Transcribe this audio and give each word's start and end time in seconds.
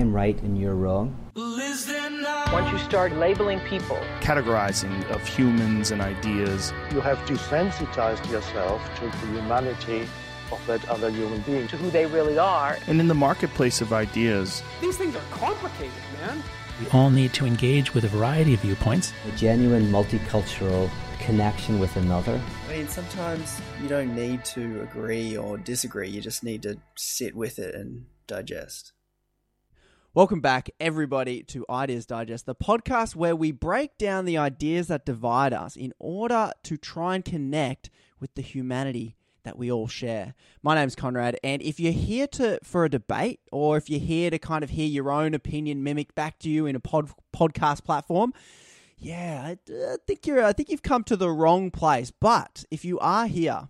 I'm 0.00 0.14
right 0.14 0.40
and 0.40 0.58
you're 0.58 0.76
wrong. 0.76 1.14
Once 1.36 2.72
you 2.72 2.78
start 2.78 3.12
labeling 3.12 3.60
people, 3.60 3.98
categorizing 4.20 5.04
of 5.10 5.20
humans 5.26 5.90
and 5.90 6.00
ideas. 6.00 6.72
You 6.90 7.02
have 7.02 7.18
desensitized 7.26 8.30
yourself 8.30 8.80
to 8.98 9.04
the 9.04 9.26
humanity 9.26 10.08
of 10.50 10.66
that 10.66 10.88
other 10.88 11.10
human 11.10 11.42
being. 11.42 11.68
to 11.68 11.76
who 11.76 11.90
they 11.90 12.06
really 12.06 12.38
are, 12.38 12.78
And 12.86 12.98
in 12.98 13.08
the 13.08 13.14
marketplace 13.14 13.82
of 13.82 13.92
ideas, 13.92 14.62
These 14.80 14.96
things 14.96 15.14
are 15.14 15.22
complicated, 15.30 15.92
man. 16.18 16.42
We 16.80 16.86
all 16.98 17.10
need 17.10 17.34
to 17.34 17.44
engage 17.44 17.92
with 17.92 18.04
a 18.04 18.08
variety 18.08 18.54
of 18.54 18.60
viewpoints. 18.60 19.12
A 19.28 19.36
genuine 19.36 19.92
multicultural 19.92 20.88
connection 21.18 21.78
with 21.78 21.94
another. 21.96 22.40
I 22.70 22.72
mean, 22.72 22.88
sometimes 22.88 23.60
you 23.82 23.88
don't 23.88 24.16
need 24.16 24.46
to 24.46 24.80
agree 24.80 25.36
or 25.36 25.58
disagree. 25.58 26.08
You 26.08 26.22
just 26.22 26.42
need 26.42 26.62
to 26.62 26.78
sit 26.96 27.36
with 27.36 27.58
it 27.58 27.74
and 27.74 28.06
digest. 28.26 28.94
Welcome 30.12 30.40
back, 30.40 30.70
everybody, 30.80 31.44
to 31.44 31.64
Ideas 31.70 32.04
Digest, 32.04 32.44
the 32.44 32.52
podcast 32.56 33.14
where 33.14 33.36
we 33.36 33.52
break 33.52 33.96
down 33.96 34.24
the 34.24 34.38
ideas 34.38 34.88
that 34.88 35.06
divide 35.06 35.52
us 35.52 35.76
in 35.76 35.92
order 36.00 36.50
to 36.64 36.76
try 36.76 37.14
and 37.14 37.24
connect 37.24 37.90
with 38.18 38.34
the 38.34 38.42
humanity 38.42 39.14
that 39.44 39.56
we 39.56 39.70
all 39.70 39.86
share. 39.86 40.34
My 40.64 40.74
name's 40.74 40.96
Conrad, 40.96 41.38
and 41.44 41.62
if 41.62 41.78
you're 41.78 41.92
here 41.92 42.26
to 42.26 42.58
for 42.64 42.84
a 42.84 42.90
debate, 42.90 43.38
or 43.52 43.76
if 43.76 43.88
you're 43.88 44.00
here 44.00 44.30
to 44.30 44.38
kind 44.40 44.64
of 44.64 44.70
hear 44.70 44.88
your 44.88 45.12
own 45.12 45.32
opinion 45.32 45.84
mimicked 45.84 46.16
back 46.16 46.40
to 46.40 46.50
you 46.50 46.66
in 46.66 46.74
a 46.74 46.80
pod, 46.80 47.12
podcast 47.32 47.84
platform, 47.84 48.34
yeah, 48.98 49.42
I, 49.46 49.58
I 49.72 49.96
think 50.08 50.26
you're. 50.26 50.42
I 50.42 50.52
think 50.52 50.70
you've 50.70 50.82
come 50.82 51.04
to 51.04 51.16
the 51.16 51.30
wrong 51.30 51.70
place. 51.70 52.10
But 52.10 52.64
if 52.68 52.84
you 52.84 52.98
are 52.98 53.28
here 53.28 53.68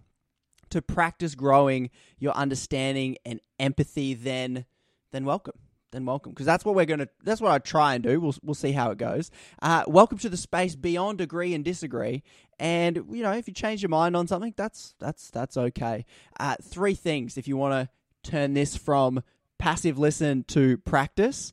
to 0.71 0.81
practice 0.81 1.35
growing 1.35 1.91
your 2.19 2.33
understanding 2.33 3.19
and 3.27 3.43
empathy, 3.59 4.15
then 4.15 4.65
then 5.13 5.27
welcome. 5.27 5.70
Then 5.93 6.05
welcome, 6.05 6.33
because 6.33 6.47
that's 6.47 6.65
what 6.65 6.77
we're 6.77 6.85
gonna. 6.85 7.09
That's 7.25 7.41
what 7.41 7.51
I 7.51 7.59
try 7.59 7.95
and 7.95 8.05
do. 8.05 8.21
We'll 8.21 8.35
we'll 8.43 8.55
see 8.55 8.71
how 8.73 8.93
it 8.93 8.99
goes. 8.99 9.31
Uh, 9.61 9.83
welcome 9.89 10.19
to 10.19 10.29
the 10.29 10.37
space 10.37 10.77
beyond 10.77 11.21
agree 11.21 11.53
and 11.53 11.65
disagree. 11.65 12.23
And 12.61 12.97
you 13.11 13.25
know, 13.25 13.33
if 13.33 13.49
you 13.49 13.55
change 13.55 13.83
your 13.83 13.89
mind 13.89 14.15
on 14.15 14.29
something, 14.29 14.55
that's 14.57 14.95
that's 15.01 15.31
that's 15.31 15.57
okay. 15.57 16.07
Uh, 16.39 16.55
three 16.63 16.95
things 16.95 17.37
if 17.37 17.49
you 17.49 17.57
want 17.57 17.73
to 17.73 18.31
turn 18.31 18.55
this 18.55 18.77
from 18.77 19.23
passive 19.59 19.99
listen 19.99 20.45
to 20.45 20.79
practice. 20.79 21.53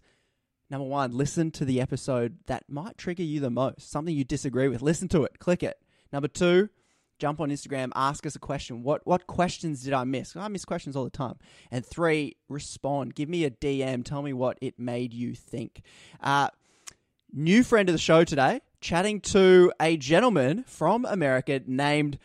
Number 0.70 0.86
one, 0.86 1.14
listen 1.14 1.50
to 1.52 1.66
the 1.66 1.80
episode 1.80 2.38
that 2.48 2.66
might 2.70 2.98
trigger 2.98 3.24
you 3.24 3.40
the 3.40 3.50
most, 3.50 3.90
something 3.90 4.14
you 4.14 4.24
disagree 4.24 4.68
with. 4.68 4.82
Listen 4.82 5.08
to 5.10 5.24
it, 5.24 5.40
click 5.40 5.64
it. 5.64 5.82
Number 6.12 6.28
two, 6.28 6.70
jump 7.20 7.40
on 7.40 7.50
Instagram, 7.50 7.92
ask 7.96 8.26
us 8.26 8.36
a 8.36 8.40
question. 8.40 8.84
What 8.84 9.06
what 9.06 9.28
questions 9.28 9.84
did 9.84 9.94
I 9.94 10.04
miss? 10.04 10.36
I 10.36 10.48
miss 10.48 10.66
questions 10.66 10.96
all 10.96 11.04
the 11.04 11.10
time. 11.10 11.36
And 11.72 11.86
three, 11.86 12.38
respond. 12.50 13.16
Give 13.16 13.30
me 13.30 13.44
a 13.46 13.52
DM. 13.52 14.04
Tell 14.04 14.22
me 14.22 14.34
what 14.34 14.58
it 14.62 14.80
made 14.80 15.14
you 15.14 15.34
think. 15.34 15.82
Uh, 16.22 16.50
new 17.34 17.64
friend 17.64 17.90
of 17.90 17.94
the 17.94 18.00
show 18.00 18.24
today, 18.24 18.62
chatting 18.82 19.22
to 19.22 19.72
a 19.80 19.98
gentleman 19.98 20.64
from 20.64 21.06
America 21.06 21.62
named 21.66 22.20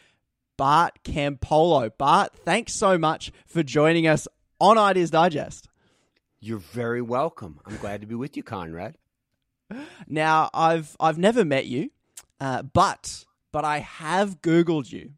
Bart 0.57 0.99
Campolo. 1.05 1.91
Bart, 1.97 2.35
thanks 2.35 2.75
so 2.75 2.99
much 2.99 3.33
for 3.47 3.63
joining 3.63 4.07
us 4.07 4.29
on 4.61 4.79
Ideas 4.79 5.11
Digest. 5.11 5.69
You're 6.41 6.59
very 6.59 7.03
welcome. 7.03 7.61
I'm 7.65 7.77
glad 7.77 8.01
to 8.01 8.07
be 8.07 8.15
with 8.15 8.37
you, 8.37 8.43
Conrad. 8.43 8.97
Now, 10.07 10.51
I've 10.53 10.95
I've 11.01 11.17
never 11.17 11.47
met 11.47 11.65
you, 11.65 11.91
uh, 12.41 12.61
but 12.61 13.25
but 13.53 13.65
I 13.65 13.79
have 13.81 14.43
Googled 14.43 14.91
you, 14.91 15.13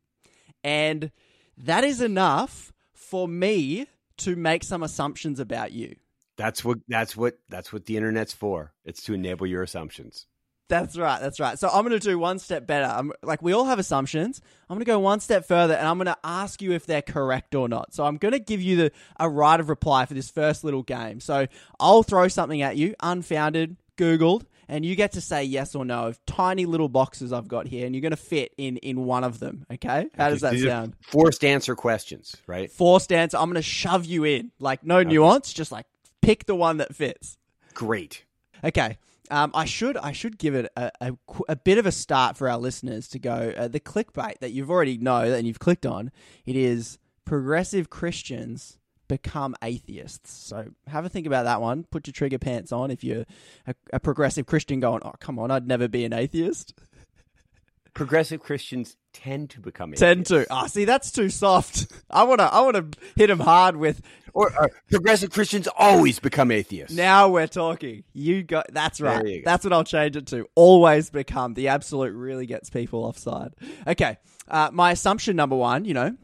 and 0.63 1.11
that 1.57 1.85
is 1.85 2.01
enough 2.01 2.73
for 2.93 3.29
me 3.29 3.87
to 4.19 4.37
make 4.37 4.65
some 4.65 4.83
assumptions 4.83 5.41
about 5.41 5.73
you. 5.73 5.97
That's 6.37 6.65
what 6.65 6.79
that's 6.89 7.17
what 7.17 7.39
that's 7.49 7.73
what 7.73 7.87
the 7.87 7.97
internet's 7.97 8.33
for. 8.33 8.73
It's 8.85 9.03
to 9.05 9.15
enable 9.15 9.47
your 9.47 9.63
assumptions. 9.63 10.27
That's 10.69 10.97
right. 10.97 11.21
That's 11.21 11.39
right. 11.39 11.59
So 11.59 11.69
I'm 11.69 11.87
going 11.87 11.99
to 11.99 12.09
do 12.09 12.19
one 12.19 12.39
step 12.39 12.67
better. 12.67 12.87
I'm 12.87 13.13
like 13.23 13.43
we 13.43 13.53
all 13.53 13.67
have 13.67 13.79
assumptions. 13.79 14.41
I'm 14.69 14.77
going 14.77 14.85
to 14.85 14.91
go 14.91 14.99
one 14.99 15.21
step 15.21 15.47
further, 15.47 15.75
and 15.75 15.87
I'm 15.87 15.99
going 15.99 16.07
to 16.07 16.17
ask 16.25 16.63
you 16.63 16.73
if 16.73 16.87
they're 16.87 17.03
correct 17.03 17.55
or 17.55 17.69
not. 17.69 17.95
So 17.95 18.05
I'm 18.05 18.17
going 18.17 18.33
to 18.33 18.39
give 18.39 18.63
you 18.63 18.77
the 18.77 18.93
a 19.21 19.29
right 19.29 19.61
of 19.61 19.69
reply 19.69 20.07
for 20.07 20.15
this 20.15 20.31
first 20.31 20.65
little 20.65 20.83
game. 20.83 21.21
So 21.21 21.47
I'll 21.79 22.03
throw 22.03 22.29
something 22.29 22.63
at 22.63 22.77
you, 22.77 22.95
unfounded, 23.01 23.77
Googled, 23.97 24.45
and 24.69 24.85
you 24.85 24.97
get 24.97 25.13
to 25.13 25.21
say 25.21 25.45
yes 25.45 25.75
or 25.75 25.85
no 25.85 26.07
of 26.09 26.25
tiny 26.27 26.67
little 26.67 26.89
boxes 26.89 27.33
I've 27.33 27.49
got 27.49 27.67
here, 27.67 27.87
and 27.87 27.95
you're 27.95 28.03
going 28.03 28.11
to 28.11 28.17
fit 28.17 28.53
in 28.57 28.77
in 28.79 29.05
one 29.05 29.25
of 29.25 29.39
them. 29.41 29.67
Okay? 29.71 30.09
How 30.17 30.31
does 30.31 30.41
that 30.43 30.53
These 30.53 30.65
sound? 30.65 30.95
Forced 31.01 31.45
answer 31.45 31.75
questions, 31.75 32.37
right? 32.47 32.71
Forced 32.71 33.13
answer. 33.13 33.37
I'm 33.37 33.47
going 33.47 33.55
to 33.55 33.63
shove 33.63 34.05
you 34.05 34.25
in, 34.25 34.53
like 34.59 34.85
no 34.85 35.03
nuance, 35.03 35.53
just 35.53 35.73
like 35.73 35.87
pick 36.23 36.47
the 36.47 36.55
one 36.55 36.79
that 36.79 36.95
fits. 36.95 37.39
Great. 37.75 38.25
Okay. 38.63 38.99
Um, 39.31 39.53
I 39.55 39.65
should 39.65 39.97
I 39.97 40.13
should 40.13 40.39
give 40.39 40.55
it 40.55 40.71
a, 40.77 40.93
a, 41.01 41.13
a 41.49 41.57
bit 41.57 41.79
of 41.79 41.87
a 41.87 41.93
start 41.93 42.37
for 42.37 42.49
our 42.49 42.59
listeners 42.59 43.09
to 43.09 43.19
go. 43.19 43.55
Uh, 43.57 43.69
the 43.69 43.81
clickbait 43.81 44.39
that 44.41 44.53
you've 44.53 44.71
already 44.71 44.99
know 44.99 45.23
and 45.23 45.47
you've 45.47 45.59
clicked 45.59 45.87
on. 45.87 46.13
It 46.45 46.57
is 46.57 46.99
progressive 47.25 47.89
Christians 47.89 48.79
become 49.15 49.55
atheists. 49.63 50.33
So 50.33 50.67
have 50.89 51.05
a 51.05 51.09
think 51.09 51.27
about 51.27 51.45
that 51.45 51.61
one. 51.61 51.85
Put 51.85 52.07
your 52.07 52.13
trigger 52.13 52.39
pants 52.39 52.73
on 52.73 52.91
if 52.91 53.05
you're 53.05 53.25
a, 53.67 53.75
a 53.93 54.01
progressive 54.01 54.47
Christian 54.47 54.81
going. 54.81 55.03
Oh 55.05 55.13
come 55.21 55.39
on, 55.39 55.51
I'd 55.51 55.69
never 55.69 55.87
be 55.89 56.05
an 56.05 56.13
atheist. 56.13 56.75
Progressive 57.95 58.41
Christians 58.41 58.97
tend 59.13 59.51
to 59.51 59.61
become 59.61 59.91
atheists. 59.91 60.01
Tend 60.01 60.27
to. 60.27 60.47
Ah, 60.51 60.67
see 60.67 60.85
that's 60.85 61.13
too 61.13 61.29
soft. 61.31 61.87
I 62.11 62.25
wanna 62.25 62.43
I 62.43 62.61
wanna 62.63 62.87
hit 63.15 63.29
them 63.29 63.39
hard 63.39 63.77
with. 63.77 64.03
or 64.33 64.51
uh, 64.61 64.67
progressive 64.91 65.31
Christians 65.31 65.69
always 65.79 66.19
become 66.19 66.51
atheists. 66.51 66.97
Now 66.97 67.29
we're 67.29 67.47
talking. 67.47 68.03
You 68.13 68.43
got 68.43 68.67
that's 68.73 69.01
right. 69.01 69.23
Go. 69.25 69.41
That's 69.45 69.63
what 69.63 69.73
I'll 69.73 69.85
change 69.85 70.17
it 70.17 70.27
to. 70.29 70.49
Always 70.57 71.11
become 71.11 71.55
the 71.55 71.69
absolute 71.69 72.15
really 72.15 72.47
gets 72.47 72.69
people 72.69 73.05
offside. 73.05 73.55
Okay. 73.87 74.19
Uh, 74.49 74.71
my 74.73 74.91
assumption 74.91 75.37
number 75.37 75.55
one, 75.55 75.85
you 75.85 75.95
know, 75.95 76.17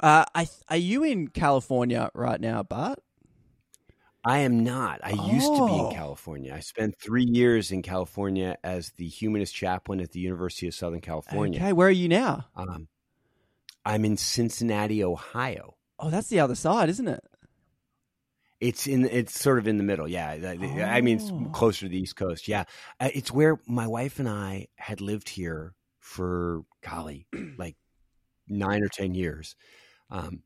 uh, 0.00 0.24
I 0.34 0.48
are 0.68 0.76
you 0.76 1.02
in 1.04 1.28
California 1.28 2.10
right 2.14 2.40
now, 2.40 2.62
Bart? 2.62 2.98
I 4.24 4.38
am 4.40 4.62
not. 4.64 5.00
I 5.02 5.10
used 5.32 5.46
to 5.46 5.66
be 5.66 5.72
Oh. 5.72 5.88
in 5.88 5.94
California. 5.96 6.52
I 6.54 6.60
spent 6.60 6.94
three 7.00 7.24
years 7.24 7.72
in 7.72 7.80
California 7.82 8.56
as 8.62 8.92
the 8.98 9.08
humanist 9.08 9.54
chaplain 9.54 9.98
at 10.00 10.12
the 10.12 10.20
University 10.20 10.68
of 10.68 10.74
Southern 10.74 11.00
California. 11.00 11.58
Okay, 11.58 11.72
where 11.72 11.88
are 11.88 11.90
you 11.90 12.06
now? 12.08 12.44
Um, 12.54 12.88
I'm 13.84 14.04
in 14.04 14.18
Cincinnati, 14.18 15.02
Ohio. 15.02 15.76
Oh, 15.98 16.10
that's 16.10 16.28
the 16.28 16.40
other 16.40 16.54
side, 16.54 16.90
isn't 16.90 17.08
it? 17.08 17.24
It's 18.60 18.86
in. 18.86 19.06
It's 19.06 19.38
sort 19.40 19.58
of 19.58 19.66
in 19.66 19.78
the 19.78 19.84
middle. 19.84 20.06
Yeah, 20.06 20.28
I- 20.32 20.96
I 20.96 21.00
mean, 21.00 21.16
it's 21.16 21.30
Oh. 21.30 21.48
closer 21.50 21.86
to 21.86 21.88
the 21.88 21.98
East 21.98 22.16
Coast. 22.16 22.46
Yeah, 22.46 22.64
Uh, 23.00 23.08
it's 23.14 23.32
where 23.32 23.58
my 23.66 23.86
wife 23.86 24.18
and 24.18 24.28
I 24.28 24.68
had 24.76 25.00
lived 25.00 25.30
here 25.30 25.74
for 25.98 26.64
golly, 26.82 27.26
like 27.56 27.76
nine 28.48 28.82
or 28.82 28.88
ten 28.88 29.14
years, 29.14 29.56
um, 30.10 30.42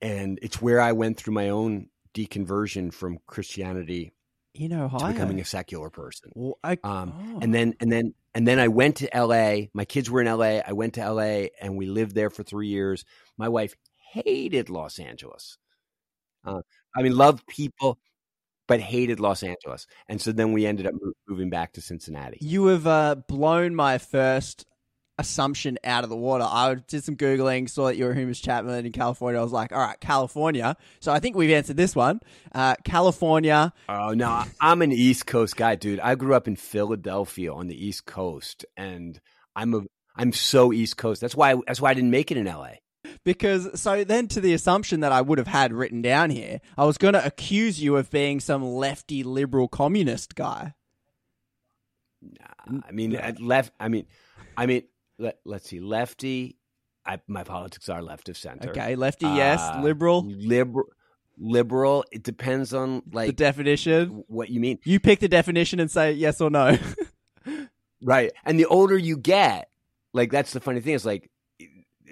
and 0.00 0.38
it's 0.42 0.60
where 0.60 0.80
I 0.80 0.92
went 0.92 1.16
through 1.18 1.34
my 1.34 1.48
own 1.50 1.88
deconversion 2.14 2.92
from 2.92 3.18
Christianity 3.26 4.12
In 4.54 4.70
to 4.70 4.82
Ohio. 4.82 5.12
becoming 5.12 5.40
a 5.40 5.44
secular 5.44 5.90
person. 5.90 6.30
Well, 6.34 6.58
I- 6.64 6.78
Um, 6.82 7.12
oh. 7.36 7.38
and 7.42 7.54
then 7.54 7.74
and 7.80 7.90
then 7.92 8.14
and 8.34 8.46
then 8.46 8.58
I 8.58 8.68
went 8.68 8.96
to 8.96 9.16
L.A. 9.16 9.70
My 9.72 9.84
kids 9.86 10.10
were 10.10 10.20
in 10.20 10.26
L.A. 10.26 10.60
I 10.62 10.72
went 10.72 10.94
to 10.94 11.00
L.A. 11.00 11.50
and 11.60 11.76
we 11.76 11.86
lived 11.86 12.14
there 12.14 12.28
for 12.30 12.42
three 12.42 12.68
years. 12.68 13.04
My 13.38 13.48
wife 13.48 13.74
hated 14.12 14.68
Los 14.70 14.98
Angeles. 14.98 15.56
Uh, 16.44 16.60
I 16.94 17.02
mean, 17.02 17.16
loved 17.16 17.46
people, 17.46 17.98
but 18.68 18.80
hated 18.80 19.20
Los 19.20 19.42
Angeles. 19.42 19.86
And 20.08 20.20
so 20.20 20.32
then 20.32 20.52
we 20.52 20.64
ended 20.66 20.86
up 20.86 20.94
moving 21.26 21.50
back 21.50 21.72
to 21.74 21.80
Cincinnati. 21.80 22.38
You 22.40 22.66
have 22.66 22.86
uh, 22.86 23.14
blown 23.26 23.74
my 23.74 23.98
first 23.98 24.64
assumption 25.18 25.78
out 25.84 26.04
of 26.04 26.10
the 26.10 26.16
water. 26.16 26.44
I 26.46 26.74
did 26.74 27.04
some 27.04 27.16
googling, 27.16 27.68
saw 27.68 27.86
that 27.86 27.96
you 27.96 28.04
were 28.04 28.14
humanist 28.14 28.44
chaplain 28.44 28.84
in 28.84 28.92
California. 28.92 29.40
I 29.40 29.42
was 29.42 29.52
like, 29.52 29.72
all 29.72 29.78
right, 29.78 29.98
California. 30.00 30.76
So 31.00 31.12
I 31.12 31.20
think 31.20 31.36
we've 31.36 31.50
answered 31.50 31.76
this 31.76 31.96
one. 31.96 32.20
Uh, 32.54 32.74
California. 32.84 33.72
Oh 33.88 34.12
no, 34.12 34.44
I'm 34.60 34.82
an 34.82 34.92
East 34.92 35.26
Coast 35.26 35.56
guy, 35.56 35.74
dude. 35.74 36.00
I 36.00 36.14
grew 36.14 36.34
up 36.34 36.46
in 36.46 36.56
Philadelphia 36.56 37.52
on 37.52 37.68
the 37.68 37.86
East 37.86 38.06
Coast, 38.06 38.64
and 38.76 39.20
I'm 39.54 39.74
a 39.74 39.82
I'm 40.16 40.32
so 40.32 40.72
East 40.72 40.96
Coast. 40.96 41.20
That's 41.20 41.36
why 41.36 41.54
that's 41.66 41.80
why 41.80 41.90
I 41.90 41.94
didn't 41.94 42.10
make 42.10 42.30
it 42.30 42.36
in 42.36 42.46
L.A. 42.46 42.80
Because 43.24 43.80
so 43.80 44.04
then 44.04 44.28
to 44.28 44.40
the 44.40 44.52
assumption 44.52 45.00
that 45.00 45.12
I 45.12 45.20
would 45.20 45.38
have 45.38 45.46
had 45.46 45.72
written 45.72 46.02
down 46.02 46.30
here, 46.30 46.60
I 46.76 46.84
was 46.84 46.98
going 46.98 47.14
to 47.14 47.24
accuse 47.24 47.80
you 47.80 47.96
of 47.96 48.10
being 48.10 48.40
some 48.40 48.64
lefty 48.64 49.22
liberal 49.22 49.68
communist 49.68 50.34
guy. 50.34 50.74
Nah, 52.20 52.80
I 52.86 52.92
mean, 52.92 53.14
at 53.14 53.40
left. 53.40 53.72
I 53.80 53.88
mean, 53.88 54.06
I 54.56 54.66
mean. 54.66 54.82
Let, 55.18 55.38
let's 55.44 55.68
see. 55.68 55.80
Lefty. 55.80 56.56
I, 57.04 57.20
my 57.28 57.44
politics 57.44 57.88
are 57.88 58.02
left 58.02 58.28
of 58.28 58.36
center. 58.36 58.70
Okay, 58.70 58.96
lefty, 58.96 59.26
yes. 59.26 59.60
Uh, 59.60 59.80
Liberal, 59.82 60.22
Liberal. 60.26 60.86
Liberal. 61.38 62.04
It 62.10 62.22
depends 62.24 62.74
on 62.74 63.02
like 63.12 63.28
the 63.28 63.32
definition. 63.32 64.24
what 64.26 64.48
you 64.50 64.58
mean. 64.58 64.78
You 64.84 64.98
pick 64.98 65.20
the 65.20 65.28
definition 65.28 65.78
and 65.80 65.90
say 65.90 66.12
yes 66.12 66.40
or 66.40 66.50
no. 66.50 66.76
Right. 68.02 68.32
And 68.44 68.58
the 68.58 68.66
older 68.66 68.96
you 68.96 69.16
get, 69.16 69.70
like 70.12 70.30
that's 70.30 70.52
the 70.52 70.60
funny 70.60 70.80
thing 70.80 70.94
is 70.94 71.06
like 71.06 71.30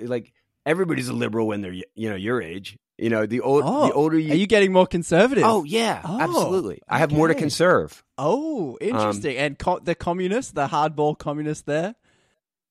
like 0.01 0.33
everybody's 0.65 1.09
a 1.09 1.13
liberal 1.13 1.47
when 1.47 1.61
they're 1.61 1.73
you 1.73 2.09
know 2.09 2.17
your 2.17 2.41
age. 2.41 2.79
You 2.97 3.11
know, 3.11 3.27
the 3.27 3.41
old 3.41 3.65
Oh, 3.67 3.89
the 3.89 3.93
older 3.93 4.19
you, 4.19 4.33
Are 4.33 4.37
you 4.37 4.47
getting 4.47 4.73
more 4.73 4.87
conservative? 4.87 5.45
Oh 5.45 5.65
yeah, 5.65 6.01
Oh, 6.05 6.21
absolutely. 6.21 6.81
I 6.89 6.99
have 6.99 7.13
more 7.13 7.29
to 7.29 7.35
conserve. 7.35 8.03
Oh, 8.17 8.79
interesting. 8.81 9.37
and 9.37 9.59
co- 9.59 9.81
the 9.81 9.95
communists, 9.95 10.53
the 10.53 10.69
hardball 10.69 11.19
communists 11.19 11.65
there? 11.65 11.97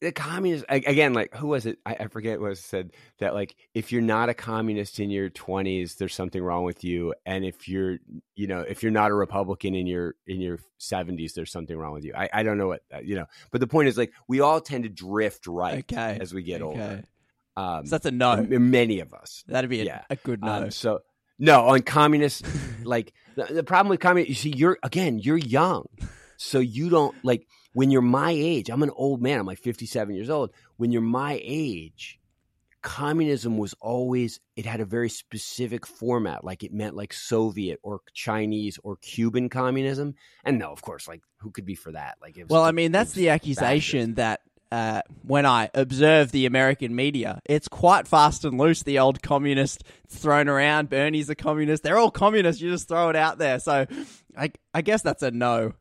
The 0.04 0.12
communist 0.12 0.66
again 0.70 1.14
like 1.14 1.34
who 1.36 1.48
was 1.48 1.66
it 1.66 1.80
I, 1.86 1.96
I 2.02 2.08
forget 2.08 2.40
what 2.40 2.50
was 2.50 2.60
said 2.60 2.92
that 3.20 3.34
like 3.34 3.56
if 3.74 3.92
you're 3.92 4.02
not 4.02 4.30
a 4.30 4.34
communist 4.34 5.00
in 5.00 5.10
your 5.10 5.30
20s 5.30 5.98
there's 5.98 6.14
something 6.14 6.44
wrong 6.44 6.64
with 6.64 6.84
you 6.84 7.14
and 7.26 7.44
if 7.46 7.68
you're 7.68 7.98
you 8.36 8.48
know 8.48 8.60
if 8.62 8.84
you're 8.84 8.92
not 8.92 9.12
a 9.12 9.16
republican 9.16 9.74
in 9.76 9.88
your 9.88 10.16
in 10.28 10.42
your 10.42 10.60
70s 10.80 11.34
there's 11.34 11.52
something 11.52 11.76
wrong 11.78 11.94
with 11.94 12.04
you 12.06 12.14
i, 12.16 12.30
I 12.32 12.44
don't 12.44 12.58
know 12.58 12.68
what 12.68 12.82
uh, 12.94 13.00
you 13.00 13.16
know 13.16 13.26
but 13.52 13.62
the 13.62 13.68
point 13.68 13.88
is 13.88 13.98
like 13.98 14.12
we 14.28 14.42
all 14.42 14.62
tend 14.62 14.84
to 14.84 14.90
drift 14.90 15.48
right 15.48 15.80
Okay. 15.92 16.18
as 16.22 16.34
we 16.34 16.44
get 16.44 16.62
Okay. 16.62 16.80
older 16.80 17.04
um 17.58 17.86
So 17.86 17.96
that's 17.96 18.06
a 18.06 18.12
no. 18.12 18.46
many 18.48 19.00
of 19.00 19.14
us 19.14 19.44
That'd 19.48 19.70
be 19.70 19.82
a, 19.82 19.86
yeah. 19.86 20.02
a 20.10 20.16
good 20.18 20.42
no. 20.42 20.52
um, 20.52 20.72
so 20.72 21.00
no 21.40 21.68
on 21.70 21.82
communists 21.82 22.44
like 22.84 23.14
the, 23.36 23.46
the 23.46 23.64
problem 23.64 23.90
with 23.90 24.00
communists 24.00 24.30
you 24.44 24.52
see 24.52 24.58
you're 24.58 24.78
again 24.84 25.20
you're 25.20 25.38
young 25.38 25.86
so 26.38 26.60
you 26.60 26.90
don't 26.90 27.16
like 27.24 27.48
when 27.74 27.92
you're 27.92 28.02
my 28.02 28.31
age 28.31 28.70
i'm 28.70 28.84
an 28.84 28.92
old 28.96 29.22
man 29.22 29.40
i'm 29.40 29.46
like 29.46 29.60
57 29.60 30.16
years 30.16 30.30
old. 30.30 30.52
When 30.78 30.92
you're 30.92 31.02
my 31.02 31.40
age 31.44 32.20
communism 32.81 33.58
was 33.58 33.74
always 33.80 34.42
it 34.58 34.66
had 34.66 34.81
a 34.81 34.86
very 34.86 35.10
specific 35.10 35.88
format 35.88 36.44
like 36.44 36.64
it 36.64 36.74
meant 36.74 36.98
like 36.98 37.14
soviet 37.14 37.80
or 37.81 38.02
chinese 38.14 38.78
or 38.84 38.98
cuban 38.98 39.50
communism. 39.50 40.16
And 40.44 40.60
no 40.60 40.72
of 40.72 40.81
course 40.81 41.08
like 41.08 41.22
who 41.44 41.52
could 41.52 41.66
be 41.66 41.75
for 41.75 41.92
that? 41.92 42.18
Like 42.22 42.38
it 42.38 42.44
was 42.44 42.50
well, 42.50 42.64
I 42.64 42.72
mean, 42.72 42.92
that's 42.92 43.12
the 43.12 43.30
accusation 43.30 44.16
fascist. 44.16 44.16
that 44.16 44.42
uh, 44.74 45.04
when 45.22 45.46
I 45.46 45.70
observe 45.75 46.31
the 46.31 46.48
American 46.48 46.96
media, 46.96 47.40
it's 47.46 47.68
quite 47.68 48.08
fast 48.08 48.44
and 48.44 48.58
loose. 48.58 48.81
The 48.81 48.98
old 48.98 49.22
communist 49.22 49.84
thrown 50.10 50.50
around. 50.50 50.90
Bernie's 50.90 51.30
a 51.30 51.36
communist. 51.36 51.84
They're 51.84 52.00
all 52.00 52.10
communists. 52.10 52.60
You 52.60 52.72
just 52.72 52.88
throw 52.88 53.10
it 53.10 53.16
out 53.16 53.38
there. 53.38 53.60
So 53.60 53.86
I, 54.36 54.52
I 54.74 54.81
guess 54.81 55.04
that's 55.04 55.22
a 55.22 55.30
no. 55.30 55.74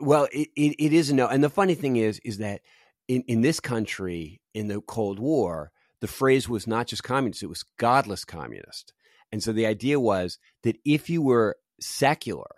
Well, 0.00 0.26
it, 0.32 0.48
it, 0.56 0.74
it 0.76 0.92
is 0.92 1.10
a 1.10 1.14
no. 1.14 1.28
And 1.28 1.44
the 1.44 1.50
funny 1.50 1.76
thing 1.76 1.94
is, 1.94 2.20
is 2.24 2.38
that 2.38 2.62
in, 3.06 3.22
in 3.28 3.42
this 3.42 3.60
country, 3.60 4.40
in 4.54 4.66
the 4.66 4.80
Cold 4.80 5.20
War, 5.20 5.70
the 6.00 6.08
phrase 6.08 6.48
was 6.48 6.66
not 6.66 6.88
just 6.88 7.04
communist, 7.04 7.44
it 7.44 7.48
was 7.48 7.62
godless 7.78 8.24
communist. 8.24 8.92
And 9.30 9.40
so 9.40 9.52
the 9.52 9.66
idea 9.66 10.00
was 10.00 10.40
that 10.64 10.78
if 10.84 11.08
you 11.08 11.22
were 11.22 11.58
secular, 11.80 12.50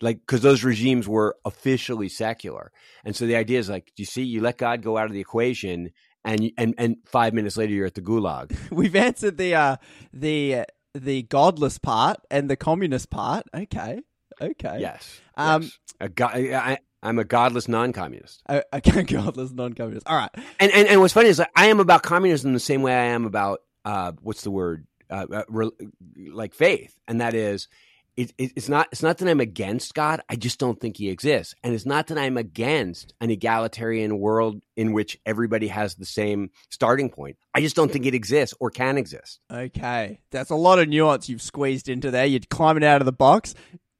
like, 0.00 0.20
because 0.20 0.40
those 0.42 0.64
regimes 0.64 1.08
were 1.08 1.36
officially 1.44 2.08
secular. 2.08 2.72
And 3.04 3.14
so 3.14 3.26
the 3.26 3.36
idea 3.36 3.58
is 3.58 3.68
like, 3.68 3.92
you 3.96 4.04
see, 4.04 4.22
you 4.22 4.40
let 4.40 4.58
God 4.58 4.82
go 4.82 4.98
out 4.98 5.06
of 5.06 5.12
the 5.12 5.20
equation. 5.20 5.90
And, 6.24 6.52
and 6.56 6.74
and 6.78 6.96
five 7.04 7.34
minutes 7.34 7.58
later, 7.58 7.74
you're 7.74 7.86
at 7.86 7.94
the 7.94 8.00
gulag. 8.00 8.56
We've 8.70 8.96
answered 8.96 9.36
the 9.36 9.54
uh, 9.54 9.76
the 10.12 10.64
the 10.94 11.22
godless 11.24 11.76
part 11.76 12.16
and 12.30 12.48
the 12.48 12.56
communist 12.56 13.10
part. 13.10 13.44
Okay, 13.54 14.00
okay. 14.40 14.78
Yes. 14.80 15.20
Um, 15.36 15.62
yes. 15.62 15.78
A 16.00 16.08
go- 16.08 16.26
I, 16.26 16.78
I'm 17.02 17.18
a 17.18 17.24
godless 17.24 17.68
non-communist. 17.68 18.42
Uh, 18.48 18.62
okay, 18.72 19.02
godless 19.02 19.52
non-communist. 19.52 20.08
All 20.08 20.16
right. 20.16 20.30
And 20.58 20.72
and 20.72 20.88
and 20.88 21.00
what's 21.00 21.12
funny 21.12 21.28
is 21.28 21.38
like, 21.38 21.50
I 21.54 21.66
am 21.66 21.78
about 21.78 22.02
communism 22.02 22.54
the 22.54 22.58
same 22.60 22.80
way 22.80 22.94
I 22.94 23.06
am 23.08 23.26
about 23.26 23.60
uh, 23.84 24.12
what's 24.22 24.42
the 24.42 24.50
word 24.50 24.86
uh, 25.10 25.26
uh, 25.30 25.42
re- 25.48 25.70
like 26.16 26.54
faith, 26.54 26.98
and 27.06 27.20
that 27.20 27.34
is. 27.34 27.68
It, 28.16 28.32
it, 28.38 28.52
it's 28.54 28.68
not. 28.68 28.88
It's 28.92 29.02
not 29.02 29.18
that 29.18 29.28
I'm 29.28 29.40
against 29.40 29.94
God. 29.94 30.20
I 30.28 30.36
just 30.36 30.58
don't 30.60 30.80
think 30.80 30.96
He 30.96 31.10
exists, 31.10 31.54
and 31.64 31.74
it's 31.74 31.86
not 31.86 32.06
that 32.08 32.18
I'm 32.18 32.36
against 32.36 33.12
an 33.20 33.30
egalitarian 33.30 34.18
world 34.18 34.62
in 34.76 34.92
which 34.92 35.18
everybody 35.26 35.68
has 35.68 35.96
the 35.96 36.04
same 36.04 36.50
starting 36.70 37.10
point. 37.10 37.36
I 37.54 37.60
just 37.60 37.74
don't 37.74 37.90
think 37.90 38.06
it 38.06 38.14
exists 38.14 38.54
or 38.60 38.70
can 38.70 38.98
exist. 38.98 39.40
Okay, 39.50 40.20
that's 40.30 40.50
a 40.50 40.54
lot 40.54 40.78
of 40.78 40.88
nuance 40.88 41.28
you've 41.28 41.42
squeezed 41.42 41.88
into 41.88 42.12
there. 42.12 42.26
You're 42.26 42.40
climbing 42.48 42.84
out 42.84 43.00
of 43.00 43.06
the 43.06 43.12
box. 43.12 43.54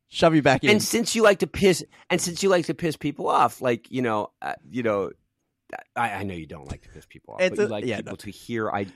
Shove 0.08 0.36
you 0.36 0.42
back 0.42 0.62
in. 0.62 0.70
And 0.70 0.82
since 0.82 1.16
you 1.16 1.24
like 1.24 1.40
to 1.40 1.48
piss, 1.48 1.84
and 2.08 2.20
since 2.20 2.40
you 2.40 2.48
like 2.48 2.66
to 2.66 2.74
piss 2.74 2.96
people 2.96 3.28
off, 3.28 3.60
like 3.60 3.90
you 3.90 4.00
know, 4.00 4.30
uh, 4.40 4.54
you 4.70 4.84
know, 4.84 5.10
I, 5.96 6.10
I 6.10 6.22
know 6.22 6.34
you 6.34 6.46
don't 6.46 6.70
like 6.70 6.82
to 6.82 6.88
piss 6.88 7.04
people 7.04 7.34
off, 7.34 7.40
It's 7.40 7.56
but 7.56 7.62
you 7.62 7.68
like 7.68 7.84
yeah, 7.84 7.96
people 7.96 8.12
no. 8.12 8.16
to 8.16 8.30
hear. 8.30 8.70
I, 8.70 8.86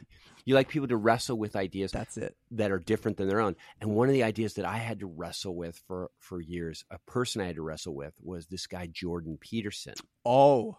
you 0.49 0.55
like 0.55 0.69
people 0.69 0.89
to 0.89 0.97
wrestle 0.97 1.37
with 1.37 1.55
ideas 1.57 1.93
that's 1.93 2.17
it. 2.17 2.35
that 2.53 2.71
are 2.71 2.79
different 2.79 3.19
than 3.19 3.29
their 3.29 3.41
own. 3.41 3.55
And 3.81 3.91
one 3.91 4.09
of 4.09 4.15
the 4.15 4.23
ideas 4.23 4.55
that 4.55 4.65
I 4.65 4.79
had 4.79 5.01
to 5.01 5.07
wrestle 5.07 5.55
with 5.55 5.81
for 5.87 6.11
for 6.19 6.41
years, 6.41 6.85
a 6.91 6.99
person 7.07 7.43
I 7.43 7.47
had 7.47 7.57
to 7.57 7.63
wrestle 7.63 7.95
with 7.95 8.15
was 8.23 8.47
this 8.47 8.67
guy 8.67 8.87
Jordan 8.91 9.37
Peterson. 9.41 9.95
Oh, 10.25 10.79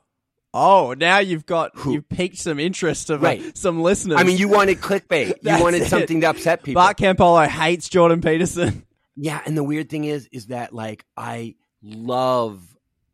oh! 0.54 0.96
Now 0.98 1.20
you've 1.20 1.46
got 1.46 1.72
Who- 1.76 1.94
you've 1.94 2.10
piqued 2.10 2.38
some 2.40 2.60
interest 2.60 3.10
of 3.10 3.22
uh, 3.24 3.28
Right. 3.28 3.58
some 3.58 3.82
listeners. 3.84 4.18
I 4.20 4.24
mean, 4.24 4.38
you 4.38 4.48
wanted 4.48 4.80
clickbait. 4.82 5.36
You 5.44 5.62
wanted 5.64 5.84
it. 5.84 5.90
something 5.90 6.22
to 6.22 6.30
upset 6.30 6.64
people. 6.64 6.82
Bart 6.82 6.98
Campolo 6.98 7.48
hates 7.48 7.90
Jordan 7.90 8.22
Peterson. 8.22 8.86
Yeah, 9.22 9.42
and 9.46 9.58
the 9.58 9.64
weird 9.66 9.90
thing 9.90 10.06
is, 10.06 10.30
is 10.32 10.46
that 10.48 10.74
like 10.74 11.04
I 11.18 11.56
love 11.84 12.62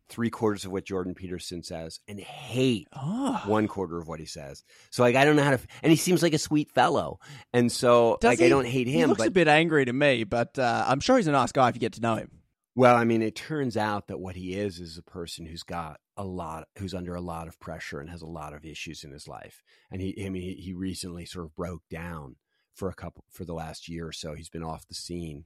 three 0.10 0.30
quarters 0.30 0.66
of 0.66 0.72
what 0.72 0.86
Jordan 0.86 1.14
Peterson 1.16 1.64
says 1.64 2.00
and 2.08 2.20
hate 2.20 2.88
Oh, 2.96 3.42
one 3.46 3.68
quarter 3.68 3.98
of 3.98 4.08
what 4.08 4.20
he 4.20 4.26
says. 4.26 4.64
So 4.92 5.04
like 5.04 5.16
I 5.16 5.26
don't 5.26 5.36
know 5.36 5.44
how 5.44 5.52
to, 5.52 5.60
and 5.84 5.92
he 5.92 5.96
seems 5.98 6.22
like 6.22 6.34
a 6.34 6.38
sweet 6.38 6.70
fellow, 6.72 7.20
and 7.54 7.72
so 7.72 8.18
Does 8.22 8.30
like 8.30 8.40
he? 8.40 8.46
I 8.46 8.50
don't 8.50 8.66
hate 8.68 8.88
him. 8.88 8.94
he 8.94 9.06
looks 9.06 9.20
But 9.20 9.28
a 9.28 9.32
bit 9.32 9.48
angry 9.48 9.86
to 9.86 9.94
me, 9.94 10.24
but 10.24 10.58
uh, 10.60 10.86
I'm 10.88 11.00
sure 11.00 11.18
he's 11.18 11.28
a 11.28 11.32
nice 11.32 11.52
guy 11.52 11.70
if 11.70 11.76
you 11.76 11.80
get 11.82 11.94
to 11.94 12.02
know 12.02 12.16
him. 12.16 12.30
well, 12.76 12.96
I 12.96 13.04
mean, 13.06 13.22
it 13.22 13.36
turns 13.36 13.78
out 13.78 14.08
that 14.08 14.20
what 14.20 14.36
he 14.36 14.54
is 14.54 14.80
is 14.80 14.98
a 14.98 15.04
person 15.04 15.46
who's 15.46 15.64
got 15.64 16.00
a 16.18 16.24
lot, 16.24 16.68
who's 16.78 16.94
under 16.94 17.16
a 17.16 17.22
lot 17.22 17.48
of 17.48 17.60
pressure 17.60 18.00
and 18.00 18.10
has 18.10 18.22
a 18.22 18.28
lot 18.28 18.54
of 18.54 18.64
issues 18.66 19.04
in 19.04 19.12
his 19.12 19.28
life. 19.28 19.64
And 19.92 20.02
he, 20.02 20.26
I 20.26 20.30
mean, 20.30 20.42
he, 20.44 20.54
he 20.56 20.74
recently 20.74 21.26
sort 21.26 21.46
of 21.46 21.56
broke 21.56 21.84
down 21.90 22.36
for 22.74 22.90
a 22.90 22.94
couple 22.94 23.24
for 23.32 23.46
the 23.46 23.54
last 23.54 23.88
year 23.90 24.08
or 24.08 24.12
so. 24.12 24.34
He's 24.34 24.50
been 24.50 24.64
off 24.64 24.88
the 24.88 24.94
scene. 24.96 25.46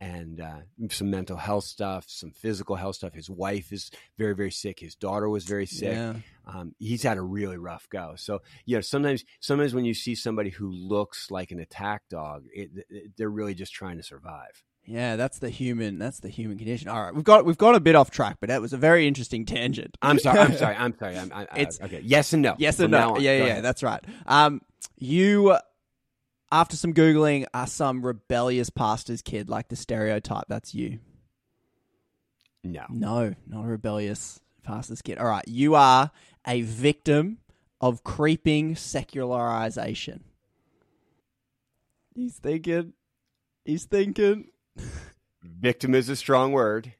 And 0.00 0.40
uh, 0.40 0.58
some 0.90 1.10
mental 1.10 1.36
health 1.36 1.64
stuff, 1.64 2.04
some 2.06 2.30
physical 2.30 2.76
health 2.76 2.94
stuff. 2.96 3.14
His 3.14 3.28
wife 3.28 3.72
is 3.72 3.90
very, 4.16 4.34
very 4.34 4.52
sick. 4.52 4.78
His 4.78 4.94
daughter 4.94 5.28
was 5.28 5.44
very 5.44 5.66
sick. 5.66 5.92
Yeah. 5.92 6.14
um, 6.46 6.74
he's 6.78 7.02
had 7.02 7.16
a 7.18 7.22
really 7.22 7.56
rough 7.56 7.88
go. 7.90 8.14
So 8.16 8.40
you 8.64 8.76
know, 8.76 8.80
sometimes 8.80 9.24
sometimes 9.40 9.74
when 9.74 9.84
you 9.84 9.94
see 9.94 10.14
somebody 10.14 10.50
who 10.50 10.70
looks 10.70 11.32
like 11.32 11.50
an 11.50 11.58
attack 11.58 12.02
dog, 12.08 12.44
it, 12.54 12.70
it, 12.88 13.10
they're 13.16 13.28
really 13.28 13.54
just 13.54 13.72
trying 13.72 13.96
to 13.96 14.04
survive. 14.04 14.62
Yeah, 14.84 15.16
that's 15.16 15.40
the 15.40 15.50
human. 15.50 15.98
That's 15.98 16.20
the 16.20 16.28
human 16.30 16.56
condition. 16.58 16.88
All 16.88 17.02
right, 17.02 17.14
we've 17.14 17.24
got 17.24 17.44
we've 17.44 17.58
got 17.58 17.74
a 17.74 17.80
bit 17.80 17.94
off 17.96 18.10
track, 18.12 18.36
but 18.40 18.50
that 18.50 18.62
was 18.62 18.72
a 18.72 18.78
very 18.78 19.06
interesting 19.08 19.44
tangent. 19.44 19.98
I'm 20.00 20.18
sorry. 20.20 20.38
I'm 20.38 20.56
sorry. 20.56 20.76
I'm 20.78 20.96
sorry. 20.96 21.18
I'm, 21.18 21.32
I, 21.34 21.40
I, 21.50 21.58
It's- 21.58 21.78
okay. 21.82 22.02
Yes 22.04 22.32
and 22.32 22.42
no. 22.42 22.54
Yes 22.56 22.76
From 22.76 22.84
and 22.84 22.92
now 22.92 23.08
no. 23.08 23.14
on. 23.16 23.20
Yeah, 23.22 23.44
yeah, 23.44 23.60
that's 23.60 23.82
right. 23.82 24.02
Um, 24.26 24.62
you, 24.96 25.56
after 26.50 26.76
some 26.76 26.94
googling, 26.94 27.46
are 27.52 27.66
some 27.66 28.04
rebellious 28.04 28.70
pastor's 28.70 29.22
kid, 29.22 29.48
like 29.48 29.68
the 29.68 29.76
stereotype. 29.76 30.44
That's 30.48 30.74
you. 30.74 31.00
No. 32.64 32.84
No, 32.90 33.34
not 33.46 33.64
a 33.64 33.68
rebellious 33.68 34.40
pastor's 34.62 35.02
kid. 35.02 35.18
All 35.18 35.26
right, 35.26 35.46
you 35.46 35.74
are 35.74 36.10
a 36.46 36.62
victim 36.62 37.38
of 37.80 38.04
creeping 38.04 38.76
secularization. 38.76 40.24
He's 42.14 42.36
thinking. 42.38 42.94
He's 43.64 43.84
thinking. 43.84 44.48
Victim 45.42 45.94
is 45.94 46.08
a 46.08 46.16
strong 46.16 46.52
word. 46.52 46.94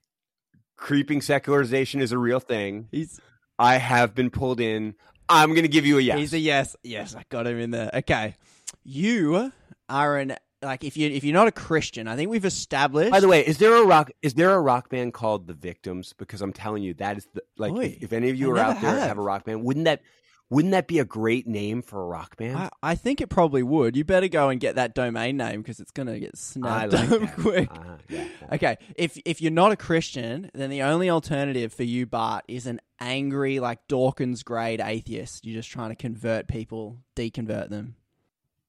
Creeping 0.76 1.20
secularization 1.20 2.00
is 2.00 2.12
a 2.12 2.18
real 2.18 2.38
thing. 2.40 2.88
He's 2.92 3.20
I 3.58 3.78
have 3.78 4.14
been 4.14 4.30
pulled 4.30 4.60
in. 4.60 4.94
I'm 5.28 5.50
going 5.50 5.62
to 5.62 5.68
give 5.68 5.84
you 5.84 5.98
a 5.98 6.00
yes. 6.00 6.18
He's 6.18 6.34
a 6.34 6.38
yes. 6.38 6.76
Yes, 6.84 7.14
I 7.16 7.24
got 7.28 7.46
him 7.46 7.58
in 7.58 7.72
there. 7.72 7.90
Okay. 7.92 8.36
You 8.84 9.52
are 9.88 10.18
an 10.18 10.36
like 10.62 10.84
if 10.84 10.96
you 10.96 11.08
if 11.08 11.24
you're 11.24 11.34
not 11.34 11.48
a 11.48 11.52
Christian, 11.52 12.08
I 12.08 12.16
think 12.16 12.30
we've 12.30 12.44
established 12.44 13.10
By 13.10 13.20
the 13.20 13.28
way, 13.28 13.46
is 13.46 13.58
there 13.58 13.74
a 13.74 13.84
rock? 13.84 14.10
Is 14.22 14.34
there 14.34 14.52
a 14.52 14.60
rock 14.60 14.90
band 14.90 15.14
called 15.14 15.46
The 15.46 15.54
Victims? 15.54 16.14
Because 16.18 16.42
I'm 16.42 16.52
telling 16.52 16.82
you, 16.82 16.94
that 16.94 17.16
is 17.16 17.26
the 17.34 17.42
like. 17.56 17.72
Boy, 17.72 17.84
if, 17.84 18.04
if 18.04 18.12
any 18.12 18.30
of 18.30 18.36
you 18.36 18.54
I 18.56 18.60
are 18.60 18.64
out 18.64 18.80
there 18.80 18.90
and 18.90 18.98
have. 18.98 19.08
have 19.08 19.18
a 19.18 19.22
rock 19.22 19.44
band, 19.44 19.62
wouldn't 19.64 19.84
that 19.84 20.02
wouldn't 20.50 20.72
that 20.72 20.88
be 20.88 20.98
a 20.98 21.04
great 21.04 21.46
name 21.46 21.82
for 21.82 22.00
a 22.00 22.06
rock 22.06 22.36
band? 22.36 22.56
I, 22.56 22.70
I 22.82 22.94
think 22.94 23.20
it 23.20 23.28
probably 23.28 23.62
would. 23.62 23.96
You 23.96 24.04
better 24.04 24.28
go 24.28 24.48
and 24.48 24.58
get 24.58 24.76
that 24.76 24.94
domain 24.94 25.36
name 25.36 25.60
because 25.60 25.78
it's 25.78 25.90
gonna 25.90 26.18
get 26.18 26.36
snapped 26.36 26.92
like 26.92 27.10
up 27.10 27.20
that. 27.20 27.34
quick. 27.38 27.70
Yeah, 28.08 28.24
yeah. 28.40 28.54
Okay, 28.54 28.76
if 28.96 29.18
if 29.24 29.42
you're 29.42 29.52
not 29.52 29.72
a 29.72 29.76
Christian, 29.76 30.50
then 30.54 30.70
the 30.70 30.82
only 30.82 31.10
alternative 31.10 31.72
for 31.72 31.84
you, 31.84 32.06
Bart, 32.06 32.44
is 32.48 32.66
an 32.66 32.80
angry, 32.98 33.60
like 33.60 33.86
Dawkins 33.88 34.42
grade 34.42 34.80
atheist. 34.82 35.44
You're 35.44 35.60
just 35.60 35.70
trying 35.70 35.90
to 35.90 35.96
convert 35.96 36.48
people, 36.48 36.98
deconvert 37.14 37.68
them. 37.68 37.96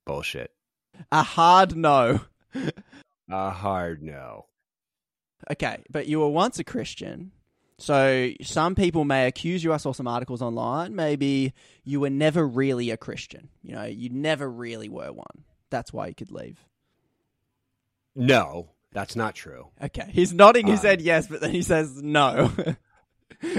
Bullshit. 0.10 0.50
A 1.12 1.22
hard 1.22 1.76
no. 1.76 2.22
A 3.30 3.52
hard 3.52 4.02
no. 4.02 4.48
Okay, 5.52 5.84
but 5.92 6.08
you 6.08 6.20
were 6.20 6.30
once 6.30 6.58
a 6.58 6.64
Christian. 6.64 7.32
So 7.78 8.32
some 8.42 8.74
people 8.74 9.06
may 9.06 9.28
accuse 9.28 9.64
you. 9.64 9.72
I 9.72 9.78
saw 9.78 9.94
some 9.94 10.08
articles 10.08 10.42
online. 10.42 10.96
Maybe 10.96 11.54
you 11.84 12.00
were 12.00 12.10
never 12.10 12.46
really 12.48 12.90
a 12.90 12.98
Christian. 12.98 13.50
You 13.62 13.76
know, 13.76 13.84
you 13.84 14.10
never 14.10 14.50
really 14.50 14.90
were 14.90 15.14
one. 15.14 15.46
That's 15.70 15.94
why 15.94 16.08
you 16.08 16.16
could 16.16 16.32
leave. 16.32 16.58
No, 18.16 18.72
that's 18.92 19.16
not 19.16 19.36
true. 19.36 19.68
Okay, 19.82 20.10
he's 20.12 20.34
nodding 20.34 20.66
his 20.66 20.84
Uh, 20.84 20.88
head 20.88 21.02
yes, 21.02 21.28
but 21.28 21.40
then 21.40 21.52
he 21.52 21.62
says 21.62 22.02
no. 22.02 22.52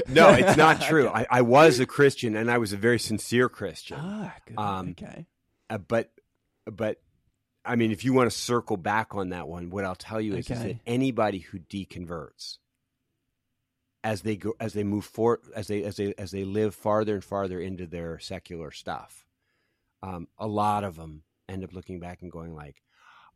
No, 0.09 0.31
it's 0.31 0.59
not 0.59 0.81
true. 0.91 1.07
Okay. 1.09 1.27
I, 1.31 1.39
I 1.39 1.43
was 1.43 1.79
a 1.81 1.87
Christian, 1.87 2.35
and 2.37 2.51
I 2.51 2.59
was 2.59 2.73
a 2.75 2.77
very 2.77 2.99
sincere 2.99 3.49
Christian. 3.49 3.99
Ah, 3.99 4.35
good. 4.47 4.59
Um, 4.59 4.91
okay. 4.91 5.27
Uh, 5.71 5.79
but, 5.79 6.11
but, 6.71 6.99
I 7.65 7.77
mean, 7.77 7.93
if 7.93 8.05
you 8.05 8.13
want 8.13 8.31
to 8.31 8.37
circle 8.37 8.77
back 8.77 9.15
on 9.15 9.31
that 9.31 9.49
one, 9.49 9.71
what 9.71 9.85
I'll 9.85 9.95
tell 9.95 10.21
you 10.21 10.35
is, 10.35 10.51
is 10.51 10.63
that 10.63 10.77
anybody 10.87 11.39
who 11.39 11.59
deconverts 11.59 12.59
as 14.03 14.23
they 14.23 14.37
go 14.37 14.55
as 14.59 14.73
they 14.73 14.85
move 14.85 15.05
forward 15.05 15.41
as 15.55 15.67
they 15.67 15.85
as 15.85 15.97
they 15.97 16.15
as 16.17 16.31
they 16.31 16.45
live 16.45 16.75
farther 16.75 17.15
and 17.15 17.23
farther 17.23 17.61
into 17.61 17.87
their 17.87 18.19
secular 18.19 18.71
stuff, 18.71 19.27
um, 20.03 20.27
a 20.39 20.47
lot 20.47 20.85
of 20.85 20.97
them 20.97 21.23
end 21.49 21.65
up 21.65 21.75
looking 21.75 22.01
back 22.01 22.23
and 22.23 22.33
going 22.33 22.55
like, 22.55 22.83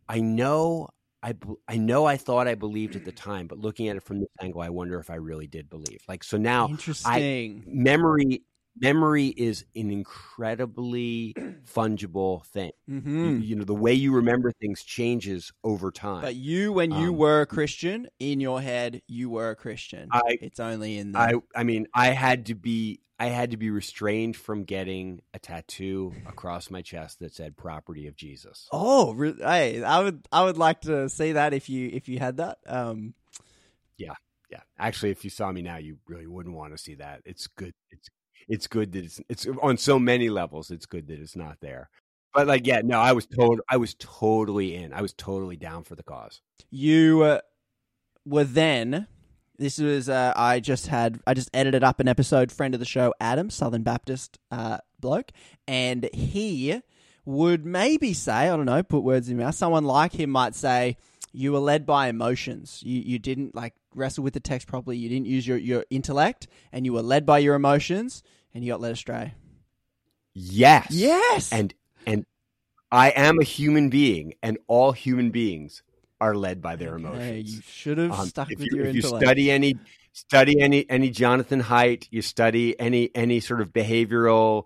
I 0.09 0.21
know. 0.21 0.89
I, 1.23 1.35
I 1.67 1.79
know 1.79 2.05
I 2.05 2.19
thought 2.19 2.49
I 2.49 2.55
believed 2.55 2.97
at 2.97 3.07
the 3.07 3.11
time, 3.11 3.47
but 3.47 3.59
looking 3.59 3.89
at 3.89 3.97
it 3.97 4.03
from 4.03 4.21
this 4.21 4.29
angle, 4.43 4.61
I 4.61 4.69
wonder 4.69 4.99
if 4.99 5.09
I 5.09 5.15
really 5.15 5.47
did 5.47 5.71
believe. 5.71 6.03
Like 6.07 6.23
so 6.23 6.37
now, 6.37 6.69
Interesting. 6.69 7.65
memory 7.67 8.43
memory 8.77 9.29
is 9.29 9.65
an 9.77 9.91
incredibly 9.91 11.35
fungible 11.65 12.45
thing. 12.47 12.73
hmm 12.89 13.05
You, 13.21 13.35
you 13.39 13.57
know, 13.57 13.65
the 13.65 13.75
way 13.75 13.95
you 13.95 14.15
remember 14.15 14.53
things 14.53 14.83
changes 14.83 15.53
over 15.63 15.91
time. 15.91 16.21
But 16.21 16.35
you, 16.37 16.73
when 16.73 16.91
you 16.91 17.13
Um, 17.13 17.19
were 17.19 17.41
a 17.43 17.47
Christian, 17.47 18.09
in 18.19 18.41
your 18.41 18.61
head, 18.61 19.03
you 19.07 19.31
were 19.31 19.51
a 19.51 19.57
Christian. 19.57 20.11
I- 20.11 20.39
it's 20.41 20.59
only 20.61 20.99
in 20.99 21.13
the. 21.13 21.21
I 21.21 21.35
I 21.57 21.65
mean, 21.65 21.87
I 21.95 22.09
had 22.11 22.47
to 22.47 22.55
be 22.55 23.01
I 23.19 23.27
had 23.27 23.53
to 23.53 23.57
be 23.57 23.71
restrained 23.71 24.37
from 24.37 24.65
getting 24.65 25.23
a 25.35 25.39
tattoo 25.39 26.21
across 26.27 26.71
my 26.71 26.83
chest 26.83 27.21
that 27.21 27.35
said 27.35 27.57
"Property 27.57 28.07
of 28.09 28.17
Jesus." 28.17 28.73
oh, 28.73 29.13
re- 29.15 29.37
hey, 29.39 29.83
I 29.83 30.03
would, 30.03 30.27
I 30.33 30.45
would 30.45 30.59
like 30.59 30.83
to 30.83 31.09
see 31.09 31.33
that 31.33 31.53
if 31.53 31.69
you, 31.69 31.91
if 31.93 32.09
you 32.09 32.19
had 32.19 32.39
that. 32.39 32.59
Um, 32.67 33.15
yeah, 33.99 34.15
Yeah, 34.51 34.63
actually, 34.79 35.11
if 35.11 35.25
you 35.25 35.31
saw 35.31 35.51
me 35.53 35.63
now, 35.63 35.77
you 35.79 35.99
really 36.07 36.27
wouldn't 36.27 36.55
want 36.55 36.73
to 36.75 36.79
see 36.79 36.95
that. 36.97 37.23
It's 37.25 37.47
good. 37.47 37.73
It's 37.91 38.09
it's 38.49 38.67
good 38.67 38.93
that 38.93 39.05
it's 39.05 39.21
it's 39.29 39.47
on 39.63 39.77
so 39.77 39.99
many 39.99 40.29
levels. 40.29 40.71
It's 40.71 40.87
good 40.87 41.09
that 41.09 41.21
it's 41.21 41.37
not 41.37 41.59
there. 41.61 41.91
But 42.33 42.49
like, 42.49 42.67
yeah, 42.67 42.81
no, 42.85 42.99
I 43.01 43.13
was 43.13 43.27
told 43.27 43.61
I 43.69 43.77
was 43.77 43.95
totally 43.95 44.75
in. 44.75 44.93
I 44.93 45.03
was 45.03 45.13
totally 45.13 45.57
down 45.57 45.85
for 45.85 45.95
the 45.95 46.03
cause. 46.03 46.41
you 46.71 47.23
uh, 47.23 47.41
were 48.27 48.45
then. 48.45 49.07
This 49.57 49.79
was 49.79 50.09
uh, 50.09 50.33
I 50.35 50.59
just 50.59 50.89
had 50.89 51.21
I 51.29 51.35
just 51.35 51.49
edited 51.55 51.85
up 51.85 52.01
an 52.01 52.09
episode. 52.09 52.51
Friend 52.51 52.75
of 52.75 52.81
the 52.81 52.87
show, 52.87 53.15
Adam, 53.21 53.51
Southern 53.51 53.85
Baptist 53.85 54.39
uh, 54.51 54.79
bloke, 54.99 55.31
and 55.69 56.09
he 56.13 56.81
would 57.25 57.65
maybe 57.65 58.15
say 58.15 58.33
I 58.33 58.57
don't 58.57 58.67
know, 58.67 58.83
put 58.83 59.05
words 59.05 59.29
in 59.29 59.37
your 59.37 59.47
mouth. 59.47 59.55
Someone 59.55 59.85
like 59.85 60.13
him 60.13 60.31
might 60.31 60.57
say 60.57 60.97
you 61.35 61.53
were 61.53 61.59
led 61.59 61.85
by 61.85 62.09
emotions. 62.09 62.81
You 62.85 63.01
you 63.01 63.19
didn't 63.19 63.55
like 63.55 63.75
wrestle 63.95 64.25
with 64.25 64.35
the 64.35 64.41
text 64.41 64.67
properly. 64.69 64.97
You 64.97 65.09
didn't 65.09 65.27
use 65.27 65.47
your 65.47 65.59
your 65.59 65.85
intellect, 65.91 66.47
and 66.73 66.85
you 66.87 66.93
were 66.93 67.03
led 67.03 67.27
by 67.27 67.39
your 67.39 67.55
emotions, 67.55 68.23
and 68.55 68.65
you 68.65 68.73
got 68.73 68.81
led 68.81 68.93
astray. 68.93 69.35
Yes. 70.35 70.91
Yes. 70.91 71.53
And 71.53 71.75
and 72.07 72.25
I 72.91 73.11
am 73.11 73.39
a 73.41 73.45
human 73.45 73.91
being, 73.91 74.35
and 74.43 74.59
all 74.67 74.93
human 74.93 75.31
beings 75.31 75.83
are 76.21 76.35
led 76.37 76.63
by 76.63 76.77
their 76.77 76.95
Okay, 76.95 77.05
emotions. 77.05 77.57
you 77.57 77.63
should 77.63 77.99
have 77.99 78.13
Um, 78.19 78.29
stuck 78.29 78.49
with 78.49 78.61
you, 78.61 78.79
your 78.79 78.87
if 78.87 78.95
you 78.95 79.01
intellect. 79.01 79.25
study 79.25 79.51
any 79.51 79.77
study 80.13 80.61
any 80.61 80.89
any 80.89 81.11
Jonathan 81.11 81.61
Haidt, 81.63 82.09
you 82.11 82.23
study 82.23 82.79
any 82.79 83.11
any 83.15 83.41
sort 83.41 83.61
of 83.61 83.73
behavioral 83.73 84.65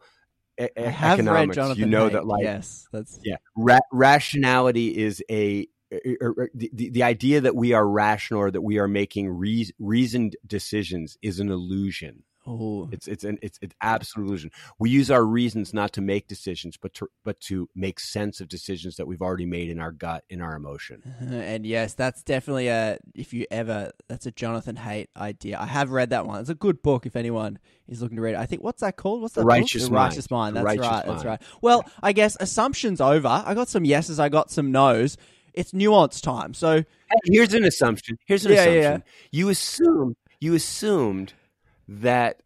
e- 0.60 0.68
I 0.76 0.82
have 0.82 1.18
read 1.18 1.20
economics, 1.20 1.78
you 1.78 1.86
know 1.86 2.08
Haidt, 2.08 2.12
that 2.12 2.26
like 2.26 2.42
yes, 2.42 2.86
that's 2.92 3.18
yeah, 3.24 3.36
ra- 3.56 3.78
rationality 3.92 4.96
is 4.96 5.22
a 5.30 5.66
the, 5.90 6.70
the 6.72 6.90
the 6.90 7.02
idea 7.02 7.40
that 7.40 7.56
we 7.56 7.72
are 7.72 7.86
rational 7.88 8.40
or 8.40 8.50
that 8.50 8.60
we 8.62 8.78
are 8.78 8.88
making 8.88 9.28
rea- 9.30 9.72
reasoned 9.78 10.36
decisions 10.46 11.16
is 11.22 11.40
an 11.40 11.50
illusion. 11.50 12.22
oh 12.46 12.88
It's 12.92 13.06
it's 13.08 13.24
an 13.24 13.38
it's 13.42 13.58
it's 13.62 13.74
absolute 13.80 14.26
illusion. 14.26 14.50
We 14.78 14.90
use 14.90 15.10
our 15.10 15.24
reasons 15.24 15.72
not 15.74 15.92
to 15.94 16.00
make 16.00 16.28
decisions, 16.28 16.76
but 16.76 16.92
to 16.94 17.08
but 17.24 17.40
to 17.48 17.68
make 17.74 18.00
sense 18.00 18.40
of 18.40 18.48
decisions 18.48 18.96
that 18.96 19.06
we've 19.06 19.22
already 19.22 19.46
made 19.46 19.68
in 19.70 19.78
our 19.80 19.92
gut, 19.92 20.24
in 20.28 20.40
our 20.40 20.54
emotion. 20.56 21.02
Uh, 21.20 21.34
And 21.48 21.64
yes, 21.66 21.94
that's 21.94 22.22
definitely 22.22 22.68
a 22.68 22.98
if 23.14 23.32
you 23.32 23.46
ever 23.50 23.92
that's 24.08 24.26
a 24.26 24.30
Jonathan 24.30 24.76
Haidt 24.76 25.08
idea. 25.16 25.58
I 25.58 25.66
have 25.66 25.90
read 25.90 26.10
that 26.10 26.26
one. 26.26 26.40
It's 26.40 26.50
a 26.50 26.54
good 26.54 26.82
book 26.82 27.06
if 27.06 27.16
anyone 27.16 27.58
is 27.86 28.02
looking 28.02 28.16
to 28.16 28.22
read 28.22 28.34
it. 28.34 28.38
I 28.38 28.46
think 28.46 28.62
what's 28.62 28.80
that 28.82 28.96
called? 28.96 29.22
What's 29.22 29.34
that 29.34 29.40
The 29.40 29.46
book? 29.46 29.52
Righteous 29.52 29.84
The 29.84 29.90
Mind. 29.92 30.10
Righteous 30.10 30.30
Mind. 30.30 30.56
That's 30.56 30.64
Righteous 30.64 30.86
right. 30.86 31.06
That's 31.06 31.24
right. 31.24 31.42
Well, 31.62 31.84
I 32.02 32.12
guess 32.12 32.36
assumptions 32.40 33.00
over. 33.00 33.28
I 33.28 33.54
got 33.54 33.68
some 33.68 33.84
yeses. 33.86 34.20
I 34.20 34.28
got 34.28 34.50
some 34.50 34.70
nos. 34.72 35.16
It's 35.58 35.74
nuance 35.74 36.20
time. 36.20 36.54
So 36.54 36.84
here's 37.24 37.52
an 37.54 37.64
assumption. 37.64 38.16
Here's 38.26 38.46
an 38.46 38.52
Yeah, 38.52 38.64
yeah, 38.64 38.70
assumption. 38.80 39.02
You 39.32 39.48
assume 39.48 40.16
you 40.40 40.54
assumed 40.54 41.32
that 41.88 42.40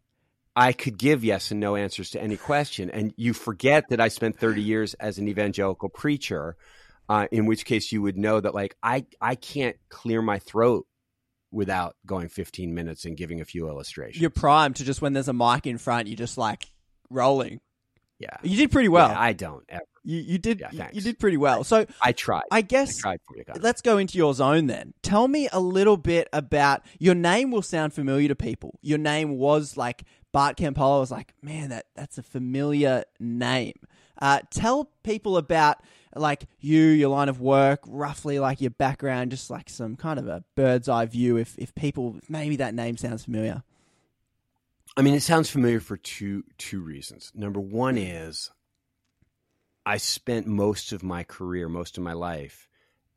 I 0.55 0.73
could 0.73 0.97
give 0.97 1.23
yes 1.23 1.51
and 1.51 1.59
no 1.59 1.75
answers 1.75 2.09
to 2.11 2.21
any 2.21 2.37
question, 2.37 2.89
and 2.89 3.13
you 3.17 3.33
forget 3.33 3.85
that 3.89 3.99
I 3.99 4.07
spent 4.07 4.37
30 4.39 4.61
years 4.61 4.93
as 4.95 5.17
an 5.17 5.27
evangelical 5.27 5.89
preacher. 5.89 6.55
Uh, 7.09 7.27
in 7.31 7.45
which 7.45 7.65
case, 7.65 7.91
you 7.91 8.01
would 8.01 8.17
know 8.17 8.39
that 8.39 8.55
like 8.55 8.75
I 8.81 9.05
I 9.21 9.35
can't 9.35 9.75
clear 9.89 10.21
my 10.21 10.39
throat 10.39 10.87
without 11.51 11.95
going 12.05 12.29
15 12.29 12.73
minutes 12.73 13.05
and 13.05 13.15
giving 13.15 13.41
a 13.41 13.45
few 13.45 13.67
illustrations. 13.69 14.19
you're 14.19 14.31
primed 14.31 14.77
to 14.77 14.83
just 14.83 15.01
when 15.03 15.13
there's 15.13 15.27
a 15.27 15.33
mic 15.33 15.67
in 15.67 15.77
front, 15.77 16.07
you're 16.07 16.17
just 16.17 16.37
like 16.37 16.65
rolling. 17.11 17.59
yeah, 18.17 18.37
You 18.41 18.57
did 18.57 18.71
pretty 18.71 18.89
well. 18.89 19.09
Yeah, 19.09 19.19
I 19.19 19.33
don't 19.33 19.63
ever. 19.69 19.83
You 20.03 20.19
you 20.19 20.37
did 20.37 20.63
Yeah, 20.71 20.89
you- 20.93 21.01
did 21.01 21.19
pretty 21.19 21.37
well. 21.37 21.63
So 21.63 21.85
I 22.01 22.11
tried. 22.11 22.43
I 22.51 22.57
I 22.57 22.61
guess 22.61 22.97
tried 22.97 23.19
for 23.27 23.37
you 23.37 23.43
guys. 23.43 23.57
Let's 23.61 23.81
go 23.81 23.97
into 23.97 24.17
your 24.17 24.33
zone 24.33 24.67
then. 24.67 24.93
Tell 25.01 25.27
me 25.27 25.49
a 25.51 25.59
little 25.59 25.97
bit 25.97 26.27
about 26.33 26.81
your 26.99 27.15
name. 27.15 27.51
Will 27.51 27.61
sound 27.61 27.93
familiar 27.93 28.27
to 28.29 28.35
people. 28.35 28.79
Your 28.81 28.97
name 28.97 29.37
was 29.37 29.77
like 29.77 30.03
Bart 30.31 30.57
Campolo. 30.57 30.99
was 30.99 31.11
like, 31.11 31.33
man, 31.41 31.69
that 31.69 31.85
that's 31.95 32.17
a 32.17 32.23
familiar 32.23 33.03
name. 33.19 33.75
Uh, 34.21 34.39
tell 34.51 34.91
people 35.03 35.37
about 35.37 35.77
like 36.15 36.45
you, 36.59 36.79
your 36.81 37.09
line 37.09 37.29
of 37.29 37.41
work, 37.41 37.79
roughly 37.87 38.39
like 38.39 38.61
your 38.61 38.69
background, 38.71 39.31
just 39.31 39.49
like 39.49 39.69
some 39.69 39.95
kind 39.95 40.19
of 40.19 40.27
a 40.27 40.43
bird's 40.55 40.87
eye 40.87 41.05
view. 41.05 41.37
If 41.37 41.55
if 41.57 41.73
people 41.75 42.19
maybe 42.29 42.55
that 42.57 42.73
name 42.75 42.97
sounds 42.97 43.25
familiar. 43.25 43.63
I 44.95 45.01
mean, 45.01 45.15
it 45.15 45.21
sounds 45.23 45.49
familiar 45.49 45.79
for 45.79 45.97
two 45.97 46.43
two 46.57 46.81
reasons. 46.81 47.31
Number 47.33 47.59
one 47.59 47.97
is 47.97 48.51
I 49.85 49.97
spent 49.97 50.47
most 50.47 50.91
of 50.91 51.03
my 51.03 51.23
career, 51.23 51.67
most 51.67 51.97
of 51.97 52.03
my 52.03 52.13
life, 52.13 52.67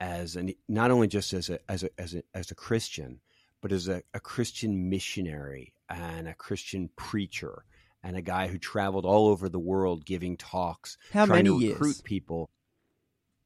as 0.01 0.37
an 0.37 0.53
not 0.69 0.91
only 0.91 1.09
just 1.09 1.33
as 1.33 1.49
a 1.49 1.59
as 1.71 1.85
a 1.85 1.91
as 1.99 2.15
a, 2.15 2.23
as 2.35 2.51
a 2.51 2.55
Christian, 2.55 3.21
but 3.61 3.73
as 3.73 3.89
a, 3.89 4.03
a 4.15 4.21
Christian 4.21 4.89
missionary 4.91 5.73
and 5.89 6.29
a 6.29 6.35
Christian 6.35 6.91
preacher 6.97 7.65
and 8.03 8.17
a 8.17 8.23
guy 8.23 8.49
who 8.49 8.59
traveled 8.59 9.05
all 9.05 9.29
over 9.29 9.49
the 9.49 9.59
world 9.59 10.05
giving 10.05 10.37
talks, 10.37 10.99
How 11.13 11.27
trying 11.27 11.45
many 11.45 11.49
to 11.49 11.73
recruit 11.73 11.89
years? 11.89 12.01
people. 12.03 12.51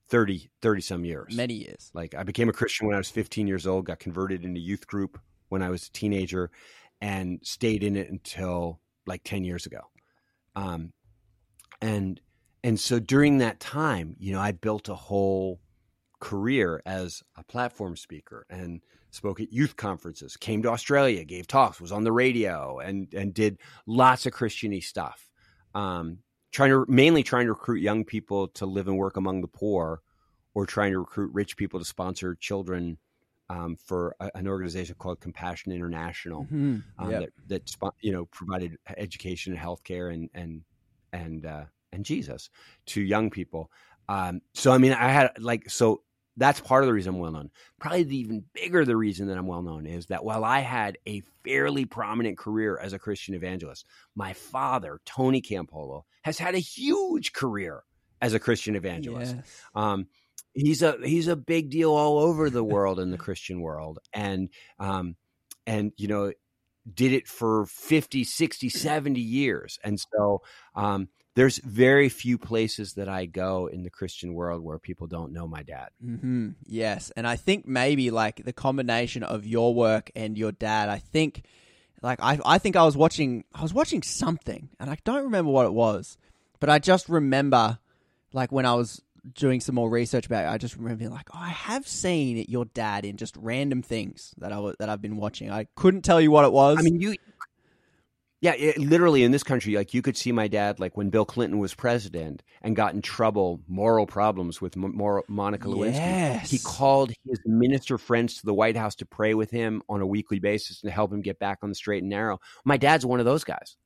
30, 0.08 0.50
30 0.60 0.80
some 0.80 1.04
years. 1.04 1.36
Many 1.36 1.54
years. 1.54 1.90
Like 1.94 2.16
I 2.16 2.24
became 2.24 2.48
a 2.48 2.52
Christian 2.52 2.88
when 2.88 2.96
I 2.96 2.98
was 2.98 3.10
15 3.10 3.46
years 3.46 3.64
old, 3.64 3.86
got 3.86 4.00
converted 4.00 4.44
into 4.44 4.58
a 4.58 4.62
youth 4.62 4.88
group 4.88 5.20
when 5.50 5.62
I 5.62 5.70
was 5.70 5.86
a 5.86 5.92
teenager, 5.92 6.50
and 7.00 7.38
stayed 7.44 7.84
in 7.84 7.94
it 7.96 8.10
until 8.10 8.80
like 9.06 9.22
10 9.22 9.44
years 9.44 9.66
ago. 9.66 9.80
Um, 10.56 10.92
and 11.80 12.20
and 12.62 12.78
so 12.78 12.98
during 12.98 13.38
that 13.38 13.60
time, 13.60 14.16
you 14.18 14.32
know, 14.32 14.40
I 14.40 14.52
built 14.52 14.88
a 14.88 14.94
whole 14.94 15.60
career 16.20 16.82
as 16.84 17.22
a 17.36 17.44
platform 17.44 17.96
speaker 17.96 18.46
and 18.50 18.82
spoke 19.10 19.40
at 19.40 19.52
youth 19.52 19.76
conferences, 19.76 20.36
came 20.36 20.62
to 20.62 20.70
Australia, 20.70 21.24
gave 21.24 21.46
talks, 21.46 21.80
was 21.80 21.92
on 21.92 22.04
the 22.04 22.12
radio, 22.12 22.78
and 22.78 23.12
and 23.14 23.32
did 23.34 23.58
lots 23.86 24.26
of 24.26 24.32
Christiany 24.32 24.82
stuff. 24.82 25.30
Um, 25.74 26.18
trying 26.52 26.70
to 26.70 26.84
mainly 26.88 27.22
trying 27.22 27.46
to 27.46 27.52
recruit 27.52 27.80
young 27.80 28.04
people 28.04 28.48
to 28.48 28.66
live 28.66 28.88
and 28.88 28.98
work 28.98 29.16
among 29.16 29.40
the 29.40 29.48
poor, 29.48 30.02
or 30.54 30.66
trying 30.66 30.92
to 30.92 30.98
recruit 30.98 31.32
rich 31.32 31.56
people 31.56 31.78
to 31.78 31.84
sponsor 31.84 32.34
children 32.34 32.98
um, 33.48 33.76
for 33.76 34.14
a, 34.20 34.30
an 34.36 34.46
organization 34.46 34.94
called 34.98 35.20
Compassion 35.20 35.72
International 35.72 36.44
Mhm. 36.44 36.82
um, 36.98 37.10
Yep. 37.10 37.30
that 37.48 37.70
that 37.80 37.92
you 38.00 38.12
know 38.12 38.26
provided 38.26 38.76
education 38.96 39.52
and 39.54 39.60
healthcare 39.62 40.12
and 40.12 40.28
and 40.34 40.62
and 41.12 41.46
uh, 41.46 41.64
and 41.92 42.04
Jesus 42.04 42.50
to 42.86 43.00
young 43.00 43.30
people. 43.30 43.70
Um, 44.08 44.40
so 44.54 44.72
I 44.72 44.78
mean, 44.78 44.92
I 44.92 45.08
had 45.08 45.30
like 45.38 45.70
so 45.70 46.02
that's 46.36 46.60
part 46.60 46.82
of 46.82 46.86
the 46.86 46.92
reason 46.92 47.14
I'm 47.14 47.20
well 47.20 47.32
known. 47.32 47.50
Probably 47.78 48.02
the 48.02 48.16
even 48.16 48.44
bigger 48.54 48.84
the 48.84 48.96
reason 48.96 49.28
that 49.28 49.36
I'm 49.38 49.46
well 49.46 49.62
known 49.62 49.86
is 49.86 50.06
that 50.06 50.24
while 50.24 50.44
I 50.44 50.60
had 50.60 50.98
a 51.06 51.22
fairly 51.44 51.84
prominent 51.84 52.38
career 52.38 52.78
as 52.78 52.92
a 52.92 52.98
Christian 52.98 53.34
evangelist, 53.34 53.84
my 54.14 54.32
father 54.32 55.00
Tony 55.04 55.42
Campolo 55.42 56.02
has 56.22 56.38
had 56.38 56.54
a 56.54 56.58
huge 56.58 57.32
career 57.32 57.82
as 58.20 58.34
a 58.34 58.40
Christian 58.40 58.76
evangelist. 58.76 59.36
Yes. 59.36 59.62
Um, 59.74 60.06
he's 60.54 60.82
a 60.82 60.96
he's 61.04 61.28
a 61.28 61.36
big 61.36 61.70
deal 61.70 61.92
all 61.92 62.18
over 62.18 62.50
the 62.50 62.64
world 62.74 63.00
in 63.00 63.10
the 63.10 63.18
Christian 63.18 63.60
world, 63.60 63.98
and 64.12 64.48
um, 64.78 65.16
and 65.66 65.92
you 65.96 66.08
know 66.08 66.32
did 66.92 67.12
it 67.12 67.28
for 67.28 67.66
50 67.66 68.24
60 68.24 68.70
70 68.70 69.20
years 69.20 69.78
and 69.84 70.00
so 70.00 70.40
um, 70.74 71.08
there's 71.40 71.58
very 71.58 72.08
few 72.08 72.38
places 72.38 72.94
that 72.94 73.08
i 73.08 73.24
go 73.26 73.66
in 73.66 73.82
the 73.82 73.90
christian 73.90 74.34
world 74.34 74.62
where 74.62 74.78
people 74.78 75.06
don't 75.06 75.32
know 75.32 75.46
my 75.48 75.62
dad 75.62 75.88
hmm 76.00 76.50
Yes, 76.66 77.10
and 77.16 77.26
I 77.26 77.36
think 77.36 77.66
maybe 77.66 78.10
like 78.10 78.44
the 78.44 78.52
combination 78.52 79.22
of 79.22 79.46
your 79.46 79.74
work 79.74 80.10
and 80.14 80.38
your 80.38 80.52
dad. 80.52 80.88
I 80.88 80.98
think, 80.98 81.44
like 82.02 82.20
I, 82.22 82.38
I 82.44 82.58
think 82.58 82.76
I 82.76 82.84
was 82.84 82.96
watching, 82.96 83.44
I 83.54 83.62
was 83.62 83.74
watching 83.74 84.02
something, 84.02 84.70
and 84.78 84.88
I 84.88 84.96
don't 85.04 85.24
remember 85.24 85.50
what 85.50 85.66
it 85.66 85.72
was, 85.72 86.16
but 86.60 86.70
I 86.70 86.78
just 86.78 87.08
remember, 87.08 87.78
like 88.32 88.52
when 88.52 88.66
I 88.66 88.74
was 88.74 89.02
doing 89.34 89.60
some 89.60 89.74
more 89.74 89.90
research 89.90 90.26
about 90.26 90.44
it, 90.44 90.48
I 90.48 90.58
just 90.58 90.76
remember 90.76 90.98
being 90.98 91.10
like, 91.10 91.28
oh, 91.34 91.38
I 91.40 91.48
have 91.48 91.86
seen 91.86 92.44
your 92.48 92.64
dad 92.66 93.04
in 93.04 93.16
just 93.16 93.36
random 93.36 93.82
things 93.82 94.34
that 94.38 94.52
I 94.52 94.72
that 94.78 94.88
I've 94.88 95.02
been 95.02 95.16
watching. 95.16 95.50
I 95.50 95.66
couldn't 95.74 96.02
tell 96.02 96.20
you 96.20 96.30
what 96.30 96.44
it 96.44 96.52
was. 96.52 96.78
I 96.78 96.82
mean, 96.82 97.00
you. 97.00 97.16
Yeah, 98.42 98.54
it, 98.56 98.78
literally 98.78 99.22
in 99.22 99.32
this 99.32 99.42
country, 99.42 99.74
like 99.74 99.92
you 99.92 100.00
could 100.00 100.16
see 100.16 100.32
my 100.32 100.48
dad, 100.48 100.80
like 100.80 100.96
when 100.96 101.10
Bill 101.10 101.26
Clinton 101.26 101.58
was 101.58 101.74
president 101.74 102.42
and 102.62 102.74
got 102.74 102.94
in 102.94 103.02
trouble, 103.02 103.60
moral 103.68 104.06
problems 104.06 104.62
with 104.62 104.76
M- 104.78 104.96
Monica 105.28 105.68
Lewinsky. 105.68 105.94
Yes. 105.96 106.50
He 106.50 106.58
called 106.58 107.12
his 107.28 107.38
minister 107.44 107.98
friends 107.98 108.38
to 108.38 108.46
the 108.46 108.54
White 108.54 108.76
House 108.76 108.94
to 108.96 109.06
pray 109.06 109.34
with 109.34 109.50
him 109.50 109.82
on 109.90 110.00
a 110.00 110.06
weekly 110.06 110.38
basis 110.38 110.82
and 110.82 110.90
help 110.90 111.12
him 111.12 111.20
get 111.20 111.38
back 111.38 111.58
on 111.62 111.68
the 111.68 111.74
straight 111.74 112.02
and 112.02 112.08
narrow. 112.08 112.40
My 112.64 112.78
dad's 112.78 113.04
one 113.04 113.20
of 113.20 113.26
those 113.26 113.44
guys. 113.44 113.76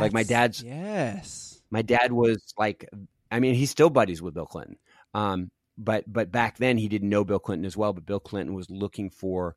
like 0.00 0.14
my 0.14 0.22
dad's- 0.22 0.62
yes, 0.62 1.60
My 1.70 1.82
dad 1.82 2.10
was 2.10 2.54
like, 2.56 2.88
I 3.30 3.40
mean, 3.40 3.54
he's 3.54 3.70
still 3.70 3.90
buddies 3.90 4.22
with 4.22 4.32
Bill 4.32 4.46
Clinton. 4.46 4.76
Um, 5.12 5.50
but 5.76 6.10
but 6.10 6.32
back 6.32 6.56
then 6.56 6.78
he 6.78 6.88
didn't 6.88 7.10
know 7.10 7.24
Bill 7.24 7.38
Clinton 7.38 7.66
as 7.66 7.76
well. 7.76 7.92
But 7.92 8.06
Bill 8.06 8.18
Clinton 8.20 8.54
was 8.54 8.70
looking 8.70 9.10
for 9.10 9.54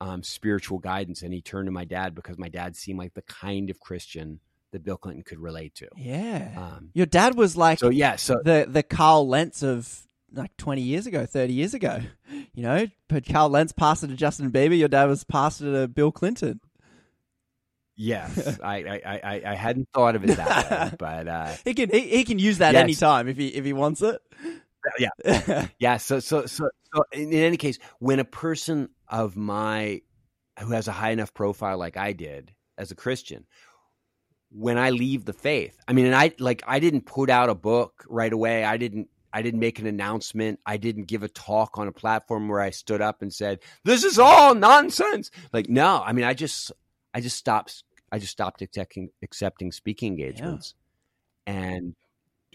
um, 0.00 0.22
spiritual 0.22 0.78
guidance, 0.78 1.22
and 1.22 1.32
he 1.32 1.40
turned 1.42 1.66
to 1.66 1.72
my 1.72 1.84
dad 1.84 2.14
because 2.14 2.38
my 2.38 2.48
dad 2.48 2.76
seemed 2.76 2.98
like 2.98 3.14
the 3.14 3.22
kind 3.22 3.70
of 3.70 3.80
Christian 3.80 4.40
that 4.72 4.82
Bill 4.84 4.96
Clinton 4.96 5.22
could 5.22 5.38
relate 5.38 5.74
to. 5.76 5.88
yeah. 5.96 6.52
Um, 6.56 6.90
your 6.94 7.06
dad 7.06 7.36
was 7.36 7.56
like 7.56 7.78
so 7.78 7.90
yeah, 7.90 8.16
so 8.16 8.40
the 8.44 8.66
the 8.68 8.82
Carl 8.82 9.28
Lentz 9.28 9.62
of 9.62 10.06
like 10.32 10.56
twenty 10.56 10.82
years 10.82 11.06
ago, 11.06 11.26
thirty 11.26 11.52
years 11.52 11.74
ago. 11.74 12.00
You 12.54 12.62
know, 12.64 12.86
but 13.08 13.24
Carl 13.26 13.48
Lentz 13.50 13.72
passed 13.72 14.02
it 14.04 14.08
to 14.08 14.16
Justin 14.16 14.50
Bieber. 14.50 14.76
Your 14.76 14.88
dad 14.88 15.04
was 15.04 15.22
passed 15.24 15.60
it 15.60 15.70
to 15.72 15.86
Bill 15.88 16.10
Clinton. 16.12 16.60
yes, 17.96 18.58
I, 18.62 18.76
I, 19.04 19.20
I, 19.22 19.42
I 19.46 19.54
hadn't 19.54 19.88
thought 19.94 20.16
of 20.16 20.24
it 20.24 20.36
that 20.36 20.70
way, 20.70 20.96
but 20.98 21.28
uh, 21.28 21.52
He 21.64 21.74
can 21.74 21.90
he, 21.90 22.00
he 22.00 22.24
can 22.24 22.38
use 22.38 22.58
that 22.58 22.74
Yes. 22.74 22.82
anytime 22.82 23.28
if 23.28 23.36
he 23.36 23.48
if 23.48 23.64
he 23.64 23.72
wants 23.72 24.02
it. 24.02 24.20
Yeah, 24.98 25.66
yeah. 25.78 25.96
So, 25.96 26.20
so, 26.20 26.46
so, 26.46 26.68
so, 26.94 27.04
in, 27.12 27.32
any 27.32 27.56
case, 27.56 27.78
when 27.98 28.18
a 28.18 28.24
person 28.24 28.90
of 29.08 29.36
my 29.36 30.02
who 30.60 30.72
has 30.72 30.88
a 30.88 30.92
high 30.92 31.10
enough 31.10 31.34
profile 31.34 31.78
like 31.78 31.96
I 31.96 32.12
did 32.12 32.52
as 32.78 32.90
a 32.90 32.94
Christian, 32.94 33.46
when 34.50 34.78
I 34.78 34.90
leave 34.90 35.24
the 35.24 35.32
faith, 35.32 35.76
I 35.88 35.92
mean, 35.92 36.06
and 36.06 36.14
I 36.14 36.32
like 36.38 36.62
I 36.66 36.78
didn't 36.78 37.06
put 37.06 37.30
out 37.30 37.48
a 37.50 37.54
book 37.54 38.04
right 38.08 38.32
away. 38.32 38.64
I 38.64 38.76
didn't. 38.76 39.08
I 39.32 39.42
didn't 39.42 39.58
make 39.58 39.80
an 39.80 39.86
announcement. 39.86 40.60
I 40.64 40.76
didn't 40.76 41.06
give 41.06 41.24
a 41.24 41.28
talk 41.28 41.76
on 41.76 41.88
a 41.88 41.92
platform 41.92 42.48
where 42.48 42.60
I 42.60 42.70
stood 42.70 43.00
up 43.00 43.20
and 43.20 43.32
said, 43.32 43.60
"This 43.84 44.04
is 44.04 44.18
all 44.18 44.54
nonsense." 44.54 45.30
Like, 45.52 45.68
no. 45.68 46.00
I 46.04 46.12
mean, 46.12 46.24
I 46.24 46.34
just, 46.34 46.70
I 47.12 47.20
just 47.20 47.36
stopped. 47.36 47.82
I 48.12 48.20
just 48.20 48.30
stopped 48.30 48.62
accepting 48.62 49.10
accepting 49.22 49.72
speaking 49.72 50.12
engagements, 50.12 50.74
and 51.46 51.96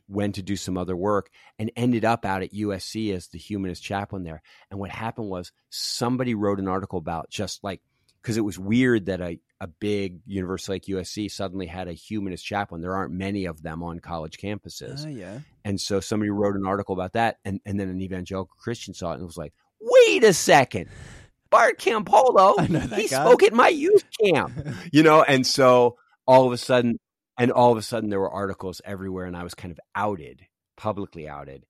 went 0.09 0.35
to 0.35 0.41
do 0.41 0.55
some 0.55 0.77
other 0.77 0.95
work 0.95 1.29
and 1.57 1.71
ended 1.75 2.03
up 2.03 2.25
out 2.25 2.41
at 2.41 2.51
USC 2.51 3.13
as 3.13 3.27
the 3.27 3.37
humanist 3.37 3.83
chaplain 3.83 4.23
there. 4.23 4.41
And 4.71 4.79
what 4.79 4.89
happened 4.89 5.29
was 5.29 5.51
somebody 5.69 6.33
wrote 6.33 6.59
an 6.59 6.67
article 6.67 6.97
about 6.97 7.29
just 7.29 7.63
like 7.63 7.81
because 8.21 8.35
it 8.35 8.41
was 8.41 8.59
weird 8.59 9.05
that 9.05 9.21
a, 9.21 9.39
a 9.61 9.67
big 9.67 10.19
university 10.25 10.73
like 10.73 11.03
USC 11.03 11.31
suddenly 11.31 11.67
had 11.67 11.87
a 11.87 11.93
humanist 11.93 12.45
chaplain. 12.45 12.81
There 12.81 12.95
aren't 12.95 13.13
many 13.13 13.45
of 13.45 13.61
them 13.61 13.81
on 13.81 13.99
college 13.99 14.37
campuses. 14.37 15.05
Oh 15.05 15.09
yeah. 15.09 15.39
And 15.63 15.79
so 15.79 15.99
somebody 15.99 16.29
wrote 16.29 16.55
an 16.55 16.65
article 16.65 16.93
about 16.93 17.13
that 17.13 17.37
and, 17.45 17.61
and 17.65 17.79
then 17.79 17.89
an 17.89 18.01
evangelical 18.01 18.55
Christian 18.59 18.93
saw 18.93 19.11
it 19.11 19.15
and 19.15 19.25
was 19.25 19.37
like, 19.37 19.53
wait 19.79 20.23
a 20.23 20.33
second. 20.33 20.87
Bart 21.49 21.79
Campolo, 21.79 22.55
I 22.59 22.67
know 22.67 22.79
that 22.79 22.99
he 22.99 23.07
guy." 23.07 23.23
spoke 23.23 23.43
at 23.43 23.53
my 23.53 23.69
youth 23.69 24.03
camp. 24.21 24.53
you 24.91 25.03
know, 25.03 25.23
and 25.23 25.47
so 25.47 25.97
all 26.27 26.45
of 26.45 26.51
a 26.53 26.57
sudden 26.57 26.99
and 27.39 27.51
all 27.51 27.71
of 27.71 27.77
a 27.77 27.81
sudden 27.81 28.09
there 28.09 28.19
were 28.19 28.29
articles 28.31 28.81
everywhere 28.85 29.25
and 29.25 29.35
I 29.37 29.43
was 29.43 29.55
kind 29.55 29.71
of 29.71 29.79
outed, 29.95 30.45
publicly 30.77 31.27
outed. 31.27 31.65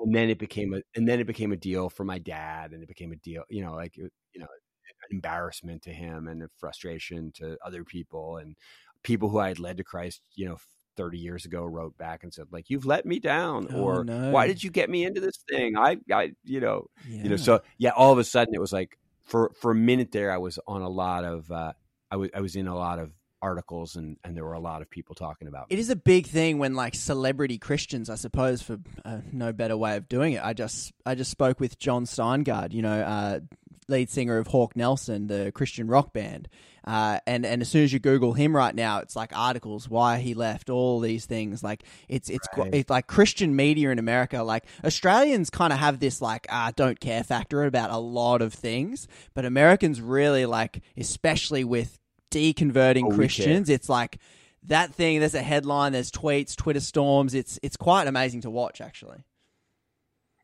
And 0.00 0.14
then 0.14 0.28
it 0.28 0.38
became 0.38 0.74
a 0.74 0.82
and 0.96 1.06
then 1.08 1.20
it 1.20 1.26
became 1.26 1.52
a 1.52 1.56
deal 1.56 1.88
for 1.88 2.04
my 2.04 2.18
dad 2.18 2.72
and 2.72 2.82
it 2.82 2.88
became 2.88 3.12
a 3.12 3.16
deal, 3.16 3.44
you 3.48 3.62
know, 3.64 3.74
like 3.74 3.96
you 3.96 4.10
know, 4.36 4.46
an 4.46 5.08
embarrassment 5.16 5.82
to 5.82 5.90
him 5.92 6.28
and 6.28 6.42
a 6.42 6.48
frustration 6.58 7.32
to 7.36 7.56
other 7.64 7.84
people 7.84 8.38
and 8.38 8.56
people 9.02 9.28
who 9.28 9.38
I 9.38 9.48
had 9.48 9.58
led 9.60 9.76
to 9.78 9.84
Christ, 9.84 10.20
you 10.34 10.46
know, 10.46 10.56
30 10.96 11.18
years 11.18 11.44
ago 11.44 11.64
wrote 11.64 11.96
back 11.98 12.22
and 12.22 12.32
said 12.32 12.46
like 12.52 12.70
you've 12.70 12.86
let 12.86 13.04
me 13.04 13.18
down 13.18 13.66
Oh, 13.72 13.80
or 13.82 14.04
no. 14.04 14.30
why 14.30 14.46
did 14.46 14.62
you 14.62 14.70
get 14.70 14.88
me 14.90 15.04
into 15.04 15.20
this 15.20 15.38
thing? 15.48 15.76
I 15.76 15.98
I 16.12 16.32
you 16.44 16.60
know, 16.60 16.86
yeah. 17.08 17.22
you 17.22 17.28
know, 17.30 17.36
so 17.36 17.62
yeah, 17.78 17.90
all 17.90 18.12
of 18.12 18.18
a 18.18 18.24
sudden 18.24 18.54
it 18.54 18.60
was 18.60 18.72
like 18.72 18.98
for 19.22 19.52
for 19.60 19.70
a 19.72 19.74
minute 19.76 20.12
there 20.12 20.30
I 20.32 20.38
was 20.38 20.58
on 20.66 20.82
a 20.82 20.88
lot 20.88 21.24
of 21.24 21.50
uh 21.50 21.72
I 22.10 22.16
was 22.16 22.30
I 22.34 22.40
was 22.40 22.56
in 22.56 22.66
a 22.68 22.76
lot 22.76 22.98
of 22.98 23.12
articles 23.44 23.96
and 23.96 24.16
and 24.24 24.36
there 24.36 24.44
were 24.44 24.54
a 24.54 24.60
lot 24.70 24.80
of 24.82 24.88
people 24.88 25.14
talking 25.14 25.48
about 25.48 25.68
me. 25.68 25.76
It 25.76 25.78
is 25.78 25.90
a 25.90 25.96
big 25.96 26.26
thing 26.26 26.58
when 26.58 26.74
like 26.74 26.94
celebrity 26.94 27.58
Christians, 27.58 28.08
I 28.08 28.14
suppose, 28.16 28.62
for 28.62 28.78
uh, 29.04 29.18
no 29.32 29.52
better 29.52 29.76
way 29.76 29.96
of 29.96 30.08
doing 30.08 30.32
it. 30.32 30.42
I 30.42 30.52
just 30.54 30.92
I 31.04 31.14
just 31.14 31.30
spoke 31.30 31.60
with 31.60 31.78
Jon 31.78 32.04
Steingard, 32.06 32.72
you 32.72 32.82
know, 32.82 33.00
uh, 33.00 33.40
lead 33.86 34.08
singer 34.08 34.38
of 34.38 34.46
Hawk 34.46 34.74
Nelson, 34.76 35.26
the 35.26 35.52
Christian 35.54 35.88
rock 35.88 36.14
band, 36.14 36.48
uh, 36.86 37.18
and 37.26 37.44
and 37.44 37.60
as 37.60 37.68
soon 37.68 37.84
as 37.84 37.92
you 37.92 37.98
Google 37.98 38.32
him 38.32 38.56
right 38.56 38.74
now, 38.74 39.00
it's 39.00 39.14
like 39.14 39.36
articles 39.36 39.90
why 39.90 40.18
he 40.18 40.32
left, 40.32 40.70
all 40.70 41.00
these 41.00 41.26
things. 41.26 41.62
Like 41.62 41.82
it's 42.08 42.30
it's 42.30 42.48
Right. 42.56 42.74
it's 42.74 42.88
like 42.88 43.06
Christian 43.06 43.54
media 43.54 43.90
in 43.90 43.98
America. 43.98 44.42
Like 44.42 44.64
Australians 44.84 45.50
kind 45.50 45.72
of 45.72 45.78
have 45.80 45.98
this 46.00 46.22
like 46.22 46.46
ah 46.48 46.72
don't 46.74 46.98
care 46.98 47.22
factor 47.24 47.64
about 47.64 47.90
a 47.90 47.98
lot 47.98 48.40
of 48.40 48.54
things, 48.54 49.06
but 49.34 49.44
Americans 49.44 50.00
really 50.00 50.46
like, 50.46 50.80
especially 50.96 51.64
with 51.64 51.98
deconverting 52.34 53.04
Oh. 53.12 53.14
Christians, 53.14 53.68
it's 53.70 53.88
like 53.88 54.18
that 54.64 54.92
thing. 54.94 55.20
There's 55.20 55.34
a 55.34 55.42
headline. 55.42 55.92
There's 55.92 56.10
tweets, 56.10 56.56
Twitter 56.56 56.80
storms. 56.80 57.34
It's 57.34 57.58
it's 57.62 57.76
quite 57.76 58.06
amazing 58.08 58.40
to 58.42 58.50
watch, 58.50 58.80
actually. 58.80 59.24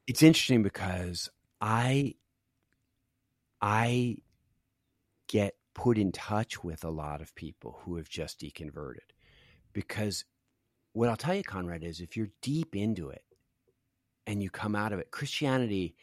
it's 0.06 0.22
interesting 0.22 0.62
because 0.62 1.30
I 1.60 2.14
I 3.60 4.16
get 5.28 5.54
put 5.74 5.98
in 5.98 6.12
touch 6.12 6.64
with 6.64 6.84
a 6.84 6.90
lot 6.90 7.20
of 7.20 7.34
people 7.34 7.80
who 7.84 7.96
have 7.96 8.08
just 8.08 8.40
deconverted 8.40 9.12
because 9.72 10.24
what 10.92 11.08
I'll 11.08 11.16
tell 11.16 11.34
you, 11.36 11.44
Conrad, 11.44 11.84
is 11.84 12.00
if 12.00 12.16
you're 12.16 12.30
deep 12.42 12.74
into 12.74 13.08
it 13.10 13.22
and 14.26 14.42
you 14.42 14.50
come 14.50 14.74
out 14.74 14.92
of 14.92 14.98
it, 14.98 15.12
Christianity, 15.12 15.94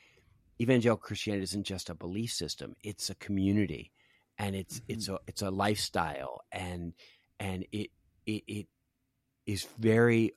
evangelical 0.62 1.06
Christianity 1.06 1.43
isn't 1.43 1.65
just 1.65 1.89
a 1.89 1.93
belief 1.93 2.32
system; 2.32 2.76
it's 2.84 3.10
a 3.10 3.15
community, 3.15 3.91
and 4.38 4.56
it's 4.56 4.82
it's 4.88 5.10
a 5.10 5.19
it's 5.28 5.41
a 5.41 5.50
lifestyle, 5.52 6.41
and 6.52 6.93
and 7.39 7.65
it 7.71 7.89
it, 8.26 8.43
it 8.47 8.67
is 9.45 9.65
very 9.80 10.34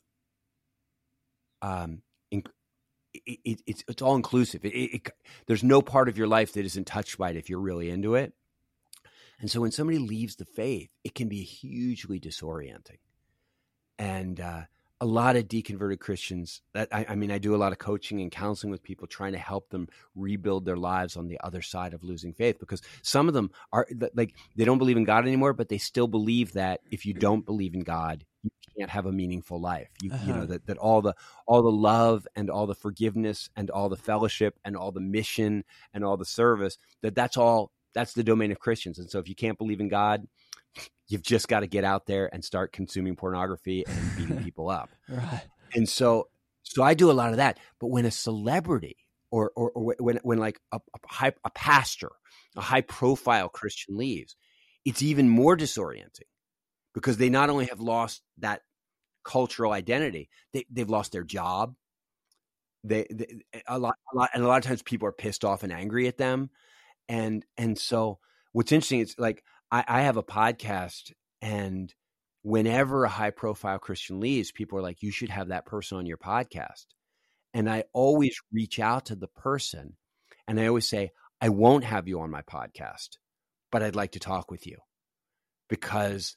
um 1.63 2.03
in, 2.31 2.43
it, 3.15 3.39
it, 3.45 3.63
it's 3.67 3.85
it's 3.89 4.03
all 4.03 4.17
inclusive. 4.17 4.65
It, 4.65 4.75
it, 4.75 4.95
it- 4.97 5.13
there's 5.47 5.65
no 5.65 5.83
part 5.83 6.09
of 6.09 6.19
your 6.19 6.29
life 6.29 6.53
that 6.55 6.65
isn't 6.67 6.87
touched 6.87 7.19
by 7.19 7.31
it 7.31 7.37
if 7.37 7.51
you're 7.51 7.61
really 7.61 7.91
into 7.91 8.15
it. 8.15 8.33
And 9.41 9.51
so 9.51 9.61
when 9.61 9.71
somebody 9.73 9.99
leaves 9.99 10.37
the 10.37 10.45
faith, 10.45 10.91
it 11.05 11.15
can 11.15 11.29
be 11.29 11.43
hugely 11.43 12.21
disorienting. 12.21 12.99
And 13.99 14.41
uh, 14.41 14.63
a 15.01 15.07
lot 15.07 15.37
of 15.37 15.49
deconverted 15.49 15.99
Christians, 16.01 16.63
that 16.75 16.89
I, 16.93 17.07
I 17.11 17.15
mean, 17.15 17.31
I 17.31 17.39
do 17.39 17.55
a 17.55 17.57
lot 17.57 17.73
of 17.73 17.79
coaching 17.79 18.21
and 18.21 18.31
counseling 18.31 18.71
with 18.71 18.83
people, 18.83 19.07
trying 19.07 19.33
to 19.33 19.39
help 19.39 19.71
them 19.71 19.89
rebuild 20.15 20.65
their 20.65 20.77
lives 20.77 21.17
on 21.17 21.27
the 21.27 21.41
other 21.43 21.63
side 21.63 21.95
of 21.95 22.05
losing 22.05 22.35
faith. 22.35 22.59
Because 22.59 22.83
some 23.03 23.27
of 23.29 23.35
them 23.35 23.51
are 23.73 23.87
like 24.15 24.35
they 24.57 24.65
don't 24.65 24.79
believe 24.79 24.97
in 24.99 25.05
God 25.05 25.27
anymore, 25.27 25.53
but 25.55 25.69
they 25.69 25.79
still 25.79 26.09
believe 26.09 26.53
that 26.53 26.81
if 26.91 27.07
you 27.07 27.15
don't 27.15 27.47
believe 27.47 27.75
in 27.75 27.81
God, 27.81 28.25
you 28.43 28.51
can't 28.79 28.91
have 28.91 29.07
a 29.07 29.13
meaningful 29.13 29.61
life. 29.61 29.89
You, 30.03 30.13
you 30.21 30.33
know 30.35 30.41
Uh-huh. 30.41 30.47
that 30.47 30.67
that 30.67 30.79
all 30.79 31.03
the 31.03 31.15
all 31.47 31.63
the 31.63 31.73
love 31.73 32.27
and 32.37 32.51
all 32.51 32.67
the 32.67 32.75
forgiveness 32.75 33.49
and 33.57 33.71
all 33.71 33.89
the 33.89 33.97
fellowship 33.97 34.59
and 34.65 34.77
all 34.77 34.93
the 34.93 35.01
mission 35.01 35.65
and 35.95 36.05
all 36.05 36.17
the 36.17 36.25
service 36.25 36.79
that 37.03 37.15
that's 37.15 37.37
all 37.37 37.73
that's 37.93 38.13
the 38.13 38.23
domain 38.23 38.53
of 38.53 38.61
Christians. 38.61 38.99
And 38.99 39.11
so 39.11 39.19
if 39.19 39.29
you 39.29 39.35
can't 39.35 39.59
believe 39.59 39.81
in 39.81 39.89
God, 39.89 40.27
you've 41.09 41.23
just 41.23 41.49
got 41.49 41.61
to 41.61 41.67
get 41.67 41.85
out 41.85 42.07
there 42.07 42.33
and 42.33 42.45
start 42.45 42.73
consuming 42.73 43.17
pornography 43.17 43.85
and 43.87 44.17
beating 44.17 44.43
people 44.45 44.71
up. 44.71 44.91
Right. 45.09 45.43
And 45.75 45.89
so 45.89 46.29
so 46.63 46.83
I 46.83 46.95
do 46.95 47.11
a 47.11 47.13
lot 47.13 47.31
of 47.31 47.37
that. 47.39 47.59
But 47.81 47.89
when 47.89 48.05
a 48.05 48.11
celebrity 48.11 48.97
or 49.31 49.53
or, 49.57 49.71
or 49.71 49.97
when 49.99 50.21
when 50.23 50.39
like 50.39 50.61
a, 50.73 50.77
a 50.77 51.09
high 51.09 51.33
a 51.45 51.51
pastor, 51.51 52.11
a 52.57 52.61
high 52.61 52.83
profile 52.83 53.49
Christian 53.49 53.97
leaves, 53.97 54.37
it's 54.85 55.03
even 55.03 55.29
more 55.29 55.57
disorienting 55.57 56.29
because 56.95 57.17
they 57.17 57.29
not 57.29 57.51
only 57.51 57.67
have 57.67 57.81
lost 57.81 58.23
that 58.39 58.63
cultural 59.25 59.73
identity, 59.73 60.29
they 60.53 60.65
they've 60.71 60.91
lost 60.91 61.13
their 61.13 61.25
job. 61.25 61.75
They, 62.83 63.07
they 63.11 63.43
a 63.67 63.79
lot 63.79 63.97
a 64.13 64.17
lot 64.17 64.31
and 64.33 64.43
a 64.43 64.49
lot 64.49 64.59
of 64.59 64.65
times 64.65 64.83
people 64.83 65.09
are 65.09 65.13
pissed 65.13 65.45
off 65.45 65.63
and 65.63 65.73
angry 65.73 66.09
at 66.09 66.19
them. 66.19 66.51
And 67.09 67.45
and 67.57 67.79
so 67.79 68.19
what's 68.53 68.73
interesting 68.73 69.01
is 69.01 69.15
like 69.19 69.43
I, 69.71 69.85
I 69.87 70.03
have 70.03 70.17
a 70.17 70.23
podcast 70.23 71.13
and 71.43 71.95
whenever 72.43 73.05
a 73.05 73.09
high 73.09 73.31
profile 73.31 73.79
Christian 73.79 74.21
leaves, 74.21 74.53
people 74.53 74.79
are 74.79 74.83
like, 74.83 75.03
you 75.03 75.11
should 75.11 75.31
have 75.31 75.49
that 75.49 75.67
person 75.67 75.99
on 75.99 76.07
your 76.07 76.17
podcast. 76.17 76.87
And 77.53 77.69
I 77.69 77.85
always 77.93 78.37
reach 78.53 78.79
out 78.79 79.07
to 79.07 79.17
the 79.17 79.29
person 79.29 79.97
and 80.47 80.59
I 80.59 80.67
always 80.67 80.89
say, 80.89 81.11
I 81.41 81.49
won't 81.49 81.85
have 81.85 82.09
you 82.09 82.21
on 82.21 82.31
my 82.31 82.43
podcast, 82.43 83.19
but 83.71 83.83
I'd 83.83 83.97
like 83.97 84.13
to 84.13 84.21
talk 84.21 84.51
with 84.51 84.67
you 84.67 84.79
because 85.69 86.37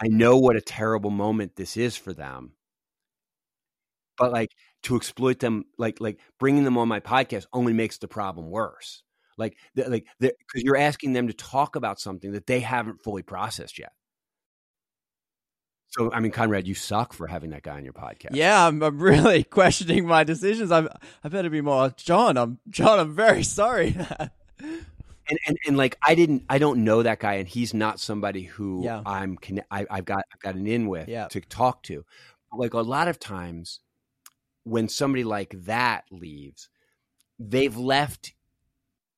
I 0.00 0.08
know 0.08 0.38
what 0.38 0.56
a 0.56 0.60
terrible 0.60 1.10
moment 1.10 1.56
this 1.56 1.76
is 1.76 1.96
for 1.96 2.12
them. 2.12 2.54
But 4.18 4.32
like 4.32 4.50
to 4.84 4.96
exploit 4.96 5.38
them 5.38 5.64
like 5.78 6.00
like 6.00 6.18
bringing 6.38 6.64
them 6.64 6.76
on 6.76 6.88
my 6.88 7.00
podcast 7.00 7.46
only 7.52 7.72
makes 7.72 7.98
the 7.98 8.08
problem 8.08 8.50
worse 8.50 9.02
like 9.38 9.56
the, 9.74 9.88
like 9.88 10.06
because 10.20 10.62
you're 10.62 10.76
asking 10.76 11.12
them 11.12 11.26
to 11.28 11.32
talk 11.34 11.76
about 11.76 11.98
something 12.00 12.32
that 12.32 12.46
they 12.46 12.60
haven't 12.60 13.02
fully 13.02 13.22
processed 13.22 13.78
yet 13.78 13.92
so 15.88 16.10
i 16.12 16.20
mean 16.20 16.32
conrad 16.32 16.66
you 16.66 16.74
suck 16.74 17.12
for 17.12 17.26
having 17.26 17.50
that 17.50 17.62
guy 17.62 17.76
on 17.76 17.84
your 17.84 17.92
podcast 17.92 18.34
Yeah, 18.34 18.66
I'm, 18.66 18.82
I'm 18.82 18.98
really 18.98 19.44
questioning 19.58 20.06
my 20.06 20.24
decisions. 20.24 20.72
I'm, 20.72 20.88
I 21.22 21.28
better 21.28 21.50
be 21.50 21.60
more 21.60 21.92
John. 21.96 22.36
I'm 22.36 22.58
John. 22.70 22.98
I'm 22.98 23.14
very 23.14 23.42
sorry. 23.42 23.96
and, 24.58 25.38
and 25.46 25.56
and 25.66 25.76
like 25.76 25.98
I 26.06 26.14
didn't 26.14 26.44
I 26.48 26.58
don't 26.58 26.84
know 26.84 27.02
that 27.02 27.20
guy 27.20 27.34
and 27.34 27.48
he's 27.48 27.74
not 27.74 28.00
somebody 28.00 28.42
who 28.44 28.84
Yeah. 28.84 29.02
I'm 29.04 29.38
I, 29.70 29.86
I've 29.90 30.04
got 30.04 30.24
I've 30.32 30.40
got 30.40 30.54
an 30.54 30.66
in 30.66 30.88
with 30.88 31.08
Yeah. 31.08 31.28
to 31.28 31.40
talk 31.40 31.82
to. 31.84 32.04
But 32.50 32.60
like 32.60 32.74
a 32.74 32.80
lot 32.80 33.08
of 33.08 33.18
times 33.18 33.80
when 34.64 34.88
somebody 34.88 35.24
like 35.24 35.54
that 35.64 36.04
leaves, 36.10 36.68
they've 37.38 37.76
left 37.76 38.32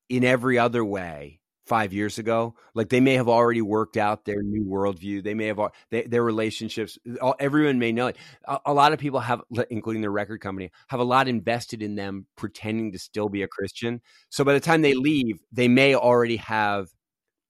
in 0.08 0.24
every 0.24 0.58
other 0.58 0.84
way 0.84 1.40
five 1.66 1.92
years 1.92 2.18
ago. 2.18 2.54
Like 2.74 2.88
they 2.88 3.00
may 3.00 3.14
have 3.14 3.28
already 3.28 3.62
worked 3.62 3.96
out 3.96 4.24
their 4.24 4.42
new 4.42 4.64
worldview. 4.64 5.22
They 5.22 5.34
may 5.34 5.46
have 5.46 5.60
they, 5.90 6.02
their 6.02 6.22
relationships. 6.22 6.98
All, 7.20 7.34
everyone 7.38 7.78
may 7.78 7.92
know 7.92 8.08
it. 8.08 8.16
A, 8.44 8.58
a 8.66 8.74
lot 8.74 8.92
of 8.92 8.98
people 8.98 9.20
have, 9.20 9.42
including 9.70 10.02
the 10.02 10.10
record 10.10 10.40
company, 10.40 10.70
have 10.88 11.00
a 11.00 11.04
lot 11.04 11.28
invested 11.28 11.82
in 11.82 11.94
them 11.94 12.26
pretending 12.36 12.92
to 12.92 12.98
still 12.98 13.28
be 13.28 13.42
a 13.42 13.48
Christian. 13.48 14.00
So 14.30 14.44
by 14.44 14.52
the 14.52 14.60
time 14.60 14.82
they 14.82 14.94
leave, 14.94 15.40
they 15.52 15.68
may 15.68 15.94
already 15.94 16.36
have 16.36 16.88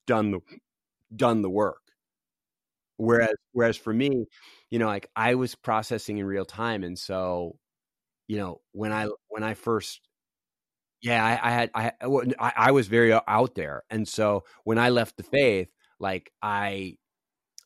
done 0.07 0.31
the 0.31 0.41
done 1.15 1.43
the 1.43 1.51
work. 1.51 1.81
Whereas 2.97 3.35
whereas 3.53 3.77
for 3.77 3.93
me, 3.93 4.27
you 4.71 4.79
know, 4.79 4.87
like 4.87 5.09
I 5.17 5.35
was 5.35 5.55
processing 5.55 6.19
in 6.19 6.27
real 6.27 6.45
time, 6.45 6.85
and 6.85 6.99
so 6.99 7.57
you 8.29 8.39
know 8.39 8.61
when 8.73 8.93
I 8.93 9.09
when 9.29 9.43
I 9.43 9.55
first 9.55 10.01
yeah, 11.05 11.23
I, 11.23 11.49
I 11.49 11.53
had 11.53 11.71
I, 11.75 11.93
I 12.41 12.53
I 12.57 12.71
was 12.71 12.89
very 12.89 13.13
uh, 13.13 13.21
out 13.29 13.55
there, 13.55 13.85
and 13.91 14.09
so 14.09 14.45
when 14.65 14.79
I 14.79 14.89
left 14.89 15.19
the 15.19 15.23
faith, 15.23 15.69
like 16.01 16.33
I 16.43 16.97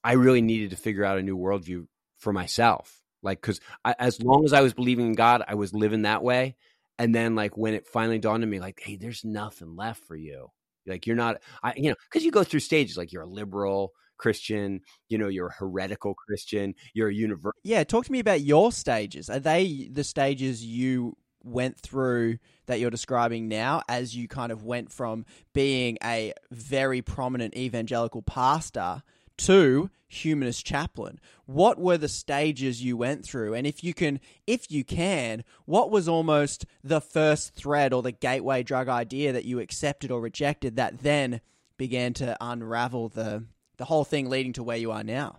I 0.02 0.14
really 0.14 0.42
needed 0.42 0.70
to 0.70 0.76
figure 0.76 1.04
out 1.04 1.18
a 1.18 1.22
new 1.22 1.38
worldview 1.38 1.86
for 2.18 2.32
myself, 2.32 3.00
like 3.22 3.40
because 3.40 3.60
as 3.84 4.20
long 4.20 4.44
as 4.44 4.52
I 4.52 4.60
was 4.60 4.74
believing 4.74 5.06
in 5.06 5.14
God, 5.14 5.44
I 5.46 5.54
was 5.54 5.72
living 5.72 6.02
that 6.02 6.24
way, 6.24 6.56
and 6.98 7.14
then 7.14 7.36
like 7.36 7.56
when 7.56 7.74
it 7.74 7.86
finally 7.86 8.18
dawned 8.18 8.42
on 8.42 8.50
me, 8.50 8.58
like, 8.58 8.80
hey, 8.82 8.96
there's 8.96 9.24
nothing 9.24 9.76
left 9.76 10.04
for 10.04 10.16
you, 10.16 10.48
like 10.84 11.06
you're 11.06 11.14
not, 11.14 11.40
I 11.62 11.74
you 11.76 11.90
know, 11.90 11.96
because 12.10 12.24
you 12.24 12.32
go 12.32 12.42
through 12.42 12.60
stages, 12.60 12.96
like 12.96 13.12
you're 13.12 13.22
a 13.22 13.26
liberal 13.28 13.92
Christian, 14.18 14.80
you 15.08 15.16
know, 15.16 15.28
you're 15.28 15.46
a 15.46 15.54
heretical 15.54 16.14
Christian, 16.14 16.74
you're 16.92 17.08
a 17.10 17.14
universal. 17.14 17.60
yeah, 17.62 17.84
talk 17.84 18.04
to 18.06 18.12
me 18.12 18.18
about 18.18 18.40
your 18.40 18.72
stages. 18.72 19.30
Are 19.30 19.38
they 19.38 19.88
the 19.92 20.02
stages 20.02 20.64
you 20.64 21.16
went 21.48 21.78
through 21.78 22.38
that 22.66 22.80
you're 22.80 22.90
describing 22.90 23.48
now 23.48 23.82
as 23.88 24.14
you 24.14 24.28
kind 24.28 24.52
of 24.52 24.64
went 24.64 24.92
from 24.92 25.24
being 25.52 25.98
a 26.02 26.32
very 26.50 27.02
prominent 27.02 27.56
evangelical 27.56 28.22
pastor 28.22 29.02
to 29.38 29.90
humanist 30.08 30.64
chaplain. 30.64 31.20
What 31.46 31.78
were 31.78 31.98
the 31.98 32.08
stages 32.08 32.82
you 32.82 32.96
went 32.96 33.24
through? 33.24 33.54
And 33.54 33.66
if 33.66 33.84
you 33.84 33.94
can 33.94 34.20
if 34.46 34.70
you 34.70 34.84
can 34.84 35.44
what 35.66 35.90
was 35.90 36.08
almost 36.08 36.66
the 36.82 37.00
first 37.00 37.54
thread 37.54 37.92
or 37.92 38.02
the 38.02 38.12
gateway 38.12 38.62
drug 38.62 38.88
idea 38.88 39.32
that 39.32 39.44
you 39.44 39.60
accepted 39.60 40.10
or 40.10 40.20
rejected 40.20 40.76
that 40.76 41.00
then 41.00 41.40
began 41.76 42.12
to 42.14 42.36
unravel 42.40 43.08
the 43.08 43.44
the 43.76 43.84
whole 43.84 44.04
thing 44.04 44.28
leading 44.28 44.52
to 44.54 44.62
where 44.62 44.76
you 44.76 44.90
are 44.90 45.04
now 45.04 45.38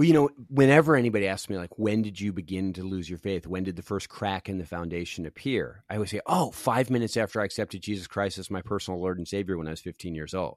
Well, 0.00 0.06
you 0.06 0.14
know, 0.14 0.30
whenever 0.48 0.96
anybody 0.96 1.28
asks 1.28 1.50
me, 1.50 1.58
like, 1.58 1.78
when 1.78 2.00
did 2.00 2.18
you 2.18 2.32
begin 2.32 2.72
to 2.72 2.82
lose 2.82 3.10
your 3.10 3.18
faith? 3.18 3.46
When 3.46 3.64
did 3.64 3.76
the 3.76 3.82
first 3.82 4.08
crack 4.08 4.48
in 4.48 4.56
the 4.56 4.64
foundation 4.64 5.26
appear? 5.26 5.84
I 5.90 5.96
always 5.96 6.10
say, 6.10 6.22
oh, 6.24 6.52
five 6.52 6.88
minutes 6.88 7.18
after 7.18 7.38
I 7.38 7.44
accepted 7.44 7.82
Jesus 7.82 8.06
Christ 8.06 8.38
as 8.38 8.50
my 8.50 8.62
personal 8.62 8.98
Lord 8.98 9.18
and 9.18 9.28
Savior 9.28 9.58
when 9.58 9.66
I 9.66 9.72
was 9.72 9.82
15 9.82 10.14
years 10.14 10.32
old. 10.32 10.56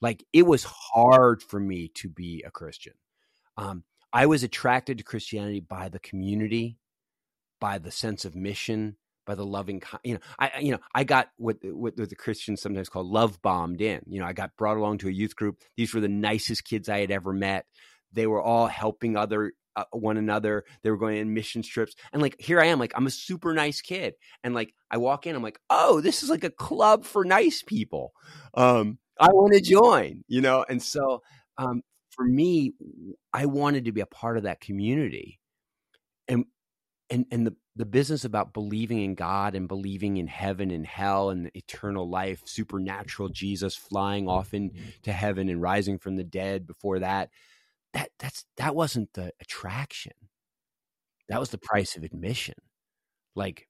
Like, 0.00 0.24
it 0.32 0.44
was 0.44 0.64
hard 0.64 1.40
for 1.40 1.60
me 1.60 1.86
to 1.94 2.08
be 2.08 2.42
a 2.44 2.50
Christian. 2.50 2.94
Um, 3.56 3.84
I 4.12 4.26
was 4.26 4.42
attracted 4.42 4.98
to 4.98 5.04
Christianity 5.04 5.60
by 5.60 5.88
the 5.88 6.00
community, 6.00 6.80
by 7.60 7.78
the 7.78 7.92
sense 7.92 8.24
of 8.24 8.34
mission, 8.34 8.96
by 9.24 9.36
the 9.36 9.46
loving, 9.46 9.84
you 10.02 10.14
know, 10.14 10.20
I, 10.36 10.50
you 10.58 10.72
know, 10.72 10.80
I 10.92 11.04
got 11.04 11.28
what, 11.36 11.58
what 11.62 11.94
the 11.94 12.16
Christians 12.16 12.60
sometimes 12.60 12.88
call 12.88 13.08
love 13.08 13.40
bombed 13.40 13.80
in. 13.80 14.00
You 14.08 14.18
know, 14.18 14.26
I 14.26 14.32
got 14.32 14.56
brought 14.56 14.78
along 14.78 14.98
to 14.98 15.08
a 15.08 15.12
youth 15.12 15.36
group. 15.36 15.62
These 15.76 15.94
were 15.94 16.00
the 16.00 16.08
nicest 16.08 16.64
kids 16.64 16.88
I 16.88 16.98
had 16.98 17.12
ever 17.12 17.32
met 17.32 17.66
they 18.14 18.26
were 18.26 18.42
all 18.42 18.66
helping 18.66 19.16
other 19.16 19.52
uh, 19.76 19.84
one 19.90 20.16
another. 20.16 20.64
They 20.82 20.90
were 20.90 20.96
going 20.96 21.20
on 21.20 21.34
mission 21.34 21.62
trips. 21.62 21.94
And 22.12 22.22
like 22.22 22.40
here 22.40 22.60
i 22.60 22.66
am 22.66 22.78
like 22.78 22.92
i'm 22.96 23.06
a 23.06 23.10
super 23.10 23.52
nice 23.54 23.80
kid. 23.80 24.14
And 24.42 24.54
like 24.54 24.74
i 24.90 24.96
walk 24.96 25.26
in 25.26 25.36
i'm 25.36 25.42
like 25.42 25.58
oh 25.70 26.00
this 26.00 26.22
is 26.22 26.30
like 26.30 26.44
a 26.44 26.50
club 26.50 27.04
for 27.04 27.24
nice 27.24 27.62
people. 27.62 28.12
Um 28.54 28.98
i 29.18 29.28
want 29.28 29.52
to 29.54 29.60
join 29.60 30.24
you 30.28 30.40
know? 30.40 30.64
And 30.68 30.82
so 30.82 31.22
um 31.58 31.82
for 32.10 32.24
me 32.24 32.72
i 33.32 33.46
wanted 33.46 33.86
to 33.86 33.92
be 33.92 34.00
a 34.00 34.06
part 34.06 34.36
of 34.36 34.44
that 34.44 34.60
community. 34.60 35.40
And 36.28 36.46
and 37.10 37.26
and 37.30 37.46
the 37.46 37.56
the 37.76 37.84
business 37.84 38.24
about 38.24 38.54
believing 38.54 39.02
in 39.02 39.14
God 39.16 39.56
and 39.56 39.66
believing 39.66 40.16
in 40.16 40.28
heaven 40.28 40.70
and 40.70 40.86
hell 40.86 41.30
and 41.30 41.50
eternal 41.54 42.08
life, 42.08 42.42
supernatural 42.44 43.30
Jesus 43.30 43.74
flying 43.74 44.28
off 44.28 44.54
into 44.54 45.12
heaven 45.12 45.48
and 45.48 45.60
rising 45.60 45.98
from 45.98 46.14
the 46.14 46.22
dead 46.22 46.68
before 46.68 47.00
that, 47.00 47.30
that 47.94 48.10
that's 48.18 48.44
that 48.58 48.76
wasn't 48.76 49.12
the 49.14 49.32
attraction. 49.40 50.12
That 51.28 51.40
was 51.40 51.50
the 51.50 51.58
price 51.58 51.96
of 51.96 52.04
admission. 52.04 52.54
Like, 53.36 53.68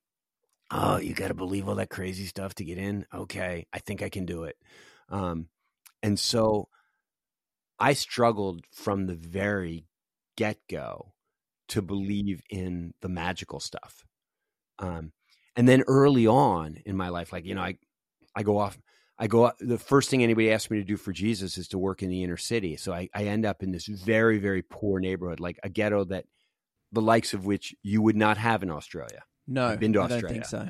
oh, 0.71 0.99
you 0.99 1.15
got 1.15 1.29
to 1.29 1.35
believe 1.35 1.69
all 1.69 1.77
that 1.77 1.91
crazy 1.91 2.27
stuff 2.27 2.55
to 2.57 2.65
get 2.65 2.79
in. 2.79 3.07
Okay, 3.15 3.67
I 3.73 3.79
think 3.81 4.03
I 4.03 4.09
can 4.09 4.27
do 4.27 4.45
it. 4.45 4.57
Um, 5.11 5.49
and 6.03 6.19
so, 6.19 6.69
I 7.79 7.93
struggled 7.93 8.65
from 8.73 9.07
the 9.07 9.15
very 9.15 9.87
get 10.37 10.59
go 10.69 11.15
to 11.69 11.83
believe 11.83 12.43
in 12.51 12.95
the 13.01 13.09
magical 13.09 13.61
stuff. 13.61 14.05
Um, 14.79 15.13
and 15.57 15.69
then 15.69 15.83
early 15.87 16.27
on 16.27 16.79
in 16.87 16.97
my 16.97 17.09
life, 17.11 17.33
like 17.33 17.45
you 17.47 17.55
know, 17.55 17.63
I 17.63 17.79
I 18.37 18.43
go 18.43 18.59
off. 18.59 18.79
I 19.19 19.27
go. 19.29 19.53
The 19.61 19.79
first 19.79 20.11
thing 20.11 20.23
anybody 20.23 20.51
asks 20.51 20.71
me 20.71 20.79
to 20.79 20.85
do 20.85 20.97
for 20.97 21.13
Jesus 21.13 21.57
is 21.57 21.69
to 21.69 21.79
work 21.79 22.03
in 22.03 22.09
the 22.11 22.23
inner 22.25 22.37
city. 22.37 22.77
So 22.77 22.93
I, 22.93 23.09
I 23.15 23.25
end 23.25 23.47
up 23.47 23.63
in 23.63 23.71
this 23.71 23.87
very, 23.87 24.39
very 24.39 24.63
poor 24.63 24.99
neighborhood, 24.99 25.39
like 25.41 25.59
a 25.63 25.69
ghetto 25.69 26.05
that 26.07 26.25
the 26.91 27.03
likes 27.03 27.33
of 27.35 27.47
which 27.47 27.75
you 27.83 28.03
would 28.03 28.17
not 28.17 28.39
have 28.39 28.63
in 28.63 28.71
Australia. 28.71 29.25
no 29.47 29.67
I've 29.67 29.81
been 29.81 29.93
to 29.95 30.01
I 30.01 30.05
Australia. 30.05 30.23
don't 30.23 30.33
think 30.33 30.45
so 30.47 30.69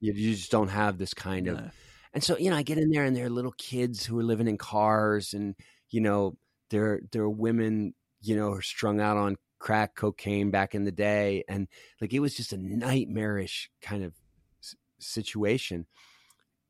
You, 0.00 0.12
you 0.12 0.34
just 0.34 0.50
don't 0.50 0.68
have 0.68 0.98
this 0.98 1.14
kind 1.14 1.48
of. 1.48 1.56
No. 1.56 1.70
And 2.12 2.22
so 2.22 2.38
you 2.38 2.50
know, 2.50 2.56
I 2.56 2.62
get 2.62 2.78
in 2.78 2.90
there, 2.90 3.04
and 3.04 3.16
there 3.16 3.26
are 3.26 3.30
little 3.30 3.54
kids 3.58 4.04
who 4.04 4.18
are 4.18 4.24
living 4.24 4.46
in 4.48 4.56
cars, 4.58 5.34
and 5.34 5.54
you 5.90 6.00
know, 6.00 6.36
there 6.70 7.00
there 7.12 7.22
are 7.22 7.30
women, 7.30 7.94
you 8.20 8.36
know, 8.36 8.52
are 8.52 8.62
strung 8.62 9.00
out 9.00 9.16
on 9.16 9.36
crack 9.58 9.94
cocaine 9.94 10.50
back 10.50 10.74
in 10.74 10.84
the 10.84 10.92
day, 10.92 11.44
and 11.48 11.66
like 12.00 12.12
it 12.12 12.20
was 12.20 12.34
just 12.34 12.52
a 12.52 12.56
nightmarish 12.56 13.70
kind 13.82 14.04
of 14.04 14.12
situation. 14.98 15.86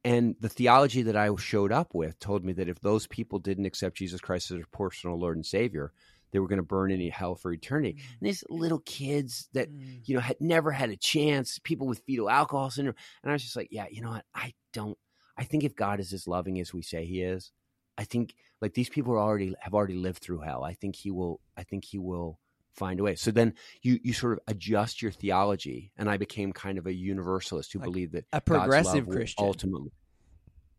And 0.06 0.36
the 0.38 0.48
theology 0.48 1.02
that 1.02 1.16
I 1.16 1.34
showed 1.34 1.72
up 1.72 1.92
with 1.92 2.20
told 2.20 2.44
me 2.44 2.52
that 2.52 2.68
if 2.68 2.78
those 2.78 3.08
people 3.08 3.40
didn't 3.40 3.66
accept 3.66 3.96
Jesus 3.96 4.20
Christ 4.20 4.52
as 4.52 4.58
their 4.58 4.66
personal 4.70 5.18
Lord 5.18 5.34
and 5.34 5.44
Savior, 5.44 5.92
they 6.30 6.38
were 6.38 6.46
going 6.46 6.58
to 6.58 6.62
burn 6.62 6.92
in 6.92 7.10
hell 7.10 7.34
for 7.34 7.52
eternity. 7.52 7.96
And 8.20 8.28
these 8.28 8.44
little 8.48 8.78
kids 8.78 9.48
that 9.52 9.68
Mm. 9.68 10.02
you 10.04 10.14
know 10.14 10.20
had 10.20 10.40
never 10.40 10.70
had 10.70 10.90
a 10.90 10.96
chance, 10.96 11.58
people 11.58 11.88
with 11.88 12.04
fetal 12.06 12.30
alcohol 12.30 12.70
syndrome, 12.70 12.94
and 13.24 13.32
I 13.32 13.34
was 13.34 13.42
just 13.42 13.56
like, 13.56 13.68
yeah, 13.72 13.86
you 13.90 14.00
know 14.00 14.10
what? 14.10 14.24
I 14.32 14.54
don't. 14.72 14.96
I 15.36 15.42
think 15.42 15.64
if 15.64 15.74
God 15.74 15.98
is 15.98 16.12
as 16.12 16.28
loving 16.28 16.60
as 16.60 16.72
we 16.72 16.82
say 16.82 17.04
He 17.04 17.22
is, 17.22 17.50
I 17.98 18.04
think 18.04 18.36
like 18.60 18.74
these 18.74 18.88
people 18.88 19.12
are 19.12 19.18
already 19.18 19.56
have 19.58 19.74
already 19.74 19.94
lived 19.94 20.22
through 20.22 20.40
hell. 20.42 20.62
I 20.62 20.74
think 20.74 20.94
He 20.94 21.10
will. 21.10 21.40
I 21.56 21.64
think 21.64 21.84
He 21.84 21.98
will 21.98 22.38
find 22.76 23.00
a 23.00 23.02
way. 23.02 23.14
So 23.16 23.30
then 23.30 23.54
you 23.82 23.98
you 24.02 24.12
sort 24.12 24.34
of 24.34 24.40
adjust 24.46 25.02
your 25.02 25.10
theology, 25.12 25.92
and 25.96 26.08
I 26.08 26.16
became 26.16 26.52
kind 26.52 26.78
of 26.78 26.86
a 26.86 26.92
universalist 26.92 27.72
who 27.72 27.78
Like 27.80 27.86
believed 27.86 28.12
that 28.12 28.24
a 28.32 28.40
God's 28.40 28.50
love 28.50 28.60
progressive 28.62 29.08
Christian. 29.08 29.44
ultimately. 29.44 29.90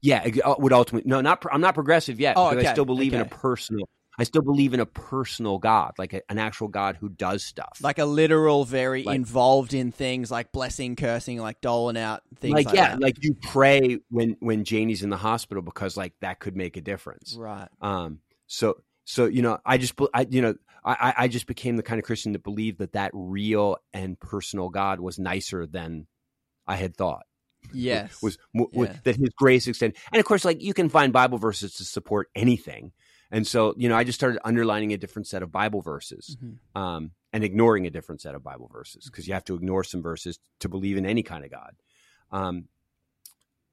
Yeah, 0.02 0.24
it 0.24 0.40
uh, 0.46 0.56
would 0.60 0.74
ultimately 0.74 1.10
no, 1.10 1.22
not. 1.22 1.44
I'm 1.52 1.62
not 1.62 1.74
progressive 1.74 2.20
yet 2.20 2.36
Oh, 2.38 2.50
because 2.52 2.66
I 2.66 2.72
still 2.74 2.86
believe 2.86 3.14
in 3.14 3.22
a 3.22 3.26
personal. 3.26 3.90
I 4.20 4.24
still 4.24 4.42
believe 4.42 4.74
in 4.74 4.80
a 4.80 4.86
personal 4.88 5.60
God, 5.60 5.92
like 6.00 6.12
a, 6.14 6.24
an 6.28 6.40
actual 6.40 6.70
God 6.70 6.98
who 7.00 7.08
does 7.08 7.44
stuff. 7.44 7.78
like 7.84 8.00
a 8.00 8.06
literal, 8.06 8.66
very 8.66 9.04
Like- 9.04 9.16
involved 9.16 9.76
in 9.76 9.92
things 9.92 10.32
like 10.32 10.52
blessing, 10.52 10.96
cursing, 10.96 11.38
like 11.40 11.62
doling 11.62 11.98
out 11.98 12.24
things 12.40 12.52
like, 12.56 12.66
like, 12.66 12.76
yeah, 12.76 12.90
that. 12.90 13.00
like 13.00 13.24
you 13.24 13.36
pray 13.44 14.00
when 14.10 14.36
when 14.40 14.64
Janie's 14.64 15.04
in 15.04 15.12
the 15.12 15.18
hospital 15.18 15.62
because 15.62 15.96
like 15.98 16.14
that 16.22 16.40
could 16.40 16.56
make 16.56 16.78
a 16.78 16.82
difference. 16.82 17.36
right. 17.38 17.68
Um, 17.82 18.20
so 18.48 18.78
so 19.06 19.26
you 19.26 19.42
know, 19.44 19.60
I 19.66 19.78
just 19.78 19.94
I 20.14 20.26
you 20.30 20.42
know 20.42 20.56
I 20.94 21.14
I- 21.18 21.28
just 21.28 21.48
became 21.48 21.76
the 21.76 21.84
kind 21.84 22.00
of 22.00 22.06
Christian 22.06 22.32
that 22.34 22.44
believed 22.44 22.80
that 22.80 22.94
that 22.94 23.12
real 23.14 23.78
and 23.94 24.20
personal 24.20 24.70
God 24.70 25.00
was 25.00 25.20
nicer 25.20 25.66
than 25.66 26.08
I 26.66 26.76
had 26.76 26.96
thought. 26.96 27.26
Yes. 27.74 28.22
was, 28.22 28.38
was 28.54 28.90
Yeah. 28.90 28.96
that 29.04 29.16
His 29.18 29.30
grace 29.36 29.68
extend, 29.68 29.96
and 30.14 30.20
of 30.20 30.26
course, 30.26 30.46
like 30.46 30.62
you 30.62 30.74
can 30.74 30.90
find 30.90 31.12
Bible 31.12 31.38
verses 31.38 31.74
to 31.76 31.84
support 31.86 32.30
anything. 32.36 32.92
And 33.30 33.46
so, 33.46 33.74
you 33.78 33.90
know, 33.90 33.96
I 33.98 34.06
just 34.06 34.18
started 34.18 34.40
underlining 34.46 34.94
a 34.94 34.98
different 34.98 35.28
set 35.28 35.44
of 35.44 35.52
Bible 35.52 35.82
verses. 35.82 36.38
Mhm. 36.42 36.58
Um, 36.80 37.12
and 37.34 37.44
ignoring 37.44 37.86
a 37.86 37.90
different 37.90 38.22
set 38.22 38.36
of 38.36 38.42
Bible 38.44 38.70
verses 38.72 39.06
because 39.06 39.28
you 39.28 39.34
have 39.34 39.44
to 39.44 39.54
ignore 39.54 39.84
some 39.84 40.02
verses 40.02 40.40
to 40.60 40.70
believe 40.70 40.96
in 40.98 41.06
any 41.06 41.24
kind 41.24 41.44
of 41.44 41.52
God, 41.52 41.76
um, 42.32 42.70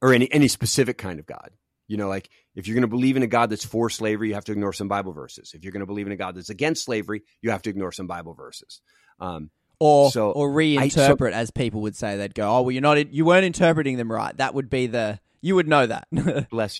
or 0.01 0.13
any 0.13 0.31
any 0.31 0.49
specific 0.49 0.97
kind 0.97 1.19
of 1.19 1.25
God. 1.25 1.51
You 1.87 1.97
know, 1.97 2.07
like 2.07 2.29
if 2.55 2.67
you're 2.67 2.75
going 2.75 2.81
to 2.81 2.87
believe 2.87 3.15
in 3.17 3.23
a 3.23 3.27
God 3.27 3.49
that's 3.49 3.65
for 3.65 3.89
slavery, 3.89 4.29
you 4.29 4.33
have 4.35 4.45
to 4.45 4.51
ignore 4.51 4.73
some 4.73 4.87
Bible 4.87 5.13
verses. 5.13 5.53
If 5.53 5.63
you're 5.63 5.71
going 5.71 5.81
to 5.81 5.85
believe 5.85 6.07
in 6.07 6.13
a 6.13 6.17
God 6.17 6.35
that's 6.35 6.49
against 6.49 6.83
slavery, 6.85 7.21
you 7.41 7.51
have 7.51 7.61
to 7.63 7.69
ignore 7.69 7.91
some 7.91 8.07
Bible 8.07 8.33
verses. 8.33 8.81
Um, 9.19 9.49
or 9.79 10.09
so 10.09 10.31
or 10.31 10.49
reinterpret 10.49 11.33
as 11.33 11.51
people 11.51 11.81
would 11.81 11.97
say 11.97 12.15
they'd 12.15 12.33
go 12.33 12.49
oh 12.49 12.61
well 12.61 12.71
you're 12.71 12.81
not 12.81 13.11
you 13.13 13.25
weren't 13.25 13.43
interpreting 13.43 13.97
them 13.97 14.09
right 14.09 14.37
that 14.37 14.53
would 14.53 14.69
be 14.69 14.87
the 14.87 15.19
you 15.41 15.53
would 15.53 15.67
know 15.67 15.85
that 15.85 16.07
bless 16.49 16.79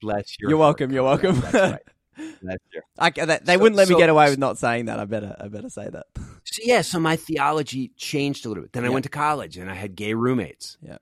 bless 0.00 0.36
your 0.40 0.48
you're 0.48 0.58
heart, 0.58 0.80
welcome 0.80 0.90
you're 0.90 1.02
welcome 1.02 1.38
That's 1.38 1.54
right. 1.54 1.82
That's 2.42 2.64
I, 2.98 3.10
they 3.10 3.38
they 3.42 3.54
So- 3.54 3.58
wouldn't 3.58 3.76
let 3.76 3.90
me 3.90 3.96
get 3.96 4.08
away 4.08 4.30
with 4.30 4.38
not 4.38 4.56
saying 4.56 4.86
that 4.86 4.98
I 4.98 5.04
better 5.04 5.36
I 5.38 5.48
better 5.48 5.68
say 5.68 5.90
that 5.90 6.06
So 6.44 6.62
yeah, 6.64 6.80
so 6.80 6.98
my 6.98 7.16
theology 7.16 7.92
changed 7.98 8.46
a 8.46 8.48
little 8.48 8.62
bit. 8.64 8.72
Then 8.72 8.86
I 8.86 8.88
went 8.88 9.04
to 9.04 9.10
college 9.10 9.58
and 9.58 9.70
I 9.70 9.74
had 9.74 9.94
gay 9.94 10.14
roommates. 10.14 10.78
Yeah. 10.82 10.96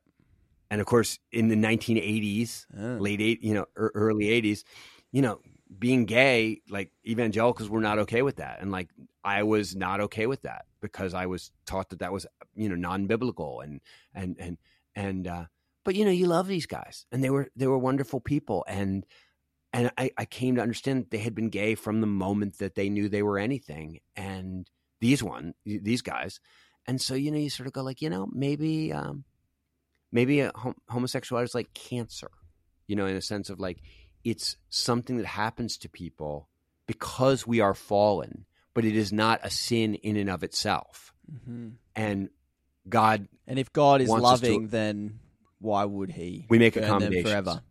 And 0.71 0.81
of 0.81 0.87
course, 0.87 1.19
in 1.33 1.49
the 1.49 1.57
1980s, 1.57 2.67
Ah. 2.77 2.97
late 2.99 3.21
eight, 3.21 3.43
you 3.43 3.55
know, 3.55 3.67
ear- 3.77 3.93
early 3.95 4.27
80s, 4.31 4.65
you 5.13 5.23
know, 5.23 5.41
being 5.79 6.05
gay, 6.07 6.61
like 6.69 6.93
evangelicals 7.07 7.69
were 7.69 7.81
not 7.81 7.99
okay 8.01 8.23
with 8.23 8.37
that, 8.37 8.61
and 8.61 8.71
like 8.71 8.89
I 9.23 9.43
was 9.43 9.77
not 9.77 10.01
okay 10.01 10.27
with 10.27 10.43
that 10.43 10.65
because 10.81 11.13
I 11.15 11.27
was 11.27 11.51
taught 11.67 11.91
that 11.91 11.99
that 11.99 12.13
was 12.13 12.27
you 12.55 12.69
know 12.69 12.75
non-biblical 12.75 13.61
and 13.61 13.81
and 14.15 14.37
and 14.39 14.57
and 14.95 15.27
uh, 15.27 15.45
but 15.85 15.95
you 15.95 16.05
know 16.07 16.11
you 16.11 16.27
love 16.27 16.49
these 16.49 16.65
guys 16.67 17.05
and 17.13 17.23
they 17.23 17.29
were 17.31 17.49
they 17.55 17.67
were 17.67 17.77
wonderful 17.79 18.21
people. 18.21 18.65
And 18.67 19.05
and 19.75 19.91
I, 19.99 20.11
I 20.17 20.25
came 20.25 20.57
to 20.57 20.63
understand 20.63 21.03
that 21.03 21.11
they 21.11 21.19
had 21.19 21.35
been 21.35 21.51
gay 21.51 21.75
from 21.75 22.01
the 22.01 22.07
moment 22.07 22.59
that 22.59 22.75
they 22.75 22.89
knew 22.89 23.09
they 23.09 23.23
were 23.23 23.39
anything 23.39 24.01
and 24.17 24.67
these 25.01 25.23
one 25.23 25.53
these 25.67 26.01
guys. 26.03 26.41
And 26.87 26.99
so 27.01 27.15
you 27.15 27.31
know 27.31 27.39
you 27.39 27.51
sort 27.51 27.67
of 27.67 27.75
go 27.75 27.83
like 27.83 28.01
you 28.01 28.09
know 28.09 28.27
maybe 28.33 28.91
um 28.95 29.25
maybe 30.13 30.41
a 30.41 30.53
hom- 30.55 30.77
homosexuality 30.89 31.45
is 31.51 31.55
like 31.55 31.73
cancer 31.75 32.31
you 32.87 32.97
know 32.97 33.07
in 33.07 33.17
a 33.17 33.23
sense 33.23 33.51
of 33.51 33.61
like 33.61 33.79
it's 34.25 34.57
something 34.69 35.17
that 35.19 35.27
happens 35.27 35.79
to 35.79 35.89
people 35.89 36.49
because 36.87 37.47
we 37.47 37.61
are 37.61 37.75
fallen 37.75 38.45
but 38.75 38.85
it 38.85 38.97
is 38.97 39.13
not 39.13 39.41
a 39.43 39.51
sin 39.51 39.95
in 39.97 40.17
and 40.17 40.31
of 40.31 40.45
itself. 40.45 41.13
Mm-hmm. 41.31 41.69
and 41.97 42.31
god 42.89 43.29
and 43.47 43.59
if 43.59 43.73
God 43.73 44.01
is 44.01 44.11
us 44.11 44.17
to- 44.17 44.23
loving 44.23 44.69
then 44.69 45.19
why 45.61 45.85
would 45.85 46.11
he? 46.13 46.47
We 46.49 46.59
make 46.59 46.77
accommodations. 46.77 47.29
forever. 47.29 47.63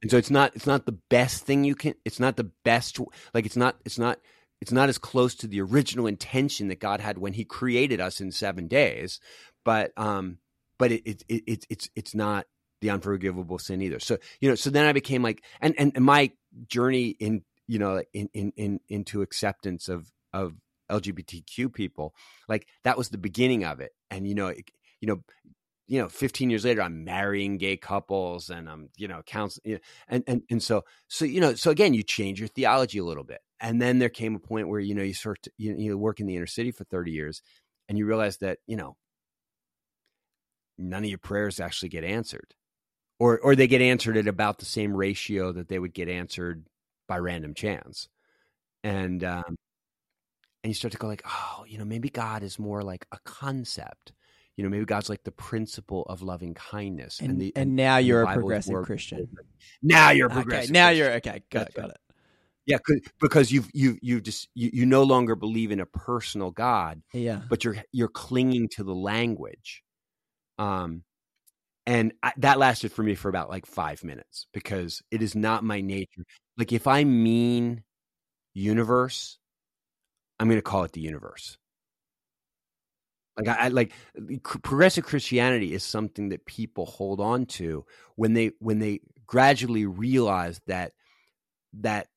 And 0.00 0.10
so 0.10 0.16
it's 0.16 0.30
not 0.30 0.56
it's 0.56 0.66
not 0.66 0.86
the 0.86 0.92
best 0.92 1.44
thing 1.44 1.64
you 1.64 1.74
can 1.74 1.94
it's 2.04 2.18
not 2.18 2.36
the 2.36 2.50
best 2.64 2.98
like 3.34 3.46
it's 3.46 3.56
not 3.56 3.76
it's 3.84 3.98
not 3.98 4.18
it's 4.60 4.72
not 4.72 4.88
as 4.88 4.98
close 4.98 5.34
to 5.36 5.46
the 5.46 5.60
original 5.60 6.06
intention 6.06 6.68
that 6.68 6.80
God 6.80 7.00
had 7.00 7.18
when 7.18 7.34
he 7.34 7.44
created 7.44 8.00
us 8.00 8.20
in 8.20 8.32
7 8.32 8.66
days 8.66 9.20
but 9.64 9.92
um 9.96 10.38
but 10.78 10.92
it 10.92 11.02
it, 11.04 11.22
it, 11.28 11.42
it 11.46 11.66
it's 11.68 11.90
it's 11.94 12.14
not 12.14 12.46
the 12.80 12.90
unforgivable 12.90 13.58
sin 13.58 13.80
either 13.80 14.00
so 14.00 14.18
you 14.40 14.48
know 14.48 14.54
so 14.54 14.70
then 14.70 14.86
I 14.86 14.92
became 14.92 15.22
like 15.22 15.44
and 15.60 15.74
and, 15.78 15.92
my 16.00 16.32
journey 16.66 17.10
in 17.20 17.42
you 17.68 17.78
know 17.78 18.02
in 18.12 18.28
in, 18.34 18.52
in 18.56 18.80
into 18.88 19.22
acceptance 19.22 19.88
of 19.88 20.10
of 20.32 20.54
LGBTQ 20.90 21.72
people 21.72 22.14
like 22.48 22.66
that 22.84 22.98
was 22.98 23.08
the 23.08 23.18
beginning 23.18 23.64
of 23.64 23.80
it 23.80 23.92
and 24.10 24.26
you 24.26 24.34
know 24.34 24.48
it, 24.48 24.70
you 25.00 25.08
know 25.08 25.22
you 25.88 26.00
know 26.00 26.08
15 26.08 26.48
years 26.48 26.64
later 26.64 26.80
i'm 26.80 27.04
marrying 27.04 27.58
gay 27.58 27.76
couples 27.76 28.50
and 28.50 28.68
i'm 28.68 28.88
you 28.96 29.08
know 29.08 29.20
counseling 29.26 29.62
you 29.64 29.74
know, 29.74 29.80
and, 30.08 30.24
and 30.26 30.42
and 30.48 30.62
so 30.62 30.84
so 31.08 31.24
you 31.24 31.40
know 31.40 31.54
so 31.54 31.70
again 31.70 31.92
you 31.92 32.02
change 32.02 32.38
your 32.38 32.48
theology 32.48 32.98
a 32.98 33.04
little 33.04 33.24
bit 33.24 33.40
and 33.60 33.80
then 33.80 33.98
there 33.98 34.08
came 34.08 34.34
a 34.34 34.38
point 34.38 34.68
where 34.68 34.80
you 34.80 34.94
know 34.94 35.02
you 35.02 35.14
sort 35.14 35.38
of, 35.46 35.52
you, 35.58 35.74
you 35.76 35.98
work 35.98 36.20
in 36.20 36.26
the 36.26 36.36
inner 36.36 36.46
city 36.46 36.70
for 36.70 36.84
30 36.84 37.10
years 37.10 37.42
and 37.88 37.98
you 37.98 38.06
realize 38.06 38.38
that 38.38 38.58
you 38.66 38.76
know 38.76 38.96
none 40.78 41.04
of 41.04 41.08
your 41.10 41.18
prayers 41.18 41.60
actually 41.60 41.88
get 41.88 42.04
answered. 42.04 42.54
Or 43.18 43.38
or 43.38 43.54
they 43.54 43.68
get 43.68 43.80
answered 43.80 44.16
at 44.16 44.26
about 44.26 44.58
the 44.58 44.64
same 44.64 44.96
ratio 44.96 45.52
that 45.52 45.68
they 45.68 45.78
would 45.78 45.94
get 45.94 46.08
answered 46.08 46.66
by 47.06 47.18
random 47.18 47.54
chance. 47.54 48.08
And 48.82 49.22
um 49.22 49.56
and 50.64 50.70
you 50.70 50.74
start 50.74 50.92
to 50.92 50.98
go 50.98 51.06
like 51.06 51.22
oh 51.26 51.64
you 51.66 51.78
know 51.78 51.84
maybe 51.84 52.08
god 52.08 52.42
is 52.42 52.58
more 52.58 52.82
like 52.82 53.06
a 53.12 53.18
concept. 53.24 54.12
You 54.56 54.64
know 54.64 54.70
maybe 54.70 54.84
god's 54.84 55.08
like 55.08 55.22
the 55.24 55.32
principle 55.32 56.02
of 56.04 56.22
loving 56.22 56.54
kindness 56.54 57.20
and, 57.20 57.40
the 57.40 57.52
and 57.56 57.74
now 57.74 57.96
you're 57.96 58.22
a 58.22 58.32
progressive 58.34 58.84
Christian. 58.84 59.28
now 59.82 60.10
you're 60.10 60.28
a 60.28 60.30
okay 60.30 60.42
progressive 60.42 60.70
now 60.72 60.88
Christian. 60.88 60.98
you're 61.06 61.14
okay 61.16 61.42
got, 61.50 61.66
That's 61.66 61.74
got 61.74 61.90
it. 61.90 61.98
Yeah 62.66 62.78
because 63.20 63.50
you've 63.50 63.68
you 63.72 63.98
you 64.02 64.20
just 64.20 64.48
you, 64.54 64.70
you 64.72 64.86
no 64.86 65.02
longer 65.04 65.34
believe 65.34 65.70
in 65.70 65.80
a 65.80 65.86
personal 65.86 66.50
god 66.50 67.02
yeah. 67.12 67.40
but 67.48 67.64
you're 67.64 67.76
you're 67.92 68.08
clinging 68.08 68.68
to 68.68 68.84
the 68.84 68.94
language 68.94 69.81
um 70.62 71.02
and 71.86 72.12
I, 72.22 72.32
that 72.38 72.58
lasted 72.60 72.92
for 72.92 73.02
me 73.02 73.16
for 73.16 73.28
about 73.28 73.50
like 73.50 73.66
five 73.66 74.04
minutes 74.04 74.46
because 74.52 75.02
it 75.10 75.20
is 75.20 75.34
not 75.34 75.64
my 75.64 75.80
nature. 75.80 76.22
Like 76.56 76.72
if 76.72 76.86
i 76.86 77.02
mean 77.04 77.82
universe 78.54 79.38
i'm 80.38 80.46
going 80.48 80.58
to 80.58 80.62
call 80.62 80.84
it 80.84 80.92
the 80.92 81.00
universe. 81.00 81.56
Like 83.38 83.48
I, 83.48 83.64
I 83.64 83.68
like 83.68 83.92
progressive 84.42 85.04
christianity 85.04 85.72
is 85.72 85.82
something 85.82 86.28
that 86.28 86.44
people 86.46 86.86
hold 86.86 87.20
on 87.20 87.46
to 87.46 87.84
when 88.16 88.34
they 88.34 88.52
when 88.58 88.78
they 88.78 89.00
gradually 89.26 89.86
realize 89.86 90.60
that 90.66 90.92
that 91.80 92.08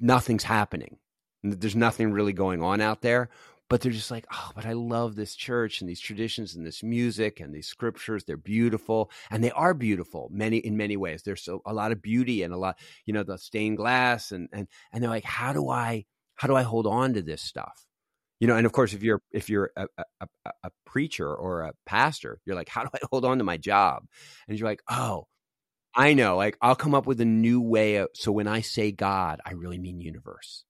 nothing's 0.00 0.44
happening. 0.44 0.96
There's 1.42 1.76
nothing 1.76 2.12
really 2.12 2.32
going 2.32 2.62
on 2.62 2.80
out 2.80 3.02
there 3.02 3.28
but 3.68 3.80
they're 3.80 3.92
just 3.92 4.10
like 4.10 4.26
oh 4.32 4.50
but 4.54 4.66
i 4.66 4.72
love 4.72 5.16
this 5.16 5.34
church 5.34 5.80
and 5.80 5.90
these 5.90 6.00
traditions 6.00 6.54
and 6.54 6.66
this 6.66 6.82
music 6.82 7.40
and 7.40 7.54
these 7.54 7.66
scriptures. 7.66 8.24
They're 8.24 8.36
beautiful 8.36 9.10
and 9.30 9.42
they 9.42 9.50
are 9.50 9.74
beautiful 9.74 10.28
many 10.32 10.58
in 10.58 10.76
many 10.76 10.96
ways. 10.96 11.22
There's 11.22 11.42
so 11.42 11.62
a 11.66 11.72
lot 11.72 11.92
of 11.92 12.02
beauty 12.02 12.42
and 12.42 12.52
a 12.54 12.56
lot 12.56 12.78
you 13.04 13.12
know 13.12 13.22
the 13.22 13.38
stained 13.38 13.76
glass 13.76 14.32
and 14.32 14.48
and 14.52 14.68
and 14.92 15.02
they're 15.02 15.10
like 15.10 15.24
how 15.24 15.52
do 15.52 15.68
i 15.68 16.04
how 16.34 16.48
do 16.48 16.56
i 16.56 16.62
hold 16.62 16.86
on 16.86 17.14
to 17.14 17.22
this 17.22 17.42
stuff? 17.42 17.86
You 18.40 18.48
know 18.48 18.56
and 18.56 18.66
of 18.66 18.72
course 18.72 18.92
if 18.94 19.02
you're 19.02 19.22
if 19.32 19.48
you're 19.48 19.70
a, 19.76 19.86
a, 20.20 20.26
a, 20.64 20.70
preacher 20.84 21.32
or 21.34 21.62
a 21.62 21.72
pastor 21.84 22.40
you're 22.46 22.56
like 22.56 22.68
how 22.68 22.82
do 22.82 22.90
i 22.94 22.98
hold 23.10 23.24
on 23.24 23.38
to 23.38 23.44
my 23.44 23.56
job? 23.56 24.04
And 24.48 24.58
you're 24.58 24.68
like 24.68 24.82
oh 24.88 25.26
i 25.94 26.12
know 26.12 26.36
like 26.36 26.58
i'll 26.60 26.76
come 26.76 26.94
up 26.94 27.06
with 27.06 27.20
a 27.20 27.24
new 27.24 27.60
way 27.60 27.96
of, 27.96 28.08
so 28.12 28.30
when 28.30 28.46
i 28.46 28.60
say 28.60 28.92
god 28.92 29.40
i 29.46 29.52
really 29.52 29.78
mean 29.78 29.98
universe 29.98 30.65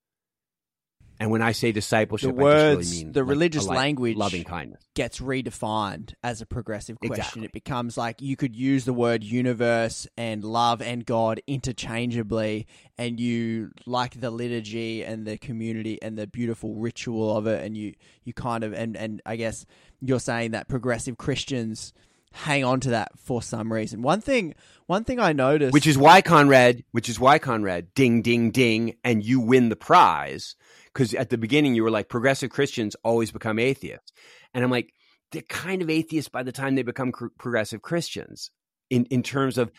and 1.18 1.30
when 1.30 1.42
i 1.42 1.52
say 1.52 1.72
discipleship 1.72 2.34
the 2.34 2.34
I 2.34 2.36
just 2.36 2.42
words 2.42 2.90
really 2.90 3.04
mean 3.04 3.12
the 3.12 3.20
like, 3.20 3.30
religious 3.30 3.66
a 3.66 3.70
li- 3.70 3.76
language 3.76 4.16
loving 4.16 4.44
kindness 4.44 4.86
gets 4.96 5.20
redefined 5.20 6.14
as 6.24 6.40
a 6.40 6.46
progressive 6.46 6.98
question. 6.98 7.20
Exactly. 7.20 7.44
It 7.44 7.52
becomes 7.52 7.96
like 7.98 8.22
you 8.22 8.34
could 8.34 8.56
use 8.56 8.86
the 8.86 8.94
word 8.94 9.22
universe 9.22 10.08
and 10.16 10.42
love 10.42 10.80
and 10.80 11.04
God 11.04 11.40
interchangeably, 11.46 12.66
and 12.98 13.20
you 13.20 13.70
like 13.84 14.18
the 14.18 14.30
liturgy 14.30 15.04
and 15.04 15.26
the 15.26 15.36
community 15.36 16.00
and 16.02 16.18
the 16.18 16.26
beautiful 16.26 16.74
ritual 16.74 17.36
of 17.36 17.46
it, 17.46 17.62
and 17.62 17.76
you 17.76 17.92
you 18.24 18.32
kind 18.32 18.64
of 18.64 18.72
and 18.72 18.96
and 18.96 19.22
I 19.24 19.36
guess 19.36 19.66
you're 20.00 20.18
saying 20.18 20.52
that 20.52 20.66
progressive 20.66 21.18
Christians 21.18 21.92
hang 22.32 22.64
on 22.64 22.80
to 22.80 22.90
that 22.90 23.18
for 23.18 23.42
some 23.42 23.72
reason. 23.72 24.02
One 24.02 24.20
thing, 24.20 24.54
one 24.86 25.04
thing 25.04 25.20
I 25.20 25.32
noticed, 25.32 25.74
which 25.74 25.86
is 25.86 25.98
why 25.98 26.22
Conrad, 26.22 26.84
which 26.92 27.08
is 27.08 27.20
why 27.20 27.38
Conrad, 27.38 27.92
ding, 27.94 28.22
ding, 28.22 28.50
ding, 28.50 28.96
and 29.04 29.22
you 29.22 29.40
win 29.40 29.68
the 29.68 29.76
prize. 29.76 30.56
Because 30.96 31.12
at 31.12 31.28
the 31.28 31.36
beginning 31.36 31.74
you 31.74 31.82
were 31.82 31.90
like, 31.90 32.08
progressive 32.08 32.48
Christians 32.48 32.96
always 33.04 33.30
become 33.30 33.58
atheists, 33.58 34.12
and 34.54 34.64
I'm 34.64 34.70
like, 34.70 34.94
they're 35.30 35.42
kind 35.42 35.82
of 35.82 35.90
atheists 35.90 36.30
by 36.30 36.42
the 36.42 36.52
time 36.52 36.74
they 36.74 36.82
become 36.82 37.12
cr- 37.12 37.26
progressive 37.38 37.82
Christians. 37.82 38.50
In 38.88 39.04
in 39.06 39.22
terms 39.22 39.58
of, 39.58 39.70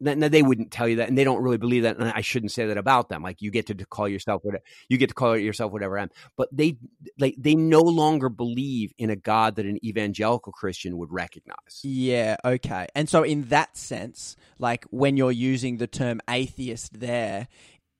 now 0.00 0.28
they 0.28 0.42
wouldn't 0.42 0.70
tell 0.70 0.88
you 0.88 0.96
that, 0.96 1.08
and 1.08 1.18
they 1.18 1.24
don't 1.24 1.42
really 1.42 1.58
believe 1.58 1.82
that, 1.82 1.98
and 1.98 2.10
I 2.10 2.22
shouldn't 2.22 2.52
say 2.52 2.64
that 2.68 2.78
about 2.78 3.10
them. 3.10 3.22
Like 3.22 3.42
you 3.42 3.50
get 3.50 3.66
to 3.66 3.74
call 3.74 4.08
yourself 4.08 4.40
whatever 4.44 4.64
you 4.88 4.96
get 4.96 5.08
to 5.08 5.14
call 5.14 5.36
yourself 5.36 5.72
whatever 5.72 5.98
I 5.98 6.04
am, 6.04 6.10
but 6.38 6.48
they 6.50 6.78
like 7.18 7.34
they 7.36 7.54
no 7.54 7.80
longer 7.80 8.30
believe 8.30 8.94
in 8.96 9.10
a 9.10 9.16
God 9.16 9.56
that 9.56 9.66
an 9.66 9.84
evangelical 9.84 10.52
Christian 10.52 10.96
would 10.96 11.12
recognize. 11.12 11.80
Yeah, 11.82 12.36
okay. 12.44 12.86
And 12.94 13.10
so 13.10 13.24
in 13.24 13.42
that 13.48 13.76
sense, 13.76 14.36
like 14.58 14.86
when 14.90 15.18
you're 15.18 15.32
using 15.32 15.76
the 15.76 15.86
term 15.86 16.22
atheist 16.30 17.00
there, 17.00 17.48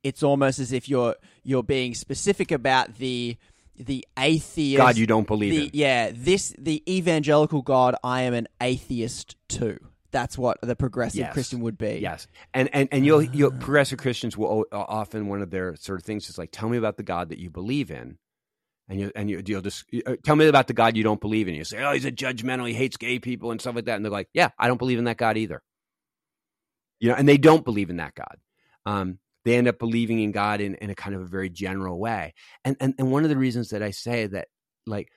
it's 0.04 0.22
almost 0.22 0.60
as 0.60 0.72
if 0.72 0.88
you're 0.88 1.16
you're 1.42 1.62
being 1.64 1.94
specific 1.94 2.52
about 2.52 2.94
the 2.98 3.36
the 3.76 4.06
atheist 4.16 4.76
God, 4.78 4.96
you 4.96 5.06
don't 5.06 5.26
believe 5.26 5.52
the, 5.52 5.64
in. 5.64 5.70
Yeah, 5.72 6.10
this 6.14 6.54
the 6.58 6.82
evangelical 6.88 7.62
God, 7.62 7.96
I 8.04 8.22
am 8.22 8.34
an 8.34 8.46
atheist 8.60 9.34
too. 9.48 9.78
That's 10.12 10.38
what 10.38 10.60
the 10.60 10.76
progressive 10.76 11.18
Yes. 11.18 11.32
Christian 11.32 11.60
would 11.62 11.76
be. 11.76 11.98
Yes, 12.00 12.28
and 12.52 12.70
and 12.72 12.88
and 12.92 13.04
you'll 13.04 13.22
you'll 13.24 13.52
Ah. 13.52 13.58
progressive 13.58 13.98
Christians 13.98 14.36
will 14.36 14.64
often 14.70 15.26
one 15.26 15.42
of 15.42 15.50
their 15.50 15.74
sort 15.74 15.98
of 15.98 16.04
things 16.04 16.28
is 16.30 16.38
like, 16.38 16.50
tell 16.52 16.68
me 16.68 16.76
about 16.76 16.96
the 16.98 17.02
God 17.02 17.30
that 17.30 17.38
you 17.38 17.50
believe 17.50 17.90
in, 17.90 18.18
and 18.88 19.00
you 19.00 19.10
and 19.16 19.28
you, 19.28 19.42
you'll 19.44 19.60
just 19.60 19.84
uh, 20.06 20.14
tell 20.22 20.36
me 20.36 20.46
about 20.46 20.68
the 20.68 20.72
God 20.72 20.96
you 20.96 21.02
don't 21.02 21.20
believe 21.20 21.48
in. 21.48 21.54
You 21.54 21.64
say, 21.64 21.82
oh, 21.82 21.92
he's 21.92 22.04
a 22.04 22.12
judgmental, 22.12 22.68
he 22.68 22.74
hates 22.74 22.96
gay 22.96 23.18
people 23.18 23.50
and 23.50 23.60
stuff 23.60 23.74
like 23.74 23.86
that, 23.86 23.96
and 23.96 24.04
they're 24.04 24.12
like, 24.12 24.28
yeah, 24.32 24.50
I 24.56 24.68
don't 24.68 24.78
believe 24.78 24.98
in 25.00 25.04
that 25.06 25.16
God 25.16 25.36
either. 25.36 25.62
You 27.00 27.08
know, 27.08 27.16
and 27.16 27.28
they 27.28 27.36
don't 27.38 27.64
believe 27.64 27.90
in 27.90 27.96
that 27.96 28.14
God. 28.14 28.36
Um, 28.86 29.18
they 29.44 29.56
end 29.56 29.68
up 29.68 29.78
believing 29.78 30.20
in 30.20 30.32
God 30.32 30.60
in, 30.60 30.74
in 30.76 30.90
a 30.90 30.94
kind 30.94 31.14
of 31.14 31.22
a 31.22 31.26
very 31.26 31.50
general 31.50 31.98
way. 31.98 32.34
And, 32.64 32.76
and 32.80 32.94
and 32.98 33.10
one 33.10 33.24
of 33.24 33.30
the 33.30 33.36
reasons 33.36 33.70
that 33.70 33.82
I 33.82 33.90
say 33.90 34.26
that 34.26 34.48
like 34.86 35.08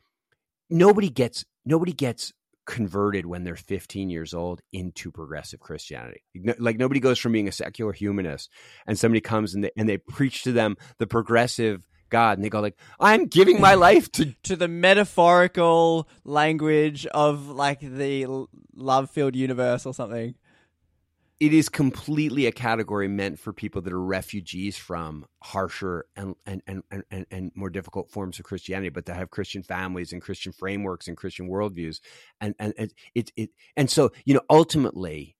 nobody 0.69 1.09
gets 1.09 1.45
nobody 1.65 1.93
gets 1.93 2.33
converted 2.65 3.25
when 3.25 3.45
they're 3.45 3.55
15 3.55 4.09
years 4.09 4.33
old 4.33 4.61
into 4.73 5.09
progressive 5.09 5.59
Christianity. 5.59 6.21
Like 6.59 6.77
nobody 6.77 6.99
goes 6.99 7.17
from 7.17 7.31
being 7.31 7.47
a 7.47 7.51
secular 7.51 7.93
humanist 7.93 8.51
and 8.85 8.99
somebody 8.99 9.21
comes 9.21 9.55
and 9.55 9.63
they, 9.63 9.71
and 9.77 9.87
they 9.87 9.97
preach 9.97 10.43
to 10.43 10.51
them 10.51 10.75
the 10.99 11.07
progressive 11.07 11.87
God 12.09 12.37
and 12.37 12.45
they 12.45 12.49
go 12.49 12.59
like, 12.59 12.77
I'm 12.99 13.25
giving 13.25 13.59
my 13.59 13.73
life 13.87 14.11
to 14.13 14.33
to 14.43 14.55
the 14.55 14.67
metaphorical 14.67 16.07
language 16.23 17.05
of 17.07 17.47
like 17.47 17.79
the 17.79 18.27
love 18.75 19.09
filled 19.09 19.35
universe 19.35 19.85
or 19.85 19.93
something. 19.93 20.35
It 21.39 21.53
is 21.53 21.69
completely 21.69 22.47
a 22.47 22.51
category 22.51 23.07
meant 23.07 23.39
for 23.39 23.53
people 23.53 23.81
that 23.83 23.93
are 23.93 24.01
refugees 24.01 24.75
from 24.75 25.25
harsher 25.43 26.07
and 26.15 26.35
and, 26.47 26.63
and, 26.65 26.83
and, 27.11 27.25
and 27.29 27.51
more 27.53 27.69
difficult 27.69 28.09
forms 28.09 28.39
of 28.39 28.45
Christianity, 28.45 28.89
but 28.89 29.05
that 29.05 29.17
have 29.17 29.29
Christian 29.29 29.61
families 29.61 30.11
and 30.13 30.21
Christian 30.21 30.51
frameworks 30.51 31.07
and 31.07 31.15
Christian 31.15 31.47
worldviews. 31.47 31.99
And 32.41 32.55
and 32.57 32.73
it 32.77 32.93
it, 33.13 33.31
it 33.35 33.49
and 33.75 33.89
so, 33.89 34.11
you 34.25 34.33
know, 34.33 34.41
ultimately 34.49 35.35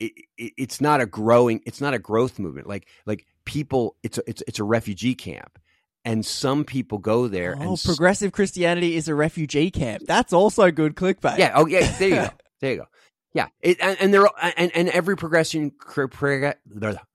it, 0.00 0.12
it, 0.38 0.52
it's 0.56 0.80
not 0.80 1.02
a 1.02 1.06
growing 1.06 1.60
it's 1.66 1.82
not 1.82 1.92
a 1.92 1.98
growth 1.98 2.38
movement. 2.38 2.66
Like 2.66 2.88
like 3.04 3.26
people 3.44 3.96
it's 4.02 4.16
a, 4.16 4.22
it's 4.26 4.42
it's 4.46 4.58
a 4.58 4.64
refugee 4.64 5.14
camp. 5.14 5.58
And 6.04 6.24
some 6.24 6.64
people 6.64 6.96
go 6.96 7.28
there 7.28 7.54
oh, 7.58 7.60
and 7.60 7.82
progressive 7.84 8.32
christianity 8.32 8.96
is 8.96 9.08
a 9.08 9.14
refugee 9.14 9.70
camp. 9.70 10.04
That's 10.06 10.32
also 10.32 10.70
good 10.70 10.94
clickbait. 10.94 11.36
Yeah. 11.36 11.52
Oh 11.54 11.66
yeah. 11.66 11.92
There 11.98 12.08
you 12.08 12.14
go. 12.14 12.28
There 12.60 12.72
you 12.72 12.78
go 12.78 12.86
yeah. 13.34 13.48
It, 13.60 13.78
and, 13.80 13.96
and 14.00 14.14
there 14.14 14.26
and, 14.42 14.70
and 14.74 14.88
every 14.88 15.16
progressive 15.16 15.72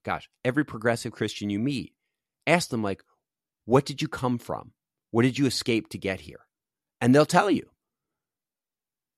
gosh 0.04 0.30
every 0.46 0.64
progressive 0.64 1.12
christian 1.12 1.50
you 1.50 1.60
meet 1.60 1.94
ask 2.48 2.70
them 2.70 2.84
like 2.84 3.04
what 3.66 3.86
did 3.86 4.02
you 4.02 4.08
come 4.08 4.38
from? 4.38 4.72
What 5.12 5.24
did 5.24 5.38
you 5.38 5.46
escape 5.46 5.90
to 5.90 5.98
get 5.98 6.22
here? 6.22 6.40
And 7.00 7.14
they'll 7.14 7.26
tell 7.26 7.50
you. 7.50 7.70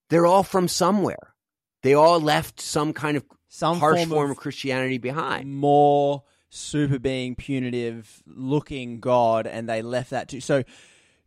They're 0.09 0.25
all 0.25 0.43
from 0.43 0.67
somewhere. 0.67 1.33
They 1.81 1.93
all 1.93 2.19
left 2.19 2.61
some 2.61 2.93
kind 2.93 3.17
of 3.17 3.25
some 3.47 3.79
harsh 3.79 3.99
form, 3.99 4.09
form 4.09 4.31
of, 4.31 4.37
of 4.37 4.41
Christianity 4.41 4.97
behind. 4.97 5.55
More 5.55 6.23
super 6.49 6.99
being 6.99 7.35
punitive 7.35 8.21
looking 8.27 8.99
God, 8.99 9.47
and 9.47 9.67
they 9.67 9.81
left 9.81 10.11
that 10.11 10.29
too. 10.29 10.41
So, 10.41 10.63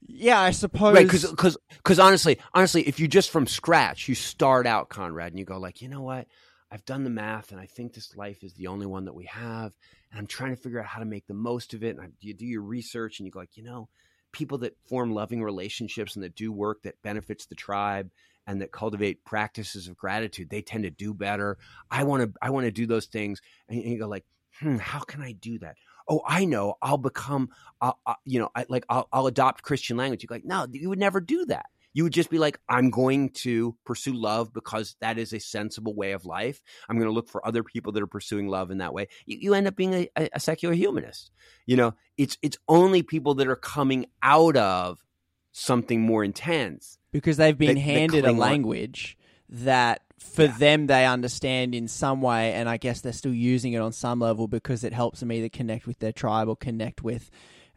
yeah, 0.06 0.40
I 0.40 0.52
suppose. 0.52 0.94
Right, 0.94 1.08
because 1.08 1.98
honestly, 1.98 2.38
honestly, 2.54 2.82
if 2.82 3.00
you 3.00 3.08
just 3.08 3.30
from 3.30 3.46
scratch, 3.46 4.08
you 4.08 4.14
start 4.14 4.66
out 4.66 4.88
Conrad, 4.88 5.32
and 5.32 5.38
you 5.38 5.44
go 5.44 5.58
like, 5.58 5.82
you 5.82 5.88
know 5.88 6.02
what, 6.02 6.26
I've 6.70 6.84
done 6.84 7.04
the 7.04 7.10
math, 7.10 7.50
and 7.52 7.60
I 7.60 7.66
think 7.66 7.94
this 7.94 8.16
life 8.16 8.42
is 8.44 8.54
the 8.54 8.66
only 8.66 8.86
one 8.86 9.06
that 9.06 9.14
we 9.14 9.24
have, 9.26 9.72
and 10.10 10.18
I'm 10.18 10.26
trying 10.26 10.54
to 10.54 10.60
figure 10.60 10.80
out 10.80 10.86
how 10.86 11.00
to 11.00 11.06
make 11.06 11.26
the 11.26 11.34
most 11.34 11.74
of 11.74 11.82
it. 11.82 11.96
And 11.96 12.00
I, 12.00 12.08
you 12.20 12.34
do 12.34 12.46
your 12.46 12.62
research, 12.62 13.18
and 13.18 13.26
you 13.26 13.32
go 13.32 13.40
like, 13.40 13.56
you 13.56 13.64
know, 13.64 13.88
people 14.32 14.58
that 14.58 14.76
form 14.88 15.12
loving 15.12 15.42
relationships 15.42 16.14
and 16.14 16.22
that 16.22 16.34
do 16.34 16.52
work 16.52 16.82
that 16.82 17.00
benefits 17.02 17.46
the 17.46 17.54
tribe 17.54 18.10
and 18.46 18.60
that 18.60 18.72
cultivate 18.72 19.24
practices 19.24 19.88
of 19.88 19.96
gratitude, 19.96 20.48
they 20.50 20.62
tend 20.62 20.84
to 20.84 20.90
do 20.90 21.12
better. 21.12 21.58
I 21.90 22.04
want 22.04 22.22
to 22.22 22.32
I 22.40 22.50
want 22.50 22.64
to 22.64 22.70
do 22.70 22.86
those 22.86 23.06
things, 23.06 23.40
and 23.68 23.82
you 23.82 23.98
go 23.98 24.08
like, 24.08 24.24
hmm, 24.60 24.76
how 24.76 25.00
can 25.00 25.22
I 25.22 25.32
do 25.32 25.58
that? 25.60 25.76
Oh, 26.08 26.22
I 26.26 26.44
know. 26.44 26.74
I'll 26.80 26.96
become, 26.98 27.50
uh, 27.80 27.92
uh, 28.06 28.14
you 28.24 28.38
know, 28.38 28.48
I, 28.54 28.64
like 28.68 28.84
I'll, 28.88 29.08
I'll 29.12 29.26
adopt 29.26 29.62
Christian 29.62 29.96
language. 29.96 30.22
You're 30.22 30.34
like, 30.34 30.44
no, 30.44 30.66
you 30.70 30.88
would 30.88 30.98
never 30.98 31.20
do 31.20 31.44
that. 31.46 31.66
You 31.94 32.04
would 32.04 32.12
just 32.12 32.30
be 32.30 32.38
like, 32.38 32.60
I'm 32.68 32.90
going 32.90 33.30
to 33.30 33.74
pursue 33.84 34.12
love 34.14 34.52
because 34.52 34.94
that 35.00 35.18
is 35.18 35.32
a 35.32 35.40
sensible 35.40 35.94
way 35.94 36.12
of 36.12 36.24
life. 36.24 36.62
I'm 36.88 36.96
going 36.96 37.08
to 37.08 37.12
look 37.14 37.28
for 37.28 37.44
other 37.46 37.64
people 37.64 37.92
that 37.92 38.02
are 38.02 38.06
pursuing 38.06 38.46
love 38.46 38.70
in 38.70 38.78
that 38.78 38.94
way. 38.94 39.08
You, 39.26 39.38
you 39.40 39.54
end 39.54 39.66
up 39.66 39.74
being 39.74 39.94
a, 39.94 40.28
a 40.32 40.38
secular 40.38 40.74
humanist. 40.74 41.30
You 41.66 41.76
know, 41.76 41.94
it's 42.16 42.36
it's 42.42 42.56
only 42.68 43.02
people 43.02 43.34
that 43.36 43.48
are 43.48 43.56
coming 43.56 44.06
out 44.22 44.56
of 44.56 45.02
something 45.52 46.00
more 46.02 46.22
intense 46.22 46.98
because 47.10 47.36
they've 47.36 47.56
been 47.56 47.68
that- 47.68 47.74
that 47.74 47.80
handed 47.80 48.18
a 48.18 48.22
cling 48.28 48.34
on- 48.34 48.38
language 48.38 49.18
that 49.48 50.02
for 50.18 50.44
Yeah. 50.44 50.58
them 50.58 50.86
they 50.88 51.06
understand 51.06 51.74
in 51.74 51.88
some 51.88 52.20
way 52.22 52.52
and 52.52 52.68
i 52.68 52.76
guess 52.76 53.00
they're 53.00 53.12
still 53.12 53.32
using 53.34 53.72
it 53.72 53.78
on 53.78 53.92
some 53.92 54.20
level 54.20 54.48
because 54.48 54.84
it 54.84 54.92
helps 54.92 55.20
them 55.20 55.30
either 55.32 55.48
connect 55.48 55.86
with 55.86 55.98
their 56.00 56.12
tribe 56.12 56.48
or 56.48 56.56
connect 56.56 57.02
with 57.02 57.30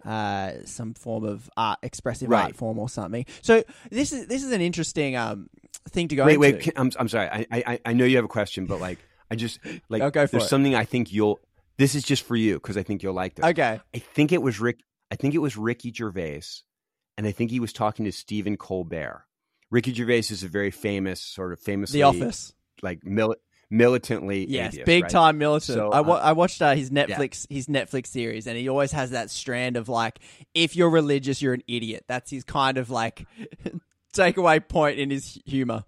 uh, 0.04 0.54
some 0.66 0.96
form 0.96 1.24
of 1.24 1.48
art 1.56 1.78
expressive 1.84 2.32
art 2.32 2.56
form 2.56 2.80
or 2.80 2.90
something 2.90 3.24
so 3.44 3.64
this 3.92 4.12
is 4.12 4.26
this 4.26 4.44
is 4.44 4.52
an 4.52 4.60
interesting 4.62 5.16
um, 5.16 5.48
thing 5.90 6.08
to 6.08 6.16
go 6.16 6.26
wait, 6.26 6.34
into 6.36 6.40
wait. 6.42 6.60
Can, 6.62 6.74
I'm 6.76 6.92
I'm 6.98 7.08
sorry. 7.08 7.28
I, 7.30 7.46
I 7.52 7.80
I 7.86 7.94
know 7.94 8.06
you 8.06 8.16
have 8.16 8.26
a 8.26 8.28
question, 8.30 8.66
but 8.66 8.82
like 8.82 8.98
I 9.30 9.36
just 9.36 9.60
like 9.90 10.02
for 10.02 10.10
there's 10.12 10.34
it. 10.34 10.50
something 10.50 10.74
I 10.74 10.86
think 10.86 11.12
you'll. 11.14 11.40
This 11.78 11.94
is 11.96 12.04
just 12.04 12.24
for 12.24 12.36
you 12.36 12.56
because 12.56 12.78
I 12.78 12.84
think 12.84 13.04
you'll 13.04 13.14
like 13.14 13.36
this. 13.36 13.46
okay 13.46 13.80
I 13.94 14.00
think 14.00 14.32
it 14.32 14.42
was 14.42 14.60
Rick. 14.60 14.80
I 15.12 15.16
think 15.16 15.36
it 15.36 15.40
was 15.40 15.56
Ricky 15.58 15.92
Gervais, 15.94 16.42
and 17.18 17.28
I 17.28 17.32
think 17.32 17.52
he 17.52 17.60
was 17.60 17.72
talking 17.74 18.06
to 18.06 18.12
Stephen 18.12 18.58
Colbert. 18.58 19.26
Ricky 19.72 19.94
Gervais 19.94 20.20
is 20.30 20.44
a 20.44 20.48
very 20.48 20.70
famous, 20.70 21.22
sort 21.22 21.54
of 21.54 21.60
famous 21.60 21.92
the 21.92 22.04
office 22.04 22.54
like 22.84 23.02
mili- 23.02 23.36
militantly. 23.70 24.46
yes 24.50 24.74
atheist, 24.74 24.86
big 24.86 25.04
right? 25.04 25.12
time 25.12 25.38
militant 25.38 25.78
So, 25.78 25.92
I, 25.92 26.02
wa- 26.02 26.16
uh, 26.16 26.20
I 26.20 26.32
watched 26.34 26.62
uh, 26.62 26.76
his 26.76 26.90
netflix 26.90 27.48
his 27.50 27.68
netflix 27.68 28.08
series 28.08 28.46
and 28.48 28.58
he 28.58 28.68
always 28.68 28.92
has 28.92 29.12
that 29.12 29.30
strand 29.30 29.78
of 29.78 29.88
like 29.88 30.20
if 30.54 30.76
you're 30.76 30.90
religious 30.90 31.42
you're 31.42 31.54
an 31.54 31.64
idiot 31.68 32.04
that's 32.08 32.30
his 32.32 32.44
kind 32.44 32.78
of 32.78 32.90
like 32.90 33.26
takeaway 34.14 34.66
point 34.68 35.00
in 35.00 35.10
his 35.10 35.40
humor 35.46 35.84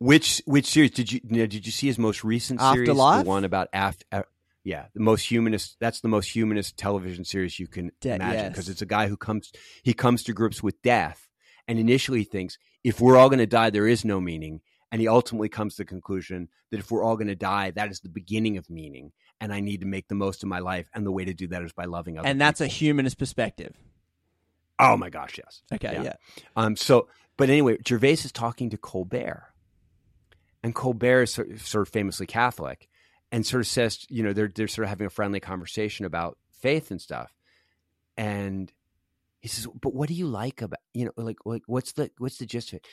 Which 0.00 0.42
which 0.46 0.66
series 0.66 0.90
did 0.92 1.10
you, 1.10 1.20
you 1.24 1.38
know, 1.38 1.46
did 1.46 1.66
you 1.66 1.72
see 1.72 1.86
his 1.88 1.98
most 1.98 2.22
recent 2.24 2.60
series? 2.60 2.88
Afterlife? 2.88 3.24
The 3.24 3.28
one 3.28 3.44
about 3.44 3.68
after. 3.72 4.04
Uh, 4.12 4.22
yeah, 4.64 4.86
the 4.94 5.00
most 5.00 5.22
humanist. 5.28 5.76
That's 5.80 6.00
the 6.02 6.08
most 6.08 6.28
humanist 6.36 6.76
television 6.76 7.24
series 7.24 7.58
you 7.58 7.66
can 7.66 7.90
De- 8.00 8.14
imagine 8.14 8.44
yes. 8.44 8.48
because 8.50 8.68
it's 8.68 8.82
a 8.82 8.86
guy 8.86 9.08
who 9.08 9.16
comes 9.16 9.50
he 9.82 9.94
comes 9.94 10.22
to 10.24 10.32
grips 10.32 10.62
with 10.62 10.80
death 10.82 11.26
and 11.66 11.78
initially 11.78 12.22
thinks 12.22 12.58
if 12.88 13.00
we're 13.00 13.16
all 13.16 13.28
going 13.28 13.38
to 13.38 13.46
die, 13.46 13.70
there 13.70 13.86
is 13.86 14.04
no 14.04 14.20
meaning, 14.20 14.60
and 14.90 15.00
he 15.00 15.08
ultimately 15.08 15.48
comes 15.48 15.74
to 15.74 15.82
the 15.82 15.86
conclusion 15.86 16.48
that 16.70 16.80
if 16.80 16.90
we're 16.90 17.02
all 17.02 17.16
going 17.16 17.28
to 17.28 17.36
die, 17.36 17.70
that 17.72 17.90
is 17.90 18.00
the 18.00 18.08
beginning 18.08 18.56
of 18.56 18.68
meaning, 18.70 19.12
and 19.40 19.52
I 19.52 19.60
need 19.60 19.80
to 19.80 19.86
make 19.86 20.08
the 20.08 20.14
most 20.14 20.42
of 20.42 20.48
my 20.48 20.58
life, 20.58 20.88
and 20.94 21.06
the 21.06 21.12
way 21.12 21.24
to 21.24 21.34
do 21.34 21.48
that 21.48 21.62
is 21.62 21.72
by 21.72 21.84
loving 21.84 22.18
others. 22.18 22.30
and 22.30 22.40
that's 22.40 22.60
a 22.60 22.66
humanist 22.66 23.18
perspective 23.18 23.74
oh 24.78 24.96
my 24.96 25.10
gosh, 25.10 25.38
yes. 25.38 25.62
okay 25.72 25.92
Yeah. 25.92 26.02
yeah. 26.02 26.14
Um. 26.56 26.76
So, 26.76 27.08
but 27.36 27.50
anyway, 27.50 27.78
Gervais 27.86 28.12
is 28.12 28.32
talking 28.32 28.70
to 28.70 28.78
Colbert, 28.78 29.52
and 30.62 30.74
Colbert 30.74 31.22
is 31.22 31.34
sort 31.34 31.60
sort 31.60 31.86
of 31.86 31.92
famously 31.92 32.26
Catholic, 32.26 32.88
and 33.32 33.44
sort 33.44 33.60
of 33.60 33.66
says, 33.66 34.06
you 34.08 34.22
know, 34.22 34.32
they're 34.32 34.50
they're 34.54 34.68
sort 34.68 34.84
of 34.84 34.90
having 34.90 35.06
a 35.06 35.10
friendly 35.10 35.40
conversation 35.40 36.04
about 36.06 36.38
faith 36.52 36.90
and 36.90 37.00
stuff, 37.00 37.34
and 38.16 38.72
he 39.40 39.48
says, 39.48 39.66
"But 39.80 39.94
what 39.94 40.08
do 40.08 40.14
you 40.14 40.26
like 40.26 40.62
about 40.62 40.80
you 40.94 41.06
know, 41.06 41.12
like 41.16 41.38
like 41.44 41.62
what's 41.66 41.92
the 41.92 42.10
what's 42.18 42.38
the 42.38 42.46
gist 42.46 42.72
of 42.72 42.78
it?" 42.78 42.86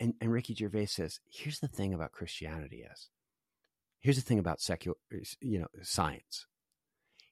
And 0.00 0.14
and 0.20 0.32
Ricky 0.32 0.54
Gervais 0.54 0.86
says, 0.86 1.20
"Here's 1.30 1.60
the 1.60 1.68
thing 1.68 1.94
about 1.94 2.12
Christianity 2.12 2.84
is, 2.92 3.08
here's 4.00 4.16
the 4.16 4.22
thing 4.22 4.38
about 4.38 4.60
secular, 4.60 4.96
you 5.40 5.60
know, 5.60 5.68
science." 5.82 6.46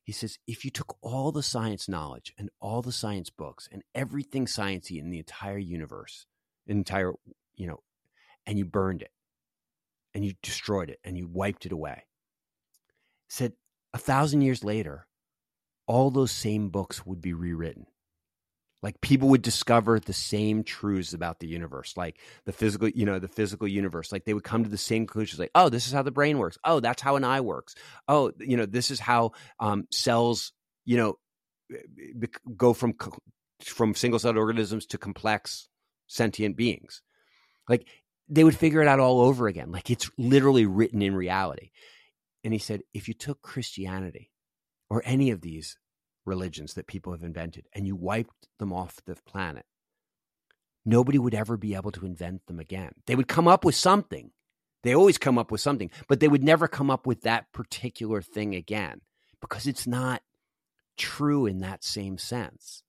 He 0.05 0.13
says, 0.13 0.39
if 0.47 0.67
you 0.67 0.71
took 0.71 0.99
all 1.01 1.33
the 1.33 1.43
science 1.43 1.89
knowledge 1.89 2.35
and 2.37 2.51
all 2.61 2.83
the 2.83 2.93
science 2.93 3.31
books 3.31 3.67
and 3.73 3.83
everything 3.95 4.45
sciencey 4.45 4.99
in 4.99 5.09
the 5.09 5.19
entire 5.19 5.57
universe, 5.57 6.27
entire, 6.67 7.15
you 7.55 7.67
know, 7.67 7.81
and 8.47 8.59
you 8.59 8.67
burned 8.67 9.01
it 9.01 9.13
and 10.13 10.23
you 10.23 10.35
destroyed 10.43 10.91
it 10.91 11.01
and 11.05 11.17
you 11.17 11.27
wiped 11.27 11.65
it 11.65 11.73
away, 11.73 12.05
said 13.29 13.55
a 13.95 13.99
thousand 13.99 14.43
years 14.43 14.63
later, 14.63 15.07
all 15.87 16.11
those 16.11 16.33
same 16.33 16.69
books 16.69 17.07
would 17.07 17.23
be 17.23 17.33
rewritten. 17.33 17.87
Like 18.85 19.01
people 19.01 19.31
would 19.31 19.41
discover 19.41 19.99
the 19.99 20.13
same 20.13 20.63
truths 20.63 21.15
about 21.15 21.41
the 21.41 21.47
universe, 21.47 21.97
like 21.97 22.21
the 22.45 22.53
physical, 22.53 22.91
you 22.91 23.07
know, 23.07 23.19
the 23.19 23.29
physical 23.29 23.67
universe. 23.67 24.13
Like 24.13 24.27
they 24.27 24.35
would 24.35 24.45
come 24.45 24.63
to 24.63 24.69
the 24.69 24.77
same 24.77 25.07
conclusions, 25.07 25.41
like, 25.41 25.53
oh, 25.55 25.71
this 25.71 25.87
is 25.87 25.95
how 25.95 26.03
the 26.03 26.11
brain 26.11 26.37
works. 26.37 26.59
Oh, 26.65 26.81
that's 26.81 27.01
how 27.01 27.17
an 27.17 27.25
eye 27.25 27.41
works. 27.41 27.75
Oh, 28.09 28.33
you 28.39 28.59
know, 28.59 28.67
this 28.67 28.91
is 28.91 29.01
how 29.01 29.33
um, 29.59 29.89
cells, 29.91 30.53
you 30.85 30.99
know, 30.99 31.15
go 32.59 32.75
from 32.75 32.93
from 33.65 33.95
single 33.95 34.19
celled 34.19 34.37
organisms 34.37 34.85
to 34.89 34.99
complex 34.99 35.67
sentient 36.07 36.55
beings. 36.55 37.01
Like 37.67 37.89
they 38.29 38.45
would 38.45 38.55
figure 38.55 38.83
it 38.83 38.89
out 38.89 39.01
all 39.01 39.23
over 39.23 39.47
again. 39.47 39.73
Like 39.73 39.91
it's 39.91 40.11
literally 40.19 40.67
written 40.67 41.01
in 41.01 41.15
reality. 41.15 41.71
And 42.45 42.53
he 42.53 42.59
said, 42.59 42.83
if 42.93 43.09
you 43.09 43.15
took 43.15 43.41
Christianity 43.41 44.31
or 44.91 45.01
any 45.07 45.31
of 45.31 45.41
these 45.41 45.79
religions 46.25 46.75
that 46.75 46.87
people 46.87 47.13
have 47.13 47.23
invented 47.23 47.67
and 47.73 47.87
you 47.87 47.97
wiped 47.97 48.49
them 48.59 48.73
off 48.73 49.01
the 49.05 49.17
planet, 49.27 49.67
nobody 50.85 51.19
would 51.19 51.35
ever 51.35 51.57
be 51.57 51.75
able 51.75 51.93
to 51.93 52.07
invent 52.07 52.47
them 52.47 52.59
again. 52.59 52.93
They 53.07 53.17
would 53.17 53.29
come 53.29 53.49
up 53.49 53.65
with 53.65 53.75
something. 53.75 54.31
They 54.83 54.95
always 54.95 55.19
come 55.19 55.39
up 55.39 55.51
with 55.51 55.61
something, 55.61 55.91
but 56.09 56.21
they 56.21 56.29
would 56.29 56.45
never 56.45 56.69
come 56.69 56.91
up 56.91 57.07
with 57.07 57.23
that 57.23 57.51
particular 57.53 58.21
thing 58.21 58.55
again 58.55 59.01
because 59.41 59.67
it's 59.67 59.87
not 59.87 60.23
true 60.97 61.47
in 61.47 61.61
that 61.61 61.83
same 61.83 62.19
sense. 62.19 62.83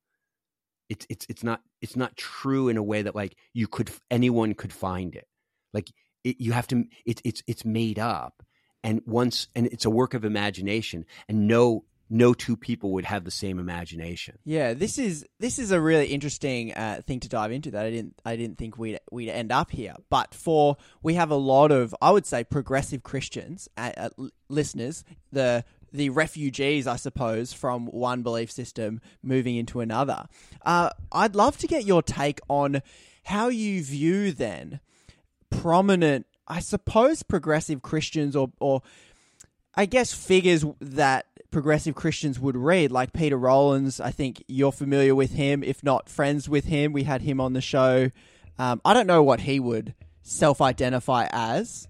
It's 0.89 1.07
it's 1.09 1.25
it's 1.29 1.43
not 1.43 1.61
it's 1.81 1.95
not 1.95 2.15
true 2.15 2.67
in 2.67 2.77
a 2.77 2.83
way 2.83 3.01
that 3.01 3.15
like 3.15 3.36
you 3.53 3.67
could 3.67 3.89
anyone 4.11 4.53
could 4.53 4.73
find 4.73 5.15
it. 5.15 5.27
Like 5.73 5.89
it, 6.23 6.39
you 6.39 6.51
have 6.51 6.67
to 6.67 6.86
it's 7.05 7.21
it's 7.25 7.41
it's 7.47 7.65
made 7.65 7.97
up 7.97 8.43
and 8.83 9.01
once 9.05 9.47
and 9.55 9.65
it's 9.67 9.86
a 9.86 9.89
work 9.89 10.13
of 10.13 10.25
imagination 10.25 11.05
and 11.27 11.47
no 11.47 11.86
no 12.09 12.33
two 12.33 12.55
people 12.55 12.91
would 12.91 13.05
have 13.05 13.23
the 13.23 13.31
same 13.31 13.57
imagination. 13.57 14.37
Yeah, 14.43 14.73
this 14.73 14.97
is 14.97 15.25
this 15.39 15.57
is 15.57 15.71
a 15.71 15.81
really 15.81 16.07
interesting 16.07 16.73
uh, 16.73 17.01
thing 17.05 17.19
to 17.21 17.29
dive 17.29 17.51
into 17.51 17.71
that 17.71 17.85
I 17.85 17.89
didn't 17.89 18.15
I 18.23 18.35
didn't 18.35 18.57
think 18.57 18.77
we'd 18.77 18.99
we'd 19.11 19.29
end 19.29 19.51
up 19.51 19.71
here. 19.71 19.95
But 20.09 20.33
for 20.33 20.77
we 21.01 21.15
have 21.15 21.31
a 21.31 21.35
lot 21.35 21.71
of 21.71 21.95
I 22.01 22.11
would 22.11 22.25
say 22.25 22.43
progressive 22.43 23.03
Christians 23.03 23.67
uh, 23.77 23.91
uh, 23.97 24.09
listeners, 24.49 25.03
the 25.31 25.65
the 25.91 26.09
refugees, 26.09 26.87
I 26.87 26.97
suppose, 26.97 27.53
from 27.53 27.87
one 27.87 28.21
belief 28.21 28.51
system 28.51 28.99
moving 29.23 29.55
into 29.55 29.79
another. 29.79 30.25
Uh, 30.63 30.89
I'd 31.11 31.35
love 31.35 31.57
to 31.59 31.67
get 31.67 31.85
your 31.85 32.03
take 32.03 32.39
on 32.49 32.81
how 33.23 33.47
you 33.47 33.83
view 33.83 34.31
then 34.31 34.79
prominent, 35.49 36.27
I 36.47 36.59
suppose, 36.59 37.23
progressive 37.23 37.81
Christians 37.81 38.35
or 38.35 38.51
or 38.59 38.83
I 39.75 39.85
guess 39.85 40.13
figures 40.13 40.63
that 40.79 41.25
progressive 41.55 41.95
Christians 41.95 42.37
would 42.37 42.57
read, 42.57 42.91
like 42.91 43.13
Peter 43.13 43.37
Rollins. 43.37 44.01
I 44.01 44.11
think 44.11 44.43
you're 44.49 44.73
familiar 44.73 45.15
with 45.15 45.31
him, 45.31 45.63
if 45.63 45.85
not 45.85 46.09
friends 46.09 46.49
with 46.49 46.65
him. 46.65 46.91
We 46.91 47.03
had 47.03 47.21
him 47.21 47.39
on 47.39 47.53
the 47.53 47.61
show. 47.61 48.11
Um, 48.59 48.81
I 48.83 48.93
don't 48.93 49.07
know 49.07 49.23
what 49.23 49.39
he 49.39 49.61
would 49.61 49.93
self 50.21 50.59
identify 50.59 51.29
as. 51.31 51.87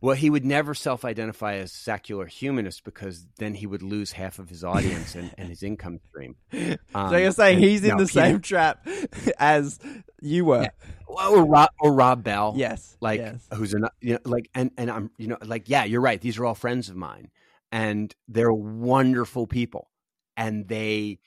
Well, 0.00 0.16
he 0.16 0.30
would 0.30 0.44
never 0.44 0.74
self 0.74 1.04
identify 1.04 1.58
as 1.58 1.70
secular 1.70 2.26
humanist 2.26 2.82
because 2.82 3.24
then 3.38 3.54
he 3.54 3.68
would 3.68 3.84
lose 3.84 4.10
half 4.10 4.40
of 4.40 4.48
his 4.48 4.64
audience 4.64 5.14
and, 5.14 5.32
and 5.38 5.48
his 5.48 5.62
income 5.62 6.00
stream. 6.08 6.34
Um, 6.52 6.76
so 7.10 7.16
you're 7.18 7.30
saying 7.30 7.58
and, 7.58 7.64
he's 7.64 7.84
in 7.84 7.90
no, 7.90 7.98
the 7.98 8.08
same 8.08 8.40
trap 8.40 8.84
as 9.38 9.78
you 10.20 10.44
were. 10.44 10.62
Yeah. 10.62 10.70
Or 11.06 11.44
Rob, 11.44 11.70
or 11.78 11.92
Rob 11.92 12.24
Bell. 12.24 12.54
Yes. 12.56 12.96
Like, 13.00 13.20
yes. 13.20 13.46
who's, 13.54 13.74
an, 13.74 13.86
you 14.00 14.14
know, 14.14 14.20
like, 14.24 14.50
and, 14.56 14.72
and 14.76 14.90
I'm, 14.90 15.12
you 15.18 15.28
know, 15.28 15.38
like, 15.44 15.68
yeah, 15.68 15.84
you're 15.84 16.00
right. 16.00 16.20
These 16.20 16.36
are 16.38 16.46
all 16.46 16.56
friends 16.56 16.88
of 16.88 16.96
mine 16.96 17.30
and 17.72 18.14
they're 18.28 18.52
wonderful 18.52 19.46
people. 19.46 19.90
And 20.36 20.66
they, 20.66 21.18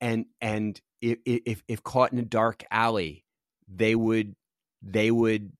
and, 0.00 0.26
and 0.40 0.80
if, 1.00 1.18
if, 1.24 1.62
if 1.66 1.82
caught 1.82 2.12
in 2.12 2.18
a 2.18 2.24
dark 2.24 2.64
alley, 2.70 3.24
they 3.68 3.94
would, 3.94 4.36
they 4.82 5.10
would 5.10 5.52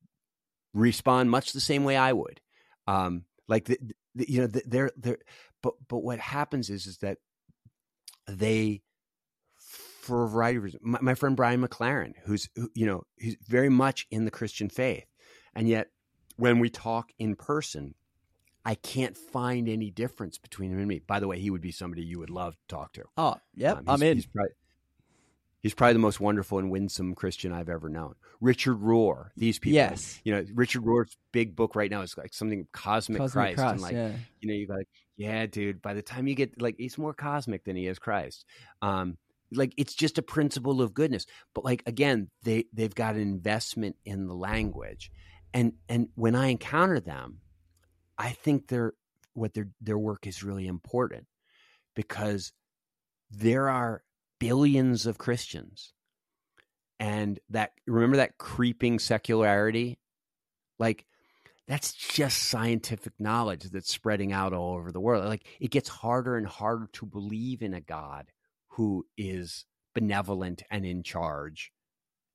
respond 0.73 1.31
much 1.31 1.53
the 1.53 1.61
same 1.61 1.85
way 1.85 1.97
I 1.97 2.13
would 2.13 2.41
um, 2.91 3.25
like 3.49 3.67
the, 3.67 3.79
the, 4.15 4.31
you 4.31 4.41
know, 4.41 4.47
they're 4.47 4.91
they're 4.97 5.19
but 5.63 5.75
but 5.89 5.99
what 5.99 6.19
happens 6.19 6.71
is 6.71 6.87
is 6.87 6.99
that 6.99 7.19
they 8.27 8.83
for 9.59 10.25
a 10.25 10.29
variety 10.29 10.59
of 10.59 10.65
reasons. 10.65 10.83
My, 10.85 10.99
my 11.01 11.15
friend 11.15 11.37
Brian 11.37 11.67
McLaren, 11.67 12.15
who's 12.25 12.49
who, 12.57 12.71
you 12.75 12.87
know 12.87 13.03
he's 13.17 13.37
very 13.47 13.69
much 13.69 14.07
in 14.11 14.25
the 14.25 14.31
Christian 14.31 14.69
faith, 14.69 15.07
and 15.55 15.69
yet 15.69 15.89
when 16.37 16.59
we 16.59 16.71
talk 16.71 17.11
in 17.19 17.37
person, 17.37 17.95
I 18.65 18.75
can't 18.75 19.17
find 19.17 19.69
any 19.69 19.91
difference 19.91 20.39
between 20.39 20.71
him 20.71 20.79
and 20.79 20.89
me. 20.89 21.01
By 21.01 21.21
the 21.21 21.27
way, 21.27 21.39
he 21.39 21.51
would 21.51 21.63
be 21.63 21.73
somebody 21.73 22.03
you 22.03 22.19
would 22.19 22.31
love 22.31 22.55
to 22.55 22.75
talk 22.75 22.93
to. 22.95 23.05
Oh, 23.17 23.37
yep, 23.55 23.79
um, 23.79 23.85
I'm 23.89 24.03
in. 24.03 24.19
He's 24.19 24.27
probably, 24.27 24.51
He's 25.63 25.75
probably 25.75 25.93
the 25.93 25.99
most 25.99 26.21
wonderful 26.21 26.59
and 26.59 26.71
winsome 26.71 27.15
Christian 27.15 27.53
I've 27.53 27.69
ever 27.69 27.91
known. 27.91 28.15
Richard 28.41 28.81
Rohr, 28.81 29.29
these 29.37 29.59
people. 29.59 29.75
Yes. 29.75 30.19
You 30.25 30.35
know, 30.35 30.45
Richard 30.55 30.83
Rohr's 30.83 31.17
big 31.33 31.55
book 31.55 31.77
right 31.77 31.91
now 31.91 32.01
is 32.01 32.17
like 32.17 32.33
something 32.33 32.67
cosmic, 32.73 33.19
cosmic 33.19 33.33
Christ. 33.33 33.57
Christ 33.57 33.73
and 33.73 33.83
like, 33.83 33.93
yeah. 33.93 34.13
you 34.41 34.49
know, 34.49 34.55
you 34.55 34.67
got 34.67 34.79
like, 34.79 34.89
yeah, 35.17 35.45
dude, 35.45 35.83
by 35.83 35.93
the 35.93 36.01
time 36.01 36.27
you 36.27 36.35
get 36.35 36.63
like 36.63 36.77
he's 36.79 36.97
more 36.97 37.13
cosmic 37.13 37.65
than 37.65 37.77
he 37.77 37.87
is 37.87 37.99
Christ. 37.99 38.47
Um, 38.81 39.19
like 39.53 39.75
it's 39.77 39.95
just 39.95 40.17
a 40.17 40.23
principle 40.23 40.81
of 40.81 40.95
goodness. 40.95 41.27
But 41.55 41.67
like 41.67 41.83
again, 41.87 42.31
they 42.43 42.65
they've 42.73 42.95
got 42.95 43.17
an 43.17 43.21
investment 43.21 43.97
in 44.07 44.29
the 44.29 44.35
language. 44.35 45.11
And 45.53 45.75
and 45.91 46.09
when 46.15 46.35
I 46.35 46.47
encounter 46.47 47.01
them, 47.01 47.41
I 48.21 48.33
think 48.33 48.69
their 48.69 48.93
what 49.33 49.55
their 49.55 49.69
their 49.81 49.99
work 49.99 50.27
is 50.27 50.45
really 50.45 50.67
important 50.67 51.27
because 51.97 52.53
there 53.31 53.71
are 53.71 54.03
billions 54.39 55.07
of 55.07 55.17
Christians. 55.17 55.95
And 56.99 57.41
that 57.49 57.73
remember 57.87 58.19
that 58.19 58.37
creeping 58.37 58.99
secularity? 58.99 59.99
Like 60.79 61.07
that's 61.67 61.95
just 61.95 62.43
scientific 62.43 63.15
knowledge 63.19 63.65
that's 63.65 63.91
spreading 63.91 64.33
out 64.33 64.53
all 64.53 64.75
over 64.75 64.93
the 64.93 65.01
world. 65.01 65.25
Like 65.25 65.47
it 65.59 65.71
gets 65.71 65.89
harder 65.89 66.37
and 66.37 66.47
harder 66.47 66.91
to 66.93 67.07
believe 67.07 67.63
in 67.63 67.73
a 67.73 67.81
God 67.81 68.33
who 68.73 69.07
is 69.17 69.65
benevolent 69.95 70.63
and 70.71 70.85
in 70.85 71.03
charge 71.03 71.73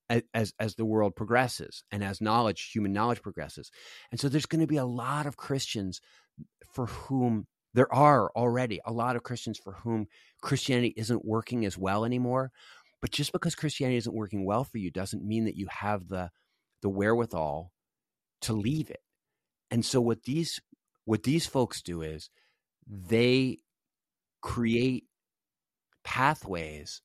as 0.08 0.52
as 0.60 0.74
the 0.74 0.84
world 0.84 1.16
progresses 1.16 1.82
and 1.90 2.04
as 2.04 2.20
knowledge 2.20 2.70
human 2.72 2.92
knowledge 2.92 3.22
progresses 3.22 3.70
and 4.10 4.20
so 4.20 4.28
there's 4.28 4.46
going 4.46 4.60
to 4.60 4.66
be 4.66 4.76
a 4.76 4.84
lot 4.84 5.26
of 5.26 5.36
christians 5.36 6.00
for 6.72 6.86
whom 6.86 7.46
there 7.76 7.92
are 7.92 8.30
already 8.34 8.80
a 8.86 8.92
lot 8.92 9.16
of 9.16 9.22
Christians 9.22 9.60
for 9.62 9.74
whom 9.74 10.06
Christianity 10.40 10.94
isn't 10.96 11.26
working 11.26 11.66
as 11.66 11.76
well 11.76 12.06
anymore. 12.06 12.50
But 13.02 13.10
just 13.10 13.32
because 13.32 13.54
Christianity 13.54 13.98
isn't 13.98 14.14
working 14.14 14.46
well 14.46 14.64
for 14.64 14.78
you 14.78 14.90
doesn't 14.90 15.22
mean 15.22 15.44
that 15.44 15.56
you 15.56 15.66
have 15.70 16.08
the 16.08 16.30
the 16.80 16.88
wherewithal 16.88 17.72
to 18.42 18.54
leave 18.54 18.88
it. 18.88 19.00
And 19.70 19.84
so 19.84 20.00
what 20.00 20.22
these 20.22 20.58
what 21.04 21.22
these 21.22 21.46
folks 21.46 21.82
do 21.82 22.00
is 22.00 22.30
they 22.86 23.58
create 24.40 25.04
pathways 26.02 27.02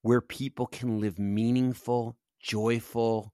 where 0.00 0.22
people 0.22 0.66
can 0.66 1.00
live 1.00 1.18
meaningful, 1.18 2.16
joyful, 2.44 3.32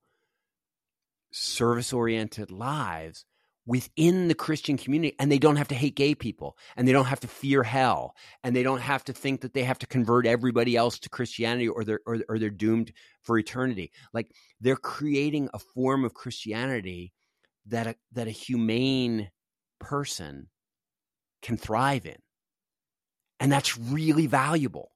service 1.32 1.92
oriented 1.92 2.50
lives 2.50 3.24
within 3.66 4.28
the 4.28 4.34
Christian 4.34 4.76
community 4.76 5.14
and 5.18 5.30
they 5.30 5.38
don't 5.38 5.56
have 5.56 5.68
to 5.68 5.74
hate 5.74 5.94
gay 5.94 6.14
people 6.14 6.56
and 6.76 6.88
they 6.88 6.92
don't 6.92 7.06
have 7.06 7.20
to 7.20 7.28
fear 7.28 7.62
hell 7.62 8.14
and 8.42 8.56
they 8.56 8.62
don't 8.62 8.80
have 8.80 9.04
to 9.04 9.12
think 9.12 9.42
that 9.42 9.52
they 9.52 9.64
have 9.64 9.78
to 9.78 9.86
convert 9.86 10.26
everybody 10.26 10.76
else 10.76 10.98
to 10.98 11.10
Christianity 11.10 11.68
or 11.68 11.84
they're 11.84 12.00
or, 12.06 12.18
or 12.28 12.38
they're 12.38 12.50
doomed 12.50 12.92
for 13.22 13.38
eternity. 13.38 13.92
Like 14.12 14.32
they're 14.60 14.76
creating 14.76 15.50
a 15.52 15.58
form 15.58 16.04
of 16.04 16.14
Christianity 16.14 17.12
that 17.66 17.86
a, 17.86 17.94
that 18.12 18.28
a 18.28 18.32
humane 18.32 19.30
person 19.78 20.48
can 21.42 21.56
thrive 21.56 22.06
in. 22.06 22.16
And 23.38 23.50
that's 23.52 23.78
really 23.78 24.26
valuable. 24.26 24.92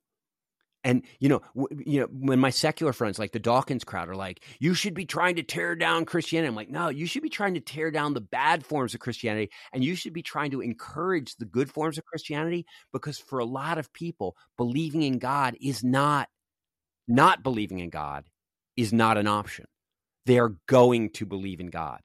And 0.85 1.03
you 1.18 1.28
know, 1.30 1.41
w- 1.57 1.82
you 1.87 2.01
know, 2.01 2.07
when 2.07 2.39
my 2.39 2.51
secular 2.51 2.93
friends 2.93 3.18
like 3.18 3.32
the 3.32 3.39
Dawkins 3.39 3.85
crowd 3.85 4.09
are 4.09 4.16
like, 4.16 4.45
"You 4.61 4.74
should 4.74 4.95
be 4.95 5.07
trying 5.07 5.37
to 5.37 5.43
tear 5.43 5.74
down 5.74 6.05
Christianity," 6.05 6.49
I'm 6.49 6.55
like, 6.55 6.70
"No, 6.70 6.89
you 6.91 7.07
should 7.07 7.22
be 7.22 7.30
trying 7.30 7.55
to 7.55 7.61
tear 7.61 7.91
down 7.91 8.14
the 8.14 8.20
bad 8.20 8.64
forms 8.66 8.95
of 8.95 9.01
Christianity, 9.01 9.51
and 9.72 9.82
you 9.82 9.95
should 9.97 10.12
be 10.12 10.22
trying 10.22 10.51
to 10.53 10.61
encourage 10.61 11.37
the 11.37 11.47
good 11.47 11.70
forms 11.70 11.99
of 11.99 12.05
Christianity." 12.05 12.66
Because 12.93 13.18
for 13.18 13.39
a 13.39 13.45
lot 13.47 13.78
of 13.78 13.93
people, 13.93 14.37
believing 14.57 15.03
in 15.03 15.18
God 15.18 15.57
is 15.61 15.82
not 15.82 16.28
not 17.09 17.43
believing 17.43 17.80
in 17.80 17.91
God 17.91 18.24
is 18.76 18.93
not 18.93 19.18
an 19.18 19.26
option. 19.26 19.66
They 20.26 20.39
are 20.39 20.57
going 20.66 21.11
to 21.12 21.26
believe 21.26 21.61
in 21.61 21.68
God. 21.68 22.01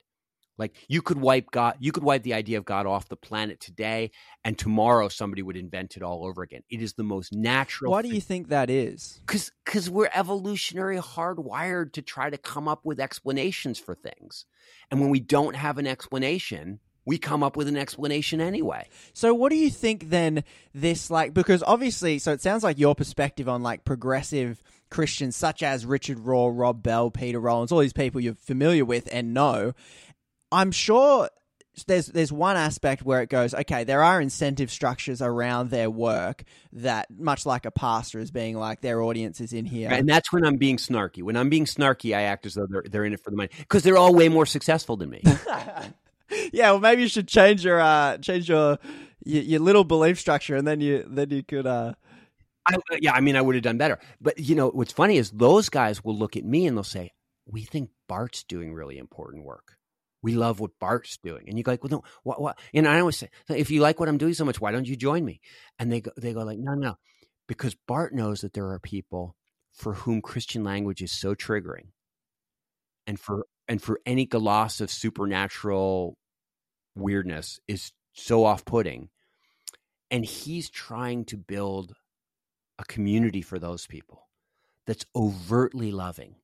Like 0.59 0.75
you 0.87 1.01
could 1.01 1.17
wipe 1.19 1.49
God, 1.51 1.77
you 1.79 1.91
could 1.91 2.03
wipe 2.03 2.23
the 2.23 2.33
idea 2.33 2.57
of 2.57 2.65
God 2.65 2.85
off 2.85 3.07
the 3.07 3.15
planet 3.15 3.59
today, 3.59 4.11
and 4.43 4.57
tomorrow 4.57 5.07
somebody 5.07 5.41
would 5.41 5.57
invent 5.57 5.95
it 5.97 6.03
all 6.03 6.25
over 6.25 6.43
again. 6.43 6.61
It 6.69 6.81
is 6.81 6.93
the 6.93 7.03
most 7.03 7.33
natural. 7.33 7.91
Why 7.91 8.01
do 8.01 8.09
you 8.09 8.21
think 8.21 8.49
that 8.49 8.69
is? 8.69 9.21
Because 9.25 9.51
because 9.65 9.89
we're 9.89 10.09
evolutionary 10.13 10.97
hardwired 10.97 11.93
to 11.93 12.01
try 12.01 12.29
to 12.29 12.37
come 12.37 12.67
up 12.67 12.85
with 12.85 12.99
explanations 12.99 13.79
for 13.79 13.95
things, 13.95 14.45
and 14.91 14.99
when 14.99 15.09
we 15.09 15.21
don't 15.21 15.55
have 15.55 15.77
an 15.77 15.87
explanation, 15.87 16.79
we 17.05 17.17
come 17.17 17.41
up 17.41 17.57
with 17.57 17.67
an 17.67 17.77
explanation 17.77 18.39
anyway. 18.39 18.87
So 19.13 19.33
what 19.33 19.49
do 19.49 19.55
you 19.55 19.71
think 19.71 20.09
then 20.09 20.43
this 20.75 21.09
like 21.09 21.33
because 21.33 21.63
obviously 21.63 22.19
so 22.19 22.31
it 22.33 22.41
sounds 22.41 22.63
like 22.63 22.77
your 22.77 22.93
perspective 22.93 23.49
on 23.49 23.63
like 23.63 23.83
progressive 23.83 24.61
Christians 24.91 25.35
such 25.35 25.63
as 25.63 25.85
Richard 25.85 26.17
Rohr, 26.17 26.51
Rob 26.53 26.83
Bell, 26.83 27.09
Peter 27.09 27.39
Rollins, 27.39 27.71
all 27.71 27.79
these 27.79 27.93
people 27.93 28.21
you're 28.21 28.35
familiar 28.35 28.85
with 28.85 29.07
and 29.11 29.33
know 29.33 29.73
I'm 30.51 30.71
sure 30.71 31.29
there's 31.85 32.07
there's 32.07 32.31
one 32.31 32.57
aspect 32.57 33.03
where 33.03 33.21
it 33.21 33.29
goes 33.29 33.53
okay 33.53 33.83
there 33.83 34.03
are 34.03 34.19
incentive 34.21 34.71
structures 34.71 35.21
around 35.21 35.69
their 35.69 35.89
work 35.89 36.43
that 36.73 37.07
much 37.09 37.45
like 37.45 37.65
a 37.65 37.71
pastor 37.71 38.19
is 38.19 38.31
being 38.31 38.57
like 38.57 38.81
their 38.81 39.01
audience 39.01 39.39
is 39.39 39.53
in 39.53 39.65
here. 39.65 39.89
And 39.91 40.07
that's 40.07 40.31
when 40.31 40.45
i'm 40.45 40.57
being 40.57 40.77
snarky. 40.77 41.23
When 41.23 41.37
i'm 41.37 41.49
being 41.49 41.65
snarky 41.65 42.15
i 42.15 42.23
act 42.23 42.45
as 42.45 42.55
though 42.55 42.67
they're, 42.69 42.83
they're 42.89 43.05
in 43.05 43.13
it 43.13 43.23
for 43.23 43.29
the 43.29 43.37
money. 43.37 43.49
Because 43.57 43.83
they're 43.83 43.97
all 43.97 44.13
way 44.13 44.29
more 44.29 44.45
successful 44.45 44.97
than 44.97 45.09
me. 45.09 45.23
Yeah 46.53 46.71
well 46.71 46.79
maybe 46.79 47.01
you 47.01 47.07
should 47.07 47.27
change 47.27 47.65
your 47.65 47.81
uh 47.81 48.19
change 48.19 48.49
your 48.49 48.77
your, 49.25 49.41
your 49.41 49.59
little 49.59 49.83
belief 49.83 50.19
structure 50.19 50.55
and 50.55 50.67
then 50.67 50.79
you 50.79 51.03
then 51.07 51.31
you 51.31 51.41
could 51.41 51.65
uh 51.65 51.93
I, 52.67 52.77
yeah 53.01 53.13
i 53.13 53.19
mean 53.19 53.35
i 53.35 53.41
would 53.41 53.55
have 53.55 53.63
done 53.63 53.79
better. 53.79 53.97
But 54.21 54.37
you 54.37 54.53
know 54.53 54.69
what's 54.69 54.93
funny 54.93 55.17
is 55.17 55.31
those 55.31 55.69
guys 55.69 56.03
will 56.03 56.15
look 56.15 56.37
at 56.37 56.45
me 56.45 56.67
and 56.67 56.77
they'll 56.77 56.83
say 56.83 57.13
we 57.47 57.63
think 57.63 57.89
bart's 58.07 58.43
doing 58.43 58.75
really 58.75 58.99
important 58.99 59.43
work 59.43 59.78
we 60.21 60.35
love 60.35 60.59
what 60.59 60.71
Bart's 60.79 61.17
doing. 61.17 61.47
And 61.47 61.57
you 61.57 61.63
go 61.63 61.71
like, 61.71 61.83
well, 61.83 61.91
no, 61.91 62.03
what, 62.23 62.41
what? 62.41 62.59
And 62.73 62.87
I 62.87 62.99
always 62.99 63.17
say, 63.17 63.29
if 63.49 63.71
you 63.71 63.81
like 63.81 63.99
what 63.99 64.09
I'm 64.09 64.17
doing 64.17 64.33
so 64.33 64.45
much, 64.45 64.59
why 64.61 64.71
don't 64.71 64.87
you 64.87 64.95
join 64.95 65.23
me? 65.25 65.41
And 65.77 65.91
they 65.91 66.01
go, 66.01 66.11
they 66.17 66.33
go 66.33 66.43
like, 66.43 66.59
no, 66.59 66.73
no, 66.73 66.97
because 67.47 67.75
Bart 67.87 68.13
knows 68.13 68.41
that 68.41 68.53
there 68.53 68.69
are 68.71 68.79
people 68.79 69.35
for 69.73 69.93
whom 69.93 70.21
Christian 70.21 70.63
language 70.63 71.01
is 71.01 71.11
so 71.11 71.35
triggering, 71.35 71.89
and 73.07 73.19
for 73.19 73.45
and 73.67 73.81
for 73.81 73.99
any 74.05 74.25
gloss 74.25 74.81
of 74.81 74.91
supernatural 74.91 76.17
weirdness 76.95 77.59
is 77.67 77.91
so 78.13 78.43
off-putting. 78.43 79.09
and 80.11 80.25
he's 80.25 80.69
trying 80.69 81.25
to 81.25 81.37
build 81.37 81.93
a 82.77 82.85
community 82.85 83.41
for 83.41 83.59
those 83.59 83.85
people 83.87 84.27
that's 84.85 85.05
overtly 85.15 85.91
loving 85.91 86.35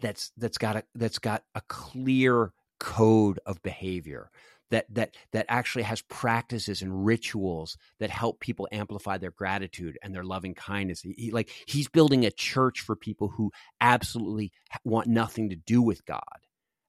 that's 0.00 0.30
that's 0.36 0.58
got 0.58 0.76
a 0.76 0.84
that's 0.94 1.18
got 1.18 1.42
a 1.54 1.60
clear 1.68 2.52
code 2.78 3.40
of 3.46 3.62
behavior 3.62 4.30
that 4.70 4.86
that 4.94 5.14
that 5.32 5.46
actually 5.48 5.82
has 5.82 6.02
practices 6.02 6.82
and 6.82 7.04
rituals 7.04 7.76
that 8.00 8.10
help 8.10 8.40
people 8.40 8.68
amplify 8.72 9.18
their 9.18 9.30
gratitude 9.30 9.98
and 10.02 10.14
their 10.14 10.24
loving 10.24 10.54
kindness. 10.54 11.00
He, 11.00 11.30
like 11.30 11.50
he's 11.66 11.88
building 11.88 12.24
a 12.24 12.30
church 12.30 12.80
for 12.80 12.96
people 12.96 13.28
who 13.28 13.50
absolutely 13.80 14.52
want 14.84 15.08
nothing 15.08 15.50
to 15.50 15.56
do 15.56 15.80
with 15.82 16.04
God. 16.04 16.22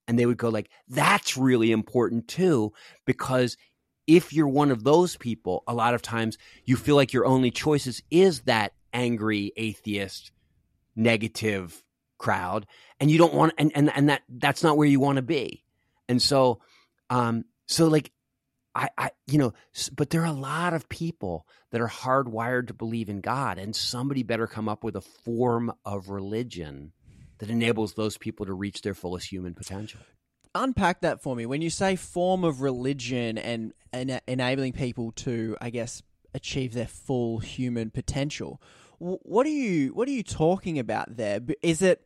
And 0.08 0.18
they 0.18 0.26
would 0.26 0.38
go 0.38 0.50
like 0.50 0.70
that's 0.88 1.38
really 1.38 1.72
important 1.72 2.28
too 2.28 2.74
because 3.06 3.58
if 4.08 4.34
you're 4.34 4.48
one 4.48 4.72
of 4.72 4.84
those 4.84 5.16
people, 5.18 5.64
a 5.68 5.74
lot 5.74 5.94
of 5.94 6.02
times 6.02 6.38
you 6.66 6.76
feel 6.76 6.96
like 6.96 7.14
your 7.14 7.28
only 7.28 7.52
choices 7.52 8.02
is 8.10 8.42
that 8.42 8.74
angry 8.92 9.52
atheist 9.56 10.32
negative 10.96 11.84
crowd 12.18 12.66
and 13.00 13.10
you 13.10 13.18
don't 13.18 13.34
want 13.34 13.54
and 13.58 13.72
and, 13.76 13.96
and 13.96 14.10
that 14.10 14.24
that's 14.28 14.64
not 14.64 14.78
where 14.78 14.88
you 14.88 15.00
want 15.00 15.18
to 15.18 15.22
be. 15.22 15.64
And 16.10 16.22
so 16.22 16.60
um 17.10 17.45
so 17.68 17.88
like 17.88 18.12
I, 18.76 18.89
I, 18.97 19.12
you 19.26 19.39
know, 19.39 19.53
but 19.95 20.10
there 20.10 20.22
are 20.22 20.26
a 20.26 20.32
lot 20.32 20.74
of 20.74 20.88
people 20.89 21.47
that 21.72 21.82
are 21.82 21.88
hardwired 21.89 22.68
to 22.68 22.74
believe 22.74 23.10
in 23.10 23.20
God, 23.20 23.57
and 23.57 23.76
somebody 23.76 24.24
better 24.24 24.47
come 24.47 24.70
up 24.70 24.84
with 24.84 24.95
a 24.95 25.01
form 25.01 25.74
of 25.86 26.10
religion 26.10 26.93
that 27.39 27.49
enables 27.49 27.93
those 27.93 28.18
people 28.18 28.45
to 28.45 28.53
reach 28.53 28.82
their 28.82 28.93
fullest 28.93 29.32
human 29.32 29.53
potential. 29.53 29.99
Unpack 30.53 31.01
that 31.01 31.22
for 31.22 31.36
me. 31.36 31.45
When 31.45 31.62
you 31.62 31.70
say 31.70 31.95
form 31.95 32.43
of 32.43 32.62
religion 32.62 33.38
and, 33.38 33.74
and 33.91 34.22
enabling 34.28 34.74
people 34.74 35.12
to, 35.14 35.57
I 35.60 35.72
guess, 35.72 36.03
achieve 36.34 36.74
their 36.74 36.88
full 36.88 37.39
human 37.39 37.89
potential, 37.89 38.62
what 38.99 39.45
are 39.47 39.49
you 39.49 39.93
what 39.93 40.07
are 40.10 40.12
you 40.12 40.24
talking 40.24 40.78
about 40.78 41.16
there? 41.16 41.39
Is 41.62 41.82
it 41.82 42.03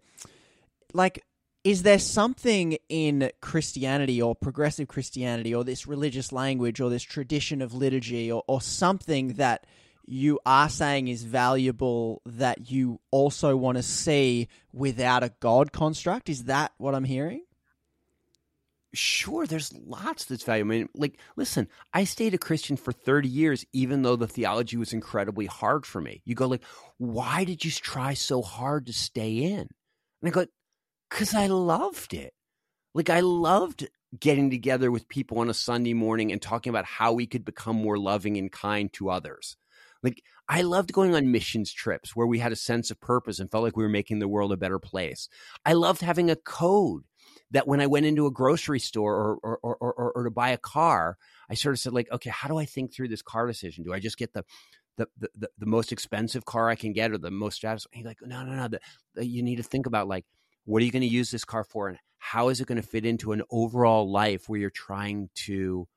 like 0.93 1.24
is 1.64 1.84
there 1.84 1.99
something 1.99 2.78
in 2.89 3.32
Christianity 3.41 4.22
or 4.22 4.36
progressive 4.36 4.88
Christianity 4.88 5.55
or 5.55 5.64
this 5.64 5.88
religious 5.88 6.32
language 6.32 6.82
or 6.82 6.89
this 6.89 7.03
tradition 7.03 7.61
of 7.61 7.74
liturgy 7.74 8.32
or, 8.32 8.43
or 8.47 8.61
something 8.61 9.34
that 9.34 9.66
you 10.05 10.39
are 10.45 10.68
saying 10.68 11.07
is 11.07 11.24
valuable 11.24 12.22
that 12.26 12.70
you 12.70 12.99
also 13.11 13.55
want 13.55 13.78
to 13.78 13.84
see 13.84 14.49
without 14.74 15.24
a 15.24 15.32
God 15.39 15.72
construct? 15.72 16.28
Is 16.28 16.45
that 16.45 16.74
what 16.78 16.93
I'm 16.93 17.05
hearing? 17.05 17.45
Sure, 18.93 19.47
there's 19.47 19.74
lots 19.74 20.26
that's 20.26 20.43
valuable. 20.43 20.74
I 20.74 20.78
mean, 20.78 20.89
like, 20.93 21.18
listen, 21.36 21.68
I 21.93 22.03
stayed 22.03 22.34
a 22.34 22.38
Christian 22.38 22.76
for 22.76 22.91
30 22.91 23.28
years, 23.30 23.66
even 23.72 24.03
though 24.03 24.18
the 24.18 24.28
theology 24.28 24.78
was 24.78 24.93
incredibly 24.93 25.45
hard 25.45 25.86
for 25.86 26.01
me. 26.01 26.22
You 26.26 26.36
go 26.36 26.47
like, 26.47 26.64
why 26.97 27.45
did 27.45 27.64
you 27.64 27.72
try 27.72 28.14
so 28.14 28.41
hard 28.41 28.86
to 28.88 28.93
stay 28.93 29.38
in? 29.38 29.61
And 30.22 30.28
I 30.28 30.30
go, 30.30 30.45
because 31.14 31.36
I 31.36 31.45
loved 31.45 32.16
it. 32.16 32.34
Like 32.95 33.11
I 33.11 33.20
loved 33.20 33.88
getting 34.20 34.49
together 34.49 34.91
with 34.91 35.07
people 35.07 35.39
on 35.39 35.49
a 35.49 35.53
Sunday 35.53 35.93
morning 35.93 36.32
and 36.32 36.41
talking 36.41 36.72
about 36.72 36.86
how 36.86 37.14
we 37.14 37.28
could 37.28 37.45
become 37.45 37.76
more 37.76 37.99
loving 37.99 38.38
and 38.38 38.51
kind 38.51 38.91
to 38.93 39.11
others. 39.11 39.55
Like 40.01 40.24
I 40.49 40.64
loved 40.64 40.91
going 40.91 41.14
on 41.14 41.32
missions 41.32 41.72
trips 41.72 42.16
where 42.16 42.26
we 42.26 42.39
had 42.39 42.51
a 42.51 42.55
sense 42.55 42.89
of 42.89 42.99
purpose 42.99 43.39
and 43.39 43.49
felt 43.49 43.64
like 43.64 43.78
we 43.78 43.84
were 43.84 43.89
making 43.89 44.20
the 44.20 44.28
world 44.28 44.51
a 44.51 44.57
better 44.57 44.80
place. 44.80 45.30
I 45.64 45.74
loved 45.74 46.01
having 46.01 46.32
a 46.32 46.36
code 46.36 47.03
that 47.51 47.68
when 47.68 47.80
I 47.80 47.88
went 47.88 48.07
into 48.07 48.26
a 48.26 48.32
grocery 48.32 48.80
store 48.80 49.16
or 49.16 49.38
or, 49.43 49.59
or, 49.61 49.93
or, 49.93 50.11
or 50.14 50.24
to 50.24 50.32
buy 50.32 50.49
a 50.49 50.57
car, 50.57 51.18
I 51.47 51.53
sort 51.53 51.74
of 51.74 51.80
said 51.80 51.93
like, 51.93 52.11
okay, 52.11 52.32
how 52.32 52.47
do 52.47 52.57
I 52.57 52.66
think 52.66 52.91
through 52.91 53.09
this 53.09 53.22
car 53.22 53.45
decision? 53.45 53.84
Do 53.84 53.93
I 53.93 53.99
just 53.99 54.18
get 54.18 54.34
the 54.34 54.43
the, 54.97 55.07
the, 55.18 55.49
the 55.57 55.66
most 55.66 55.91
expensive 55.91 56.45
car 56.45 56.70
I 56.70 56.76
can 56.76 56.91
get 56.91 57.11
or 57.11 57.18
the 57.20 57.32
most 57.32 57.57
status? 57.57 57.88
He's 57.91 58.05
like, 58.05 58.20
no, 58.22 58.43
no, 58.43 58.55
no. 58.55 58.78
The, 59.14 59.26
you 59.26 59.43
need 59.43 59.55
to 59.57 59.64
think 59.64 59.86
about 59.86 60.07
like 60.07 60.26
what 60.66 60.82
are 60.82 60.86
you 60.86 60.91
going 60.91 61.01
to 61.01 61.07
use 61.07 61.32
this 61.32 61.45
car 61.45 61.64
for? 61.64 61.89
And 61.89 61.97
how 62.20 62.49
is 62.49 62.61
it 62.61 62.68
going 62.68 62.82
to 62.82 62.88
fit 62.88 63.05
into 63.05 63.32
an 63.32 63.43
overall 63.51 64.09
life 64.09 64.47
where 64.47 64.59
you're 64.59 64.70
trying 64.70 65.30
to 65.45 65.88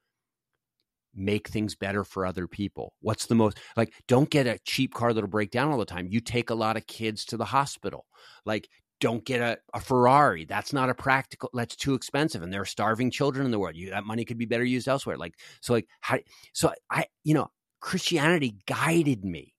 make 1.15 1.49
things 1.49 1.75
better 1.75 2.05
for 2.05 2.27
other 2.27 2.47
people? 2.47 2.93
What's 3.01 3.27
the 3.27 3.35
most 3.35 3.59
like, 3.77 3.93
don't 4.09 4.29
get 4.29 4.47
a 4.47 4.59
cheap 4.65 4.93
car 4.93 5.13
that'll 5.13 5.29
break 5.29 5.51
down 5.51 5.71
all 5.71 5.79
the 5.79 5.85
time. 5.85 6.09
You 6.11 6.21
take 6.21 6.51
a 6.51 6.55
lot 6.55 6.77
of 6.77 6.87
kids 6.87 7.25
to 7.27 7.37
the 7.37 7.45
hospital. 7.45 8.07
Like, 8.45 8.69
don't 9.01 9.25
get 9.25 9.41
a, 9.41 9.59
a 9.75 9.81
Ferrari. 9.81 10.47
That's 10.47 10.73
not 10.73 10.89
a 10.89 10.95
practical. 10.95 11.51
That's 11.53 11.77
too 11.77 11.95
expensive, 11.95 12.43
and 12.43 12.53
there 12.53 12.63
are 12.63 12.67
starving 12.67 13.11
children 13.11 13.45
in 13.45 13.51
the 13.53 13.59
world. 13.59 13.77
You, 13.77 13.91
that 13.91 14.07
money 14.07 14.25
could 14.25 14.39
be 14.39 14.47
better 14.47 14.65
used 14.65 14.89
elsewhere. 14.89 15.19
Like 15.19 15.35
so, 15.61 15.75
like 15.75 15.87
how? 16.01 16.19
So 16.55 16.73
I, 16.91 17.05
you 17.23 17.35
know, 17.35 17.51
Christianity 17.81 18.57
guided 18.67 19.25
me, 19.25 19.55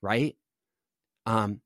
right? 0.00 0.36
Um, 1.26 1.60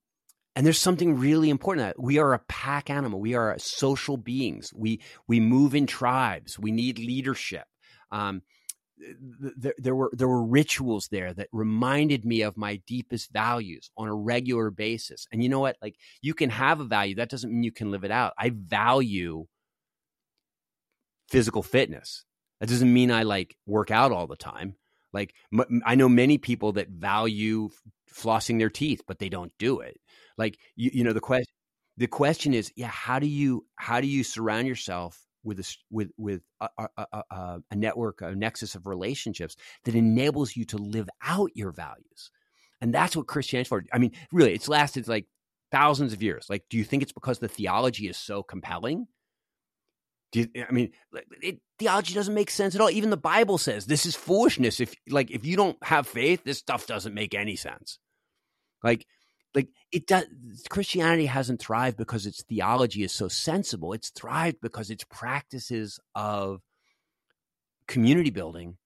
and 0.54 0.66
there's 0.66 0.78
something 0.78 1.16
really 1.16 1.50
important 1.50 1.86
that 1.86 2.02
we 2.02 2.18
are 2.18 2.34
a 2.34 2.38
pack 2.40 2.90
animal. 2.90 3.20
We 3.20 3.34
are 3.34 3.58
social 3.58 4.16
beings. 4.16 4.72
We 4.74 5.00
we 5.26 5.40
move 5.40 5.74
in 5.74 5.86
tribes. 5.86 6.58
We 6.58 6.72
need 6.72 6.98
leadership. 6.98 7.64
Um, 8.10 8.42
there, 9.56 9.74
there 9.78 9.94
were 9.94 10.10
there 10.12 10.28
were 10.28 10.44
rituals 10.44 11.08
there 11.10 11.32
that 11.34 11.48
reminded 11.52 12.24
me 12.24 12.42
of 12.42 12.56
my 12.56 12.76
deepest 12.86 13.32
values 13.32 13.90
on 13.96 14.08
a 14.08 14.14
regular 14.14 14.70
basis. 14.70 15.26
And 15.32 15.42
you 15.42 15.48
know 15.48 15.60
what? 15.60 15.76
Like 15.80 15.96
you 16.20 16.34
can 16.34 16.50
have 16.50 16.80
a 16.80 16.84
value. 16.84 17.14
That 17.14 17.30
doesn't 17.30 17.50
mean 17.50 17.62
you 17.62 17.72
can 17.72 17.90
live 17.90 18.04
it 18.04 18.10
out. 18.10 18.34
I 18.38 18.50
value 18.50 19.46
physical 21.28 21.62
fitness. 21.62 22.24
That 22.60 22.68
doesn't 22.68 22.92
mean 22.92 23.10
I 23.10 23.22
like 23.22 23.56
work 23.66 23.90
out 23.90 24.12
all 24.12 24.26
the 24.26 24.36
time. 24.36 24.76
Like 25.12 25.34
m- 25.52 25.82
I 25.84 25.94
know 25.94 26.08
many 26.08 26.38
people 26.38 26.72
that 26.72 26.90
value 26.90 27.70
flossing 28.14 28.58
their 28.58 28.70
teeth, 28.70 29.02
but 29.06 29.18
they 29.18 29.28
don't 29.28 29.52
do 29.58 29.80
it. 29.80 29.98
Like 30.38 30.58
you, 30.76 30.90
you 30.92 31.04
know, 31.04 31.12
the 31.12 31.20
question 31.20 31.52
the 31.96 32.06
question 32.06 32.54
is, 32.54 32.72
yeah, 32.76 32.88
how 32.88 33.18
do 33.18 33.26
you 33.26 33.66
how 33.76 34.00
do 34.00 34.06
you 34.06 34.24
surround 34.24 34.66
yourself 34.66 35.20
with 35.44 35.60
a, 35.60 35.76
with 35.90 36.10
with 36.16 36.42
a, 36.60 36.68
a, 36.96 37.06
a, 37.30 37.58
a 37.70 37.76
network, 37.76 38.22
a 38.22 38.34
nexus 38.34 38.74
of 38.74 38.86
relationships 38.86 39.56
that 39.84 39.94
enables 39.94 40.56
you 40.56 40.64
to 40.66 40.78
live 40.78 41.08
out 41.22 41.50
your 41.54 41.72
values? 41.72 42.30
And 42.80 42.92
that's 42.92 43.16
what 43.16 43.26
Christianity 43.26 43.68
for. 43.68 43.84
I 43.92 43.98
mean, 43.98 44.12
really, 44.32 44.54
it's 44.54 44.68
lasted 44.68 45.06
like 45.06 45.26
thousands 45.70 46.12
of 46.12 46.22
years. 46.22 46.46
Like, 46.48 46.64
do 46.70 46.76
you 46.76 46.84
think 46.84 47.02
it's 47.02 47.12
because 47.12 47.38
the 47.38 47.48
theology 47.48 48.08
is 48.08 48.16
so 48.16 48.42
compelling? 48.42 49.06
You, 50.34 50.48
I 50.68 50.72
mean, 50.72 50.92
it, 51.42 51.60
theology 51.78 52.14
doesn't 52.14 52.32
make 52.32 52.50
sense 52.50 52.74
at 52.74 52.80
all. 52.80 52.88
Even 52.88 53.10
the 53.10 53.18
Bible 53.18 53.58
says 53.58 53.84
this 53.84 54.06
is 54.06 54.16
foolishness. 54.16 54.80
If 54.80 54.94
like 55.08 55.30
if 55.30 55.44
you 55.44 55.56
don't 55.56 55.76
have 55.84 56.06
faith, 56.06 56.42
this 56.42 56.58
stuff 56.58 56.86
doesn't 56.86 57.12
make 57.12 57.34
any 57.34 57.54
sense. 57.54 57.98
Like 58.82 59.06
like 59.54 59.68
it 59.90 60.06
does 60.06 60.24
christianity 60.70 61.26
hasn't 61.26 61.60
thrived 61.60 61.96
because 61.96 62.26
its 62.26 62.42
theology 62.42 63.02
is 63.02 63.12
so 63.12 63.28
sensible. 63.28 63.92
It's 63.92 64.10
thrived 64.10 64.60
because 64.60 64.90
its 64.90 65.04
practices 65.04 66.00
of 66.14 66.62
community 67.86 68.30
building 68.30 68.76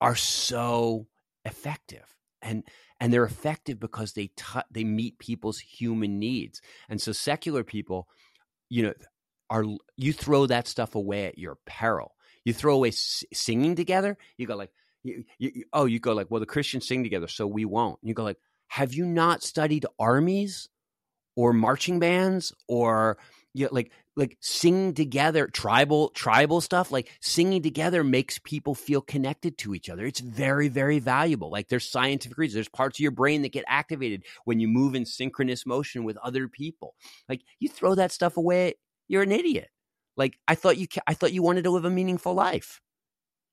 are 0.00 0.16
so 0.16 1.06
effective. 1.44 2.04
And 2.42 2.64
and 3.00 3.12
they're 3.12 3.24
effective 3.24 3.80
because 3.80 4.12
they 4.12 4.28
t- 4.36 4.60
they 4.70 4.84
meet 4.84 5.18
people's 5.18 5.58
human 5.58 6.18
needs. 6.18 6.60
And 6.88 7.00
so 7.00 7.12
secular 7.12 7.64
people 7.64 8.08
you 8.68 8.82
know 8.82 8.94
are 9.48 9.64
you 9.96 10.12
throw 10.12 10.46
that 10.46 10.66
stuff 10.66 10.94
away 10.94 11.26
at 11.26 11.38
your 11.38 11.56
peril. 11.66 12.12
You 12.44 12.52
throw 12.52 12.74
away 12.74 12.88
s- 12.88 13.24
singing 13.32 13.74
together 13.74 14.18
you 14.36 14.46
go 14.46 14.56
like 14.56 14.70
you, 15.02 15.24
you, 15.38 15.64
oh 15.72 15.84
you 15.84 16.00
go 16.00 16.12
like 16.12 16.30
well 16.30 16.40
the 16.40 16.46
christians 16.46 16.86
sing 16.86 17.02
together 17.02 17.28
so 17.28 17.46
we 17.46 17.64
won't. 17.64 17.98
You 18.02 18.12
go 18.12 18.24
like 18.24 18.38
have 18.68 18.94
you 18.94 19.06
not 19.06 19.42
studied 19.42 19.86
armies 19.98 20.68
or 21.36 21.52
marching 21.52 21.98
bands 21.98 22.54
or 22.68 23.18
you 23.54 23.64
know, 23.64 23.70
like 23.72 23.92
like 24.16 24.36
singing 24.40 24.94
together 24.94 25.46
tribal 25.46 26.10
tribal 26.10 26.60
stuff? 26.60 26.90
Like 26.90 27.10
singing 27.20 27.62
together 27.62 28.04
makes 28.04 28.38
people 28.38 28.74
feel 28.74 29.00
connected 29.00 29.58
to 29.58 29.74
each 29.74 29.88
other. 29.88 30.04
It's 30.06 30.20
very 30.20 30.68
very 30.68 30.98
valuable. 30.98 31.50
Like 31.50 31.68
there's 31.68 31.90
scientific 31.90 32.38
reasons. 32.38 32.54
There's 32.54 32.68
parts 32.68 32.98
of 32.98 33.02
your 33.02 33.12
brain 33.12 33.42
that 33.42 33.52
get 33.52 33.64
activated 33.68 34.24
when 34.44 34.60
you 34.60 34.68
move 34.68 34.94
in 34.94 35.06
synchronous 35.06 35.66
motion 35.66 36.04
with 36.04 36.16
other 36.18 36.48
people. 36.48 36.94
Like 37.28 37.42
you 37.60 37.68
throw 37.68 37.94
that 37.94 38.12
stuff 38.12 38.36
away 38.36 38.74
you're 39.08 39.22
an 39.22 39.32
idiot. 39.32 39.68
Like 40.16 40.38
i 40.48 40.54
thought 40.54 40.78
you 40.78 40.86
i 41.06 41.14
thought 41.14 41.32
you 41.32 41.42
wanted 41.42 41.64
to 41.64 41.70
live 41.70 41.84
a 41.84 41.90
meaningful 41.90 42.32
life 42.32 42.80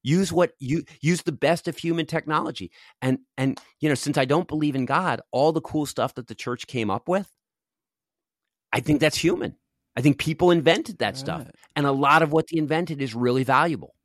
use 0.03 0.31
what 0.31 0.51
you 0.59 0.83
use 1.01 1.23
the 1.23 1.31
best 1.31 1.67
of 1.67 1.77
human 1.77 2.05
technology 2.05 2.71
and 3.01 3.19
and 3.37 3.59
you 3.79 3.89
know 3.89 3.95
since 3.95 4.17
i 4.17 4.25
don't 4.25 4.47
believe 4.47 4.75
in 4.75 4.85
god 4.85 5.21
all 5.31 5.51
the 5.51 5.61
cool 5.61 5.85
stuff 5.85 6.13
that 6.13 6.27
the 6.27 6.35
church 6.35 6.67
came 6.67 6.91
up 6.91 7.07
with 7.07 7.29
i 8.71 8.79
think 8.79 8.99
that's 8.99 9.17
human 9.17 9.55
i 9.95 10.01
think 10.01 10.17
people 10.17 10.51
invented 10.51 10.99
that 10.99 11.07
right. 11.07 11.17
stuff 11.17 11.47
and 11.75 11.85
a 11.85 11.91
lot 11.91 12.21
of 12.21 12.31
what 12.31 12.45
they 12.51 12.57
invented 12.57 13.01
is 13.01 13.15
really 13.15 13.43
valuable 13.43 13.95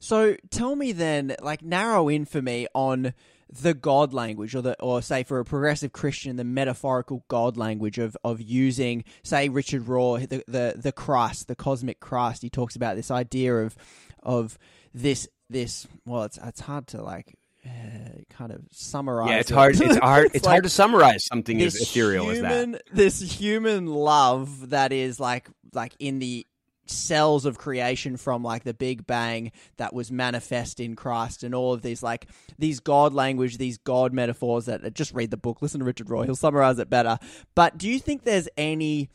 so 0.00 0.36
tell 0.50 0.76
me 0.76 0.92
then 0.92 1.36
like 1.40 1.62
narrow 1.62 2.08
in 2.08 2.24
for 2.24 2.42
me 2.42 2.66
on 2.74 3.12
the 3.48 3.74
God 3.74 4.12
language, 4.12 4.54
or 4.54 4.62
the, 4.62 4.80
or 4.82 5.00
say 5.00 5.22
for 5.22 5.38
a 5.38 5.44
progressive 5.44 5.92
Christian, 5.92 6.36
the 6.36 6.44
metaphorical 6.44 7.24
God 7.28 7.56
language 7.56 7.98
of 7.98 8.16
of 8.24 8.40
using, 8.40 9.04
say 9.22 9.48
Richard 9.48 9.84
Rohr, 9.84 10.28
the 10.28 10.42
the 10.48 10.74
the 10.76 10.92
Christ, 10.92 11.48
the 11.48 11.54
cosmic 11.54 12.00
Christ. 12.00 12.42
He 12.42 12.50
talks 12.50 12.76
about 12.76 12.96
this 12.96 13.10
idea 13.10 13.56
of 13.56 13.76
of 14.22 14.58
this 14.96 15.28
this 15.50 15.86
well 16.06 16.24
it's 16.24 16.38
it's 16.42 16.60
hard 16.60 16.86
to 16.88 17.02
like 17.02 17.36
uh, 17.64 18.22
kind 18.30 18.52
of 18.52 18.60
summarize. 18.70 19.30
Yeah, 19.30 19.38
it's 19.40 19.50
it. 19.50 19.54
hard. 19.54 19.80
It's 19.80 19.96
hard. 20.02 20.30
It's, 20.34 20.44
like 20.44 20.52
hard 20.52 20.64
to 20.64 20.70
summarize 20.70 21.24
something 21.24 21.60
as 21.60 21.80
ethereal 21.80 22.30
as 22.30 22.40
that. 22.40 22.82
This 22.92 23.20
human 23.20 23.86
love 23.86 24.70
that 24.70 24.92
is 24.92 25.20
like 25.20 25.48
like 25.72 25.94
in 25.98 26.18
the 26.18 26.46
cells 26.88 27.44
of 27.44 27.58
creation 27.58 28.16
from 28.16 28.44
like 28.44 28.62
the 28.62 28.72
Big 28.72 29.06
Bang 29.06 29.50
that 29.76 29.92
was 29.92 30.12
manifest 30.12 30.78
in 30.78 30.94
Christ 30.94 31.42
and 31.42 31.54
all 31.54 31.72
of 31.72 31.82
these 31.82 32.02
like 32.02 32.28
these 32.58 32.80
God 32.80 33.12
language, 33.12 33.58
these 33.58 33.78
God 33.78 34.12
metaphors 34.12 34.66
that 34.66 34.94
just 34.94 35.12
read 35.12 35.30
the 35.30 35.36
book, 35.36 35.60
listen 35.60 35.80
to 35.80 35.84
Richard 35.86 36.06
Rohr, 36.06 36.24
he'll 36.24 36.36
summarize 36.36 36.78
it 36.78 36.88
better. 36.88 37.18
But 37.54 37.76
do 37.76 37.88
you 37.88 37.98
think 37.98 38.22
there's 38.22 38.48
any 38.56 39.10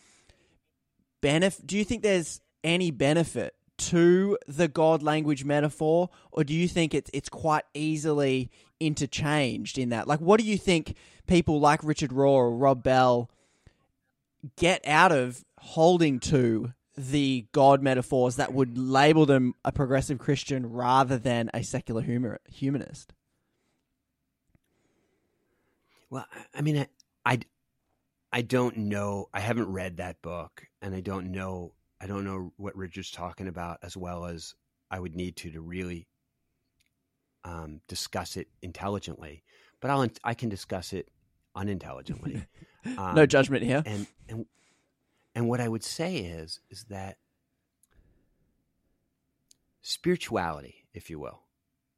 benefit 1.21 1.65
do 1.65 1.77
you 1.77 1.85
think 1.85 2.03
there's 2.03 2.41
any 2.63 2.91
benefit 2.91 3.55
to 3.89 4.37
the 4.47 4.67
God 4.67 5.01
language 5.03 5.43
metaphor, 5.45 6.09
or 6.31 6.43
do 6.43 6.53
you 6.53 6.67
think 6.67 6.93
it's 6.93 7.09
it's 7.13 7.29
quite 7.29 7.63
easily 7.73 8.49
interchanged 8.79 9.77
in 9.77 9.89
that? 9.89 10.07
Like, 10.07 10.19
what 10.19 10.39
do 10.39 10.45
you 10.45 10.57
think 10.57 10.95
people 11.27 11.59
like 11.59 11.83
Richard 11.83 12.11
Rohr 12.11 12.27
or 12.27 12.55
Rob 12.55 12.83
Bell 12.83 13.29
get 14.55 14.85
out 14.87 15.11
of 15.11 15.43
holding 15.59 16.19
to 16.19 16.73
the 16.97 17.45
God 17.51 17.81
metaphors 17.81 18.35
that 18.35 18.53
would 18.53 18.77
label 18.77 19.25
them 19.25 19.53
a 19.63 19.71
progressive 19.71 20.19
Christian 20.19 20.71
rather 20.71 21.17
than 21.17 21.49
a 21.53 21.63
secular 21.63 22.01
humor, 22.01 22.39
humanist? 22.51 23.13
Well, 26.09 26.25
I- 26.33 26.45
I 26.59 26.61
mean, 26.61 26.77
I, 26.77 26.87
I, 27.25 27.39
I 28.33 28.41
don't 28.41 28.77
know. 28.77 29.29
I 29.33 29.39
haven't 29.39 29.71
read 29.71 29.97
that 29.97 30.21
book, 30.21 30.67
and 30.81 30.93
I 30.95 31.01
don't 31.01 31.31
know. 31.31 31.73
I 32.01 32.07
don't 32.07 32.23
know 32.23 32.51
what 32.57 32.75
Richard's 32.75 33.11
talking 33.11 33.47
about 33.47 33.77
as 33.83 33.95
well 33.95 34.25
as 34.25 34.55
I 34.89 34.99
would 34.99 35.15
need 35.15 35.35
to 35.37 35.51
to 35.51 35.61
really 35.61 36.07
um, 37.43 37.81
discuss 37.87 38.37
it 38.37 38.47
intelligently. 38.61 39.43
But 39.79 39.91
I'll 39.91 40.07
I 40.23 40.33
can 40.33 40.49
discuss 40.49 40.93
it 40.93 41.09
unintelligently. 41.55 42.45
Um, 42.97 43.13
no 43.13 43.27
judgment 43.27 43.63
here. 43.63 43.83
And 43.85 44.07
and 44.27 44.47
and 45.35 45.47
what 45.47 45.61
I 45.61 45.67
would 45.67 45.83
say 45.83 46.17
is 46.17 46.59
is 46.71 46.85
that 46.89 47.17
spirituality, 49.83 50.87
if 50.91 51.07
you 51.11 51.19
will. 51.19 51.41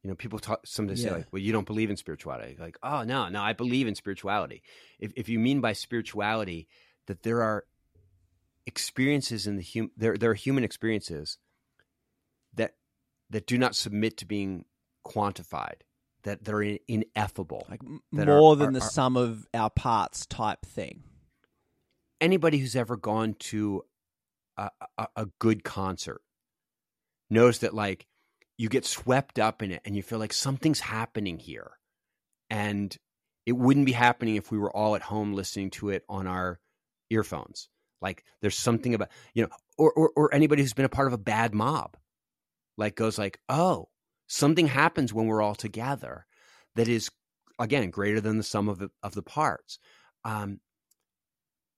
You 0.02 0.10
know, 0.10 0.14
people 0.14 0.38
talk 0.38 0.60
sometimes 0.66 1.02
say 1.02 1.10
like, 1.10 1.32
"Well, 1.32 1.40
you 1.40 1.52
don't 1.52 1.64
believe 1.64 1.88
in 1.88 1.96
spirituality." 1.96 2.58
Like, 2.60 2.76
"Oh 2.82 3.02
no, 3.02 3.30
no, 3.30 3.40
I 3.40 3.54
believe 3.54 3.86
in 3.86 3.94
spirituality." 3.94 4.62
If 4.98 5.14
if 5.16 5.30
you 5.30 5.38
mean 5.38 5.62
by 5.62 5.72
spirituality 5.72 6.68
that 7.06 7.22
there 7.22 7.40
are 7.40 7.64
experiences 8.66 9.46
in 9.46 9.56
the 9.56 9.62
hum 9.74 9.90
there 9.96 10.16
there 10.16 10.30
are 10.30 10.34
human 10.34 10.64
experiences 10.64 11.38
that 12.54 12.74
that 13.30 13.46
do 13.46 13.58
not 13.58 13.74
submit 13.74 14.16
to 14.18 14.26
being 14.26 14.64
quantified, 15.06 15.80
that 16.22 16.44
they're 16.44 16.62
ineffable, 16.88 17.66
Like 17.68 17.82
m- 17.84 18.00
that 18.12 18.28
are- 18.28 18.38
more 18.38 18.56
than 18.56 18.68
are- 18.70 18.72
the 18.72 18.84
are- 18.84 18.90
sum 18.90 19.16
of 19.16 19.46
our 19.52 19.70
parts 19.70 20.24
type 20.26 20.64
thing. 20.64 21.02
anybody 22.20 22.58
who's 22.58 22.76
ever 22.76 22.96
gone 22.96 23.34
to 23.34 23.82
a, 24.56 24.70
a, 24.98 25.06
a 25.16 25.26
good 25.40 25.62
concert 25.64 26.22
knows 27.28 27.58
that 27.58 27.74
like 27.74 28.06
you 28.56 28.68
get 28.68 28.84
swept 28.86 29.38
up 29.38 29.62
in 29.62 29.72
it 29.72 29.82
and 29.84 29.96
you 29.96 30.02
feel 30.02 30.18
like 30.20 30.32
something's 30.32 30.80
happening 30.80 31.38
here 31.38 31.72
and 32.48 32.96
it 33.46 33.52
wouldn't 33.52 33.84
be 33.84 33.92
happening 33.92 34.36
if 34.36 34.50
we 34.50 34.56
were 34.58 34.74
all 34.74 34.94
at 34.94 35.02
home 35.02 35.34
listening 35.34 35.70
to 35.70 35.90
it 35.90 36.04
on 36.08 36.26
our 36.26 36.60
earphones 37.10 37.68
like 38.04 38.24
there's 38.40 38.56
something 38.56 38.94
about 38.94 39.08
you 39.34 39.42
know 39.42 39.48
or, 39.76 39.92
or 39.94 40.12
or 40.14 40.34
anybody 40.34 40.62
who's 40.62 40.72
been 40.72 40.84
a 40.84 40.88
part 40.88 41.08
of 41.08 41.12
a 41.12 41.18
bad 41.18 41.52
mob 41.52 41.96
like 42.76 42.94
goes 42.94 43.18
like 43.18 43.40
oh 43.48 43.88
something 44.28 44.68
happens 44.68 45.12
when 45.12 45.26
we're 45.26 45.42
all 45.42 45.56
together 45.56 46.24
that 46.76 46.86
is 46.86 47.10
again 47.58 47.90
greater 47.90 48.20
than 48.20 48.36
the 48.36 48.44
sum 48.44 48.68
of 48.68 48.78
the, 48.78 48.90
of 49.02 49.14
the 49.14 49.22
parts 49.22 49.80
um 50.24 50.60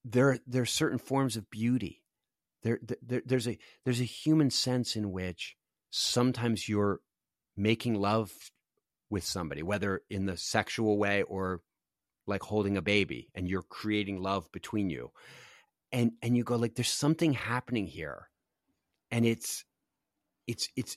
there 0.07 0.39
there 0.47 0.63
are 0.63 0.67
certain 0.67 0.99
forms 0.99 1.37
of 1.37 1.51
beauty. 1.51 2.03
There, 2.63 2.79
there 3.03 3.23
there's 3.27 3.49
a 3.49 3.59
there's 3.85 4.01
a 4.01 4.05
human 4.05 4.51
sense 4.51 4.97
in 4.97 5.11
which 5.11 5.57
sometimes 5.91 6.69
you're 6.69 7.01
making 7.57 7.95
love 7.95 8.33
with 9.11 9.25
somebody, 9.25 9.63
whether 9.63 10.03
in 10.09 10.27
the 10.27 10.37
sexual 10.37 10.99
way 10.99 11.23
or 11.23 11.61
like 12.27 12.43
holding 12.43 12.77
a 12.77 12.83
baby, 12.83 13.29
and 13.35 13.49
you're 13.49 13.63
creating 13.63 14.23
love 14.23 14.51
between 14.53 14.91
you, 14.91 15.11
and 15.93 16.13
and 16.23 16.37
you 16.37 16.45
go 16.45 16.57
like, 16.57 16.75
there's 16.75 16.89
something 16.91 17.33
happening 17.33 17.87
here, 17.87 18.29
and 19.11 19.25
it's 19.25 19.65
it's 20.47 20.69
it's 20.77 20.97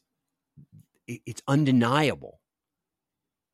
it's 1.08 1.42
undeniable, 1.48 2.40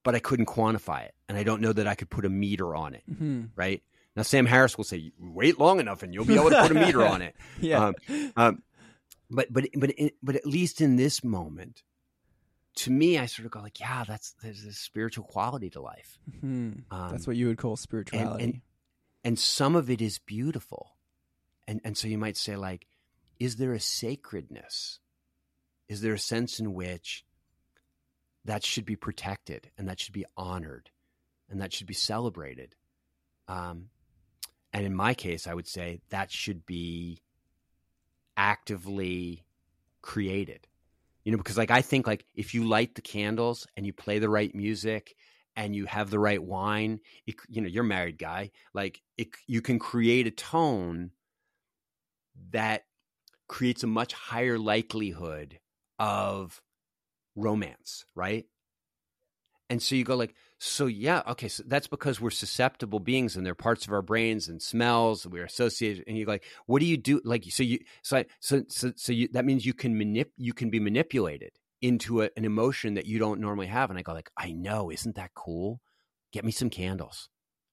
but 0.04 0.16
I 0.16 0.20
couldn't 0.20 0.48
quantify 0.48 1.06
it, 1.06 1.14
and 1.30 1.38
I 1.38 1.44
don't 1.44 1.62
know 1.62 1.74
that 1.74 1.88
I 1.88 1.96
could 1.96 2.10
put 2.10 2.26
a 2.26 2.30
meter 2.30 2.76
on 2.76 2.94
it, 2.94 3.04
hmm 3.08 3.46
right? 3.56 3.82
Now, 4.16 4.22
Sam 4.24 4.46
Harris 4.46 4.78
will 4.78 4.86
say, 4.86 5.12
"Wait 5.20 5.60
long 5.60 5.80
enough, 5.82 6.02
and 6.02 6.14
you'll 6.14 6.24
be 6.26 6.36
able 6.36 6.50
to 6.50 6.62
put 6.62 6.72
a 6.72 6.76
meter 6.76 7.06
on 7.06 7.22
it." 7.22 7.36
Yeah. 7.60 7.88
Um, 7.88 8.32
um, 8.38 8.64
but 9.30 9.52
but 9.52 9.66
but 9.76 9.92
but 10.24 10.36
at 10.36 10.46
least 10.46 10.80
in 10.82 10.96
this 10.96 11.24
moment, 11.24 11.84
to 12.76 12.92
me, 12.92 13.18
I 13.18 13.26
sort 13.26 13.46
of 13.46 13.52
go 13.52 13.62
like, 13.62 13.80
"Yeah, 13.80 14.04
that's 14.08 14.34
there's 14.42 14.64
a 14.64 14.72
spiritual 14.74 15.26
quality 15.26 15.70
to 15.72 15.82
life." 15.82 16.18
Hmm. 16.40 16.72
Um, 16.92 17.10
That's 17.12 17.28
what 17.28 17.36
you 17.36 17.48
would 17.48 17.58
call 17.58 17.76
spirituality. 17.76 18.44
and, 18.44 18.62
and 19.24 19.40
some 19.40 19.76
of 19.76 19.90
it 19.90 20.02
is 20.02 20.20
beautiful, 20.20 20.95
and 21.68 21.82
and 21.84 21.98
so 21.98 22.08
you 22.08 22.18
might 22.18 22.38
say 22.38 22.56
like, 22.56 22.88
"Is 23.40 23.58
there 23.58 23.74
a 23.74 23.80
sacredness? 23.80 25.00
Is 25.88 26.02
there 26.02 26.14
a 26.14 26.20
sense 26.20 26.60
in 26.60 26.74
which 26.74 27.26
that 28.46 28.64
should 28.64 28.86
be 28.86 28.96
protected 28.96 29.72
and 29.78 29.88
that 29.88 30.00
should 30.00 30.14
be 30.14 30.26
honored 30.38 30.90
and 31.50 31.62
that 31.62 31.74
should 31.74 31.88
be 31.88 31.94
celebrated?" 31.94 32.76
Um, 33.48 33.90
and 34.74 34.86
in 34.86 34.96
my 34.96 35.14
case, 35.14 35.48
I 35.48 35.54
would 35.54 35.68
say 35.68 36.02
that 36.10 36.32
should 36.32 36.66
be 36.66 37.22
actively 38.36 39.46
created. 40.02 40.68
You 41.24 41.32
know, 41.32 41.38
because 41.38 41.58
like 41.58 41.72
I 41.72 41.82
think 41.82 42.06
like 42.06 42.26
if 42.36 42.54
you 42.54 42.66
light 42.66 42.96
the 42.96 43.02
candles 43.02 43.66
and 43.76 43.86
you 43.86 43.94
play 43.94 44.20
the 44.20 44.30
right 44.30 44.54
music 44.54 45.16
and 45.56 45.76
you 45.76 45.86
have 45.86 46.10
the 46.10 46.20
right 46.20 46.42
wine, 46.42 47.00
it, 47.26 47.36
you 47.50 47.62
know, 47.62 47.68
you're 47.68 47.84
a 47.84 47.88
married 47.88 48.18
guy, 48.18 48.52
like 48.74 49.02
it, 49.18 49.30
you 49.48 49.62
can 49.62 49.80
create 49.80 50.28
a 50.28 50.32
tone 50.32 51.12
that 52.52 52.84
creates 53.48 53.84
a 53.84 53.88
much 53.88 54.14
higher 54.14 54.58
likelihood 54.58 55.60
of 56.00 56.62
romance, 57.36 58.06
right? 58.16 58.46
And 59.70 59.82
so 59.82 59.96
you 59.96 60.04
go 60.04 60.16
like, 60.16 60.36
so 60.60 60.86
yeah, 60.86 61.24
okay, 61.28 61.48
so 61.48 61.64
that's 61.66 61.88
because 61.88 62.22
we're 62.22 62.30
susceptible 62.30 63.00
beings 63.00 63.36
and 63.36 63.44
there 63.46 63.54
are 63.54 63.56
parts 63.56 63.88
of 63.88 63.94
our 63.94 64.04
brains 64.04 64.48
and 64.48 64.62
smells 64.62 65.26
and 65.26 65.34
we're 65.34 65.46
associated. 65.46 66.04
And 66.08 66.18
you're 66.18 66.28
like, 66.28 66.44
what 66.68 66.82
do 66.82 66.86
you 66.86 66.98
do? 66.98 67.20
Like, 67.24 67.46
so 67.50 67.64
you, 67.64 67.80
so, 68.04 68.18
I, 68.18 68.26
so, 68.40 68.64
so, 68.68 68.94
so 68.96 69.12
you, 69.12 69.28
that 69.34 69.44
means 69.44 69.66
you 69.66 69.74
can 69.74 69.96
manip, 70.00 70.28
you 70.38 70.54
can 70.54 70.70
be 70.70 70.80
manipulated 70.80 71.52
into 71.82 72.22
a, 72.22 72.30
an 72.38 72.46
emotion 72.46 72.94
that 72.94 73.08
you 73.08 73.18
don't 73.18 73.42
normally 73.42 73.68
have. 73.68 73.90
And 73.90 73.98
I 73.98 74.04
go 74.04 74.14
like, 74.14 74.30
I 74.38 74.52
know, 74.52 74.92
isn't 74.92 75.16
that 75.16 75.34
cool? 75.34 75.82
Get 76.32 76.46
me 76.46 76.52
some 76.52 76.70
candles. 76.70 77.30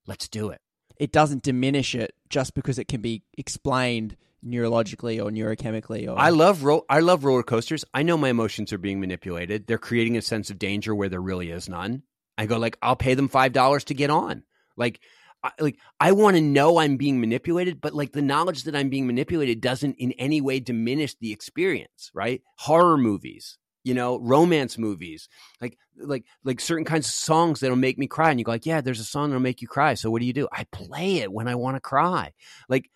Let's 0.07 0.29
do 0.29 0.49
it. 0.49 0.61
it 0.99 1.13
doesn't 1.13 1.43
diminish 1.43 1.95
it 1.95 2.15
just 2.29 2.55
because 2.55 2.79
it 2.79 2.89
can 2.89 3.01
be 3.01 3.23
explained 3.37 4.17
neurologically 4.45 5.25
or 5.25 5.31
neurochemically 5.31 6.09
or 6.09 6.19
I 6.19 6.31
love 6.31 6.65
ro- 6.65 6.85
I 6.89 7.01
love 7.01 7.25
roller 7.25 7.43
coasters. 7.43 7.85
I 7.95 8.03
know 8.03 8.17
my 8.17 8.31
emotions 8.31 8.73
are 8.73 8.79
being 8.79 9.01
manipulated. 9.01 9.67
They're 9.67 9.79
creating 9.79 10.17
a 10.17 10.23
sense 10.23 10.51
of 10.51 10.59
danger 10.59 10.95
where 10.95 11.09
there 11.09 11.21
really 11.21 11.51
is 11.51 11.69
none. 11.69 12.03
I 12.37 12.47
go 12.47 12.59
like, 12.59 12.79
I'll 12.83 12.97
pay 12.97 13.15
them 13.15 13.29
five 13.29 13.53
dollars 13.53 13.85
to 13.85 13.95
get 13.95 14.11
on. 14.11 14.43
Like, 14.77 15.01
I, 15.45 15.51
like 15.61 15.79
I 16.01 16.13
want 16.13 16.37
to 16.37 16.43
know 16.43 16.79
I'm 16.79 16.97
being 16.97 17.21
manipulated, 17.21 17.81
but 17.81 17.95
like 17.95 18.13
the 18.13 18.23
knowledge 18.23 18.65
that 18.65 18.77
I'm 18.77 18.89
being 18.89 19.07
manipulated 19.07 19.61
doesn't 19.61 19.97
in 19.97 20.13
any 20.13 20.41
way 20.41 20.61
diminish 20.61 21.15
the 21.15 21.33
experience. 21.33 22.11
Right? 22.15 22.43
Horror 22.57 22.99
movies, 22.99 23.59
you 23.85 23.95
know, 23.95 24.19
romance 24.19 24.77
movies, 24.77 25.29
like 25.61 25.79
like 25.97 26.25
like 26.43 26.61
certain 26.61 26.85
kinds 26.85 27.07
of 27.07 27.15
songs 27.15 27.61
that'll 27.61 27.77
make 27.77 27.99
me 27.99 28.07
cry, 28.09 28.31
and 28.31 28.41
you 28.41 28.45
go 28.45 28.53
like, 28.53 28.67
yeah, 28.67 28.81
there's 28.81 29.01
a 29.01 29.05
song 29.05 29.31
that'll 29.31 29.41
make 29.41 29.63
you 29.63 29.69
cry. 29.69 29.95
So 29.95 30.11
what 30.11 30.21
do 30.21 30.27
you 30.27 30.33
do? 30.33 30.49
I 30.53 30.65
play 30.73 31.19
it 31.19 31.33
when 31.33 31.49
I 31.49 31.55
want 31.55 31.77
to 31.77 31.81
cry. 31.81 32.33
Like, 32.69 32.91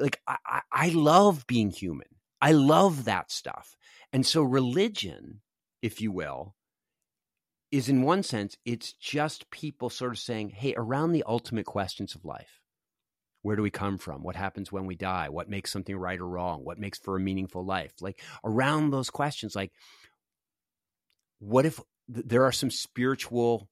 like 0.00 0.20
I, 0.26 0.60
I, 0.72 0.88
love 0.88 1.46
being 1.46 1.70
human. 1.70 2.06
I 2.40 2.52
love 2.52 3.04
that 3.04 3.30
stuff. 3.30 3.76
And 4.12 4.26
so 4.26 4.42
religion, 4.42 5.40
if 5.82 6.00
you 6.00 6.10
will, 6.10 6.54
is 7.70 7.88
in 7.88 8.02
one 8.02 8.22
sense, 8.22 8.56
it's 8.64 8.92
just 8.94 9.50
people 9.50 9.90
sort 9.90 10.12
of 10.12 10.18
saying, 10.18 10.50
hey, 10.50 10.74
around 10.76 11.12
the 11.12 11.24
ultimate 11.26 11.66
questions 11.66 12.14
of 12.14 12.24
life. 12.24 12.60
Where 13.42 13.56
do 13.56 13.62
we 13.62 13.70
come 13.70 13.96
from? 13.96 14.22
What 14.22 14.36
happens 14.36 14.70
when 14.70 14.86
we 14.86 14.96
die? 14.96 15.28
What 15.30 15.48
makes 15.48 15.72
something 15.72 15.96
right 15.96 16.18
or 16.18 16.28
wrong? 16.28 16.64
What 16.64 16.78
makes 16.78 16.98
for 16.98 17.16
a 17.16 17.20
meaningful 17.20 17.64
life? 17.64 17.92
Like 18.00 18.20
around 18.44 18.90
those 18.90 19.08
questions, 19.08 19.56
like 19.56 19.72
what 21.38 21.64
if 21.64 21.80
th- 22.12 22.26
there 22.26 22.44
are 22.44 22.52
some 22.52 22.70
spiritual 22.70 23.68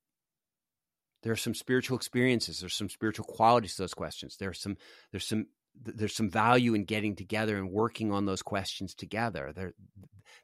there 1.22 1.32
are 1.32 1.36
some 1.36 1.54
spiritual 1.54 1.96
experiences 1.96 2.60
there's 2.60 2.74
some 2.74 2.88
spiritual 2.88 3.24
qualities 3.24 3.76
to 3.76 3.82
those 3.82 3.94
questions 3.94 4.36
there's 4.38 4.60
some 4.60 4.76
there's 5.12 5.26
some 5.26 5.46
th- 5.84 5.96
there's 5.96 6.14
some 6.14 6.30
value 6.30 6.74
in 6.74 6.84
getting 6.84 7.16
together 7.16 7.56
and 7.56 7.70
working 7.70 8.12
on 8.12 8.26
those 8.26 8.42
questions 8.42 8.94
together. 8.94 9.52
There, 9.54 9.72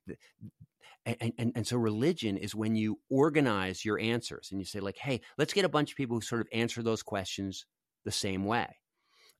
th- 0.07 0.19
and, 1.07 1.33
and 1.39 1.53
and 1.55 1.67
so 1.67 1.77
religion 1.77 2.37
is 2.39 2.55
when 2.55 2.77
you 2.77 2.99
organize 3.11 3.85
your 3.85 3.99
answers 4.01 4.49
and 4.51 4.61
you 4.61 4.65
say 4.65 4.81
like, 4.81 4.97
hey, 4.97 5.21
let's 5.37 5.53
get 5.53 5.65
a 5.67 5.69
bunch 5.69 5.91
of 5.91 5.97
people 5.97 6.17
who 6.17 6.23
sort 6.23 6.41
of 6.41 6.49
answer 6.53 6.83
those 6.83 7.03
questions 7.03 7.67
the 8.05 8.13
same 8.13 8.45
way. 8.45 8.79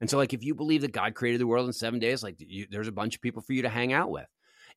And 0.01 0.11
so, 0.11 0.19
like, 0.19 0.35
if 0.35 0.45
you 0.45 0.55
believe 0.55 0.83
that 0.83 0.93
God 0.93 1.15
created 1.15 1.41
the 1.41 1.47
world 1.47 1.67
in 1.67 1.73
seven 1.73 2.01
days, 2.01 2.23
like, 2.23 2.37
you, 2.39 2.67
there's 2.71 2.89
a 2.89 2.93
bunch 2.93 3.15
of 3.15 3.23
people 3.23 3.43
for 3.43 3.53
you 3.53 3.63
to 3.63 3.69
hang 3.69 3.93
out 3.93 4.11
with. 4.11 4.27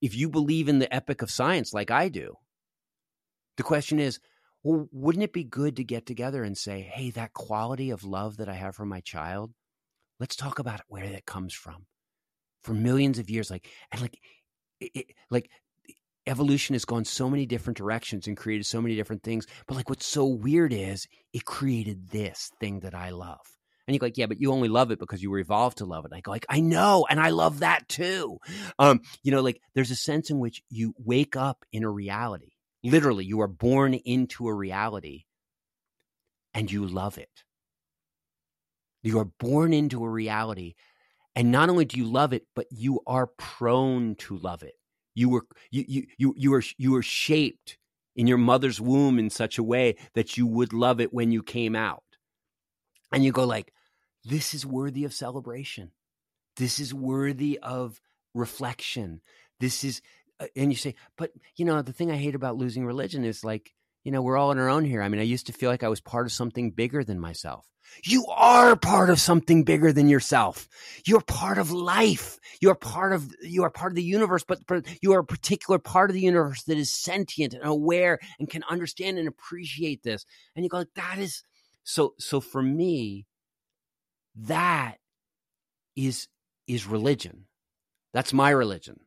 If 0.02 0.16
you 0.16 0.30
believe 0.30 0.70
in 0.70 0.80
the 0.80 0.94
epic 0.94 1.22
of 1.22 1.32
science, 1.32 1.74
like 1.74 1.92
I 1.92 2.08
do, 2.08 2.36
the 3.58 3.64
question 3.64 4.00
is, 4.00 4.20
well, 4.64 4.88
wouldn't 4.92 5.24
it 5.24 5.34
be 5.34 5.44
good 5.44 5.78
to 5.78 5.84
get 5.84 6.06
together 6.06 6.44
and 6.44 6.58
say, 6.58 6.82
hey, 6.82 7.10
that 7.12 7.34
quality 7.34 7.90
of 7.90 8.04
love 8.04 8.38
that 8.38 8.48
I 8.48 8.54
have 8.54 8.76
for 8.76 8.86
my 8.86 9.02
child, 9.02 9.52
let's 10.20 10.36
talk 10.36 10.60
about 10.60 10.82
where 10.88 11.10
that 11.10 11.26
comes 11.26 11.54
from 11.54 11.86
for 12.62 12.74
millions 12.74 13.20
of 13.20 13.30
years. 13.30 13.50
Like, 13.52 13.68
and 13.92 14.02
like, 14.02 14.20
it, 14.80 15.08
like, 15.30 15.50
evolution 16.28 16.74
has 16.76 16.86
gone 16.86 17.06
so 17.06 17.30
many 17.30 17.46
different 17.46 17.78
directions 17.78 18.28
and 18.28 18.36
created 18.36 18.66
so 18.66 18.82
many 18.82 18.96
different 18.96 19.24
things. 19.24 19.48
But 19.68 19.76
like, 19.76 19.90
what's 19.90 20.06
so 20.06 20.26
weird 20.26 20.74
is 20.74 21.08
it 21.34 21.46
created 21.46 22.10
this 22.10 22.52
thing 22.60 22.82
that 22.82 22.94
I 22.94 23.12
love. 23.12 23.40
And 23.88 23.94
you 23.94 24.00
go 24.00 24.08
like, 24.08 24.18
yeah, 24.18 24.26
but 24.26 24.42
you 24.42 24.52
only 24.52 24.68
love 24.68 24.92
it 24.92 25.00
because 25.00 25.24
you 25.24 25.32
were 25.32 25.40
evolved 25.40 25.78
to 25.78 25.86
love 25.86 26.04
it. 26.04 26.12
And 26.12 26.18
I 26.18 26.22
go 26.22 26.32
like, 26.32 26.46
I 26.50 26.60
know, 26.60 27.08
and 27.10 27.22
I 27.22 27.30
love 27.30 27.60
that 27.60 27.88
too. 27.88 28.38
Um, 28.78 29.00
you 29.24 29.32
know, 29.32 29.42
like 29.42 29.62
there's 29.76 29.92
a 29.92 29.96
sense 29.96 30.30
in 30.30 30.40
which 30.40 30.62
you 30.70 30.94
wake 30.98 31.38
up 31.38 31.64
in 31.72 31.86
a 31.86 31.90
reality. 31.90 32.52
Literally, 32.84 33.24
you 33.24 33.40
are 33.40 33.48
born 33.48 33.94
into 33.94 34.48
a 34.50 34.54
reality 34.54 35.24
and 36.54 36.70
you 36.70 36.86
love 36.86 37.18
it. 37.18 37.30
You 39.04 39.20
are 39.20 39.30
born 39.40 39.74
into 39.74 40.04
a 40.04 40.10
reality. 40.10 40.76
And 41.36 41.52
not 41.52 41.70
only 41.70 41.86
do 41.86 41.98
you 41.98 42.06
love 42.06 42.34
it, 42.34 42.44
but 42.56 42.66
you 42.72 43.02
are 43.06 43.28
prone 43.28 44.16
to 44.16 44.38
love 44.38 44.64
it. 44.64 44.74
You 45.14 45.30
were 45.30 45.46
you 45.72 45.86
you 45.88 46.08
you 46.18 46.34
you 46.38 46.52
were 46.52 46.64
you 46.78 46.92
were 46.92 47.04
shaped 47.04 47.78
in 48.16 48.28
your 48.28 48.38
mother's 48.40 48.82
womb 48.82 49.20
in 49.20 49.30
such 49.30 49.58
a 49.58 49.64
way 49.64 49.96
that 50.16 50.38
you 50.38 50.48
would 50.48 50.74
love 50.74 51.00
it 51.00 51.14
when 51.14 51.32
you 51.32 51.44
came 51.44 51.76
out. 51.76 52.04
And 53.12 53.24
you 53.24 53.32
go 53.32 53.46
like, 53.46 53.72
this 54.26 54.54
is 54.54 54.66
worthy 54.66 55.06
of 55.06 55.14
celebration. 55.14 55.92
This 56.58 56.80
is 56.80 56.94
worthy 56.94 57.60
of 57.62 58.02
reflection. 58.34 59.22
This 59.60 59.84
is, 59.84 60.02
uh, 60.40 60.48
and 60.56 60.72
you 60.72 60.78
say, 60.78 60.96
but 61.18 61.32
you 61.56 61.66
know, 61.66 61.82
the 61.82 61.94
thing 61.94 62.12
I 62.12 62.18
hate 62.18 62.36
about 62.36 62.58
losing 62.58 62.86
religion 62.86 63.24
is 63.24 63.44
like, 63.44 63.74
you 64.08 64.14
know, 64.14 64.22
we're 64.22 64.38
all 64.38 64.52
on 64.52 64.58
our 64.58 64.70
own 64.70 64.86
here. 64.86 65.02
I 65.02 65.10
mean, 65.10 65.20
I 65.20 65.26
used 65.26 65.48
to 65.48 65.54
feel 65.54 65.70
like 65.70 65.84
I 65.84 65.90
was 65.90 66.00
part 66.00 66.26
of 66.26 66.32
something 66.32 66.72
bigger 66.72 67.04
than 67.04 67.20
myself. 67.20 67.66
You 68.06 68.26
are 68.28 68.78
part 68.78 69.10
of 69.10 69.20
something 69.20 69.66
bigger 69.66 69.92
than 69.92 70.08
yourself. 70.08 70.70
You're 71.06 71.20
part 71.20 71.58
of 71.58 71.74
life. 71.74 72.40
You're 72.62 72.74
part 72.74 73.12
of 73.12 73.36
you 73.42 73.64
are 73.64 73.70
part 73.70 73.92
of 73.92 73.98
the 73.98 74.04
universe, 74.04 74.46
but, 74.48 74.60
you 75.02 75.12
are 75.12 75.20
a 75.20 75.26
particular 75.26 75.78
part 75.78 76.10
of 76.10 76.14
the 76.14 76.22
universe 76.22 76.64
that 76.64 76.78
is 76.78 76.90
sentient 76.90 77.54
and 77.54 77.66
aware 77.66 78.18
and 78.40 78.50
can 78.50 78.64
understand 78.70 79.18
and 79.18 79.28
appreciate 79.28 80.04
this. 80.04 80.26
And 80.56 80.64
you 80.64 80.70
go, 80.70 80.86
that 80.96 81.18
is 81.18 81.44
so 81.84 82.14
so 82.18 82.40
for 82.40 82.62
me, 82.62 83.26
that 84.38 85.00
is 85.98 86.30
is 86.66 86.88
religion. 86.88 87.44
That's 88.14 88.32
my 88.32 88.52
religion. 88.52 89.02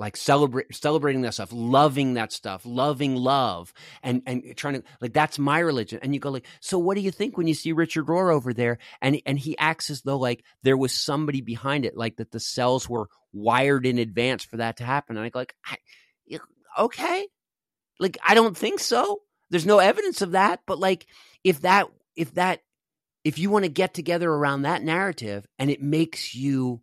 Like 0.00 0.16
celebrate 0.16 0.74
celebrating 0.74 1.20
that 1.22 1.34
stuff, 1.34 1.50
loving 1.52 2.14
that 2.14 2.32
stuff, 2.32 2.62
loving 2.64 3.16
love, 3.16 3.74
and 4.02 4.22
and 4.24 4.56
trying 4.56 4.74
to 4.74 4.82
like 5.02 5.12
that's 5.12 5.38
my 5.38 5.58
religion. 5.58 6.00
And 6.02 6.14
you 6.14 6.20
go 6.20 6.30
like, 6.30 6.46
so 6.60 6.78
what 6.78 6.94
do 6.94 7.02
you 7.02 7.10
think 7.10 7.36
when 7.36 7.46
you 7.46 7.52
see 7.52 7.72
Richard 7.72 8.06
Rohr 8.06 8.32
over 8.32 8.54
there, 8.54 8.78
and 9.02 9.20
and 9.26 9.38
he 9.38 9.58
acts 9.58 9.90
as 9.90 10.00
though 10.00 10.16
like 10.16 10.42
there 10.62 10.78
was 10.78 10.94
somebody 10.94 11.42
behind 11.42 11.84
it, 11.84 11.98
like 11.98 12.16
that 12.16 12.30
the 12.30 12.40
cells 12.40 12.88
were 12.88 13.08
wired 13.34 13.84
in 13.84 13.98
advance 13.98 14.42
for 14.42 14.56
that 14.56 14.78
to 14.78 14.84
happen. 14.84 15.18
And 15.18 15.26
I 15.26 15.28
go 15.28 15.38
like, 15.38 15.54
I, 15.66 15.76
okay, 16.78 17.26
like 17.98 18.16
I 18.26 18.34
don't 18.34 18.56
think 18.56 18.80
so. 18.80 19.20
There's 19.50 19.66
no 19.66 19.80
evidence 19.80 20.22
of 20.22 20.32
that, 20.32 20.60
but 20.66 20.78
like 20.78 21.06
if 21.44 21.60
that 21.60 21.88
if 22.16 22.34
that 22.34 22.62
if 23.22 23.38
you 23.38 23.50
want 23.50 23.66
to 23.66 23.70
get 23.70 23.92
together 23.92 24.30
around 24.30 24.62
that 24.62 24.82
narrative 24.82 25.46
and 25.58 25.70
it 25.70 25.82
makes 25.82 26.34
you 26.34 26.80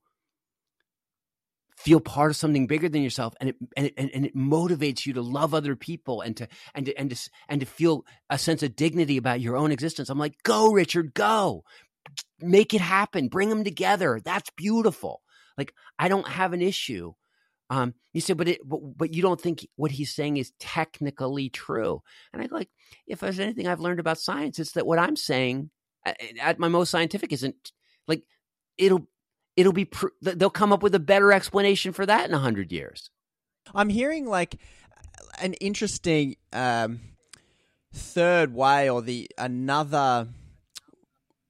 feel 1.77 1.99
part 1.99 2.31
of 2.31 2.35
something 2.35 2.65
bigger 2.65 2.89
than 2.89 3.03
yourself 3.03 3.35
and 3.39 3.49
it 3.49 3.55
and 3.77 3.85
it, 3.85 3.93
and, 3.97 4.25
it 4.25 4.35
motivates 4.35 5.05
you 5.05 5.13
to 5.13 5.21
love 5.21 5.53
other 5.53 5.75
people 5.75 6.21
and 6.21 6.35
to 6.35 6.47
and 6.73 6.87
to, 6.87 6.99
and 6.99 7.11
to 7.11 7.29
and 7.47 7.59
to 7.61 7.67
feel 7.67 8.03
a 8.31 8.37
sense 8.37 8.63
of 8.63 8.75
dignity 8.75 9.15
about 9.17 9.39
your 9.41 9.55
own 9.55 9.71
existence. 9.71 10.09
I'm 10.09 10.17
like 10.17 10.35
go 10.43 10.71
richard 10.71 11.13
go. 11.13 11.63
Make 12.39 12.73
it 12.73 12.81
happen. 12.81 13.27
Bring 13.27 13.49
them 13.49 13.63
together. 13.63 14.19
That's 14.23 14.49
beautiful. 14.57 15.21
Like 15.57 15.73
i 15.99 16.07
don't 16.07 16.27
have 16.27 16.53
an 16.53 16.61
issue. 16.61 17.13
Um 17.69 17.93
you 18.11 18.21
say 18.21 18.33
but 18.33 18.47
it 18.47 18.61
but, 18.67 18.79
but 18.97 19.13
you 19.13 19.21
don't 19.21 19.39
think 19.39 19.67
what 19.75 19.91
he's 19.91 20.15
saying 20.15 20.37
is 20.37 20.53
technically 20.59 21.49
true. 21.49 22.01
And 22.33 22.41
i 22.41 22.47
like 22.49 22.69
if 23.05 23.19
there's 23.19 23.39
anything 23.39 23.67
i've 23.67 23.79
learned 23.79 23.99
about 23.99 24.17
science 24.17 24.57
it's 24.57 24.71
that 24.71 24.87
what 24.87 24.99
i'm 24.99 25.15
saying 25.15 25.69
at 26.41 26.57
my 26.57 26.67
most 26.67 26.89
scientific 26.89 27.33
isn't 27.33 27.71
like 28.07 28.23
it'll 28.77 29.07
it'll 29.57 29.73
be 29.73 29.85
pr- 29.85 30.07
they'll 30.21 30.49
come 30.49 30.71
up 30.71 30.83
with 30.83 30.95
a 30.95 30.99
better 30.99 31.33
explanation 31.33 31.91
for 31.91 32.05
that 32.05 32.29
in 32.29 32.33
a 32.33 32.39
hundred 32.39 32.71
years. 32.71 33.09
I'm 33.73 33.89
hearing 33.89 34.25
like 34.25 34.57
an 35.41 35.53
interesting 35.55 36.37
um, 36.53 37.01
third 37.93 38.53
way 38.53 38.89
or 38.89 39.01
the 39.01 39.29
another 39.37 40.27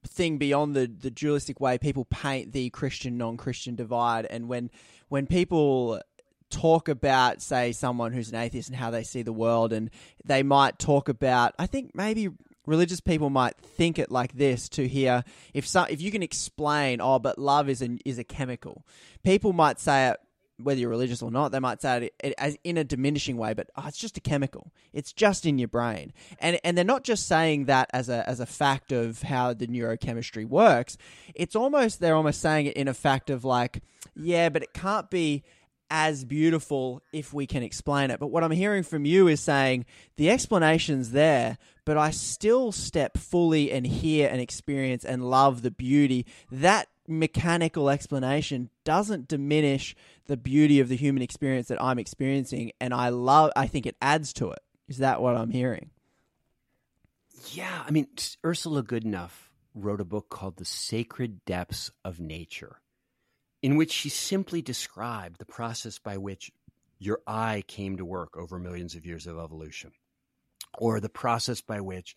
thing 0.07 0.37
beyond 0.37 0.75
the 0.75 0.87
the 0.87 1.11
dualistic 1.11 1.59
way 1.59 1.77
people 1.77 2.05
paint 2.05 2.53
the 2.53 2.69
Christian 2.69 3.17
non-Christian 3.17 3.75
divide 3.75 4.25
and 4.25 4.47
when 4.47 4.71
when 5.09 5.27
people 5.27 6.01
talk 6.49 6.87
about 6.87 7.41
say 7.41 7.73
someone 7.73 8.13
who's 8.13 8.29
an 8.29 8.35
atheist 8.35 8.69
and 8.69 8.77
how 8.77 8.89
they 8.89 9.03
see 9.03 9.21
the 9.21 9.33
world 9.33 9.73
and 9.73 9.91
they 10.23 10.41
might 10.43 10.79
talk 10.79 11.09
about 11.09 11.53
I 11.59 11.67
think 11.67 11.91
maybe 11.93 12.29
religious 12.67 12.99
people 12.99 13.31
might 13.31 13.57
think 13.57 13.97
it 13.97 14.11
like 14.11 14.33
this 14.33 14.69
to 14.69 14.87
hear 14.87 15.23
if 15.55 15.65
some, 15.65 15.87
if 15.89 15.99
you 15.99 16.11
can 16.11 16.21
explain 16.21 17.01
oh 17.01 17.17
but 17.17 17.39
love 17.39 17.67
is 17.69 17.81
a, 17.81 17.97
is 18.05 18.19
a 18.19 18.23
chemical. 18.23 18.85
People 19.23 19.53
might 19.53 19.79
say 19.79 20.09
it 20.09 20.17
whether 20.59 20.79
you're 20.79 20.89
religious 20.89 21.21
or 21.21 21.29
not 21.29 21.51
they 21.51 21.59
might 21.59 21.81
say 21.81 22.09
it 22.19 22.33
as 22.39 22.57
in 22.63 22.77
a 22.77 22.83
diminishing 22.83 23.37
way 23.37 23.53
but 23.53 23.69
oh, 23.75 23.83
it's 23.87 23.97
just 23.97 24.17
a 24.17 24.21
chemical. 24.21 24.71
It's 24.93 25.13
just 25.13 25.45
in 25.45 25.57
your 25.57 25.67
brain. 25.69 26.13
And 26.39 26.59
and 26.63 26.77
they're 26.77 26.85
not 26.85 27.03
just 27.03 27.27
saying 27.27 27.65
that 27.65 27.89
as 27.93 28.09
a 28.09 28.27
as 28.29 28.39
a 28.39 28.45
fact 28.45 28.91
of 28.91 29.23
how 29.23 29.53
the 29.53 29.67
neurochemistry 29.67 30.45
works. 30.45 30.97
It's 31.33 31.55
almost 31.55 31.99
they're 31.99 32.15
almost 32.15 32.41
saying 32.41 32.67
it 32.67 32.77
in 32.77 32.87
a 32.87 32.93
fact 32.93 33.29
of 33.29 33.45
like 33.45 33.81
yeah 34.15 34.49
but 34.49 34.61
it 34.61 34.73
can't 34.73 35.09
be 35.09 35.43
as 35.89 36.25
beautiful 36.25 37.01
if 37.11 37.33
we 37.33 37.47
can 37.47 37.63
explain 37.63 38.11
it. 38.11 38.19
But 38.19 38.27
what 38.27 38.43
I'm 38.43 38.51
hearing 38.51 38.83
from 38.83 39.05
you 39.05 39.27
is 39.27 39.39
saying 39.39 39.85
the 40.15 40.29
explanation's 40.29 41.11
there, 41.11 41.57
but 41.85 41.97
I 41.97 42.11
still 42.11 42.71
step 42.71 43.17
fully 43.17 43.71
and 43.71 43.85
hear 43.85 44.29
and 44.29 44.41
experience 44.41 45.05
and 45.05 45.29
love 45.29 45.61
the 45.61 45.71
beauty. 45.71 46.25
That 46.51 46.87
mechanical 47.07 47.89
explanation 47.89 48.69
doesn't 48.83 49.27
diminish 49.27 49.95
the 50.25 50.37
beauty 50.37 50.79
of 50.79 50.89
the 50.89 50.97
human 50.97 51.23
experience 51.23 51.69
that 51.69 51.81
I'm 51.81 51.99
experiencing 51.99 52.73
and 52.81 52.93
I 52.93 53.09
love 53.09 53.51
I 53.55 53.67
think 53.67 53.85
it 53.85 53.95
adds 54.01 54.33
to 54.33 54.51
it. 54.51 54.59
Is 54.89 54.97
that 54.97 55.21
what 55.21 55.35
I'm 55.35 55.51
hearing? 55.51 55.91
Yeah, 57.51 57.83
I 57.85 57.91
mean 57.91 58.07
Ursula 58.45 58.83
Goodenough 58.83 59.31
wrote 59.73 60.01
a 60.01 60.05
book 60.05 60.29
called 60.29 60.57
The 60.57 60.65
Sacred 60.65 61.45
Depths 61.45 61.91
of 62.03 62.19
Nature 62.19 62.81
in 63.61 63.75
which 63.75 63.91
she 63.91 64.09
simply 64.09 64.61
described 64.61 65.39
the 65.39 65.45
process 65.45 65.99
by 65.99 66.17
which 66.17 66.51
your 66.99 67.19
eye 67.27 67.63
came 67.67 67.97
to 67.97 68.05
work 68.05 68.37
over 68.37 68.59
millions 68.59 68.95
of 68.95 69.05
years 69.05 69.27
of 69.27 69.37
evolution, 69.37 69.91
or 70.77 70.99
the 70.99 71.09
process 71.09 71.61
by 71.61 71.81
which 71.81 72.15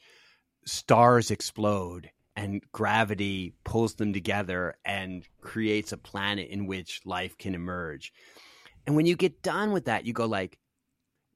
stars 0.64 1.30
explode 1.30 2.10
and 2.36 2.62
gravity 2.72 3.54
pulls 3.64 3.94
them 3.96 4.12
together 4.12 4.76
and 4.84 5.26
creates 5.40 5.92
a 5.92 5.98
planet 5.98 6.48
in 6.48 6.66
which 6.66 7.00
life 7.04 7.36
can 7.36 7.54
emerge. 7.54 8.12
And 8.86 8.96
when 8.96 9.06
you 9.06 9.16
get 9.16 9.42
done 9.42 9.72
with 9.72 9.86
that, 9.86 10.06
you 10.06 10.12
go 10.12 10.26
like, 10.26 10.58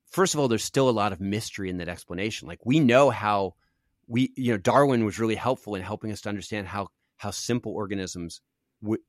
first 0.07 0.35
of 0.35 0.41
all, 0.41 0.49
there's 0.49 0.65
still 0.65 0.89
a 0.89 0.93
lot 0.93 1.13
of 1.13 1.21
mystery 1.21 1.69
in 1.69 1.79
that 1.79 1.89
explanation. 1.89 2.49
Like 2.49 2.65
we 2.65 2.81
know 2.81 3.11
how 3.11 3.55
we, 4.07 4.33
you 4.37 4.53
know, 4.53 4.59
Darwin 4.59 5.05
was 5.05 5.19
really 5.19 5.35
helpful 5.35 5.75
in 5.75 5.83
helping 5.83 6.13
us 6.13 6.23
to 6.23 6.29
understand 6.29 6.67
how 6.69 6.89
how 7.17 7.31
simple 7.31 7.73
organisms 7.73 8.41
w- 8.83 9.03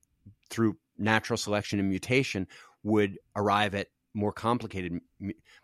through 0.49 0.77
natural 0.97 1.37
selection 1.37 1.79
and 1.79 1.89
mutation 1.89 2.47
would 2.83 3.17
arrive 3.35 3.75
at 3.75 3.87
more 4.13 4.31
complicated 4.31 4.99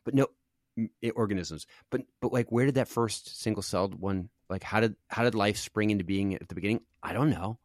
but 0.04 0.14
no 0.14 0.28
organisms. 1.16 1.68
But 1.90 2.02
but 2.22 2.34
like 2.34 2.52
where 2.52 2.66
did 2.66 2.76
that 2.76 2.88
first 2.88 3.42
single 3.42 3.64
celled 3.64 3.96
one 3.96 4.30
like 4.50 4.64
how 4.64 4.80
did 4.80 4.96
how 5.08 5.24
did 5.24 5.36
life 5.36 5.58
spring 5.58 5.90
into 5.90 6.04
being 6.04 6.36
at 6.36 6.48
the 6.48 6.56
beginning? 6.56 6.82
I 7.02 7.14
don't 7.14 7.30
know. 7.30 7.60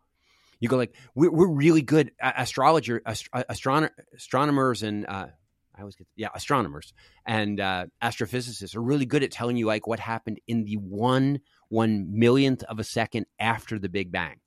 You 0.61 0.69
go 0.69 0.77
like 0.77 0.95
we're, 1.15 1.31
we're 1.31 1.49
really 1.49 1.83
good 1.83 2.13
astrologer 2.21 3.03
ast- 3.05 3.31
astronom- 3.31 3.91
astronomers 4.15 4.83
and 4.83 5.07
uh, 5.07 5.27
I 5.75 5.81
always 5.81 5.97
get 5.97 6.07
yeah 6.17 6.29
astronomers 6.35 6.95
and 7.27 7.61
uh, 7.61 7.87
astrophysicists 8.03 8.75
are 8.75 8.83
really 8.83 9.07
good 9.07 9.23
at 9.23 9.31
telling 9.31 9.57
you 9.57 9.67
like 9.67 9.87
what 9.87 10.01
happened 10.01 10.41
in 10.47 10.65
the 10.65 10.77
one 10.77 11.41
one 11.69 12.19
millionth 12.19 12.63
of 12.65 12.79
a 12.79 12.85
second 12.85 13.27
after 13.39 13.79
the 13.79 13.89
Big 13.89 14.11
Bang. 14.11 14.41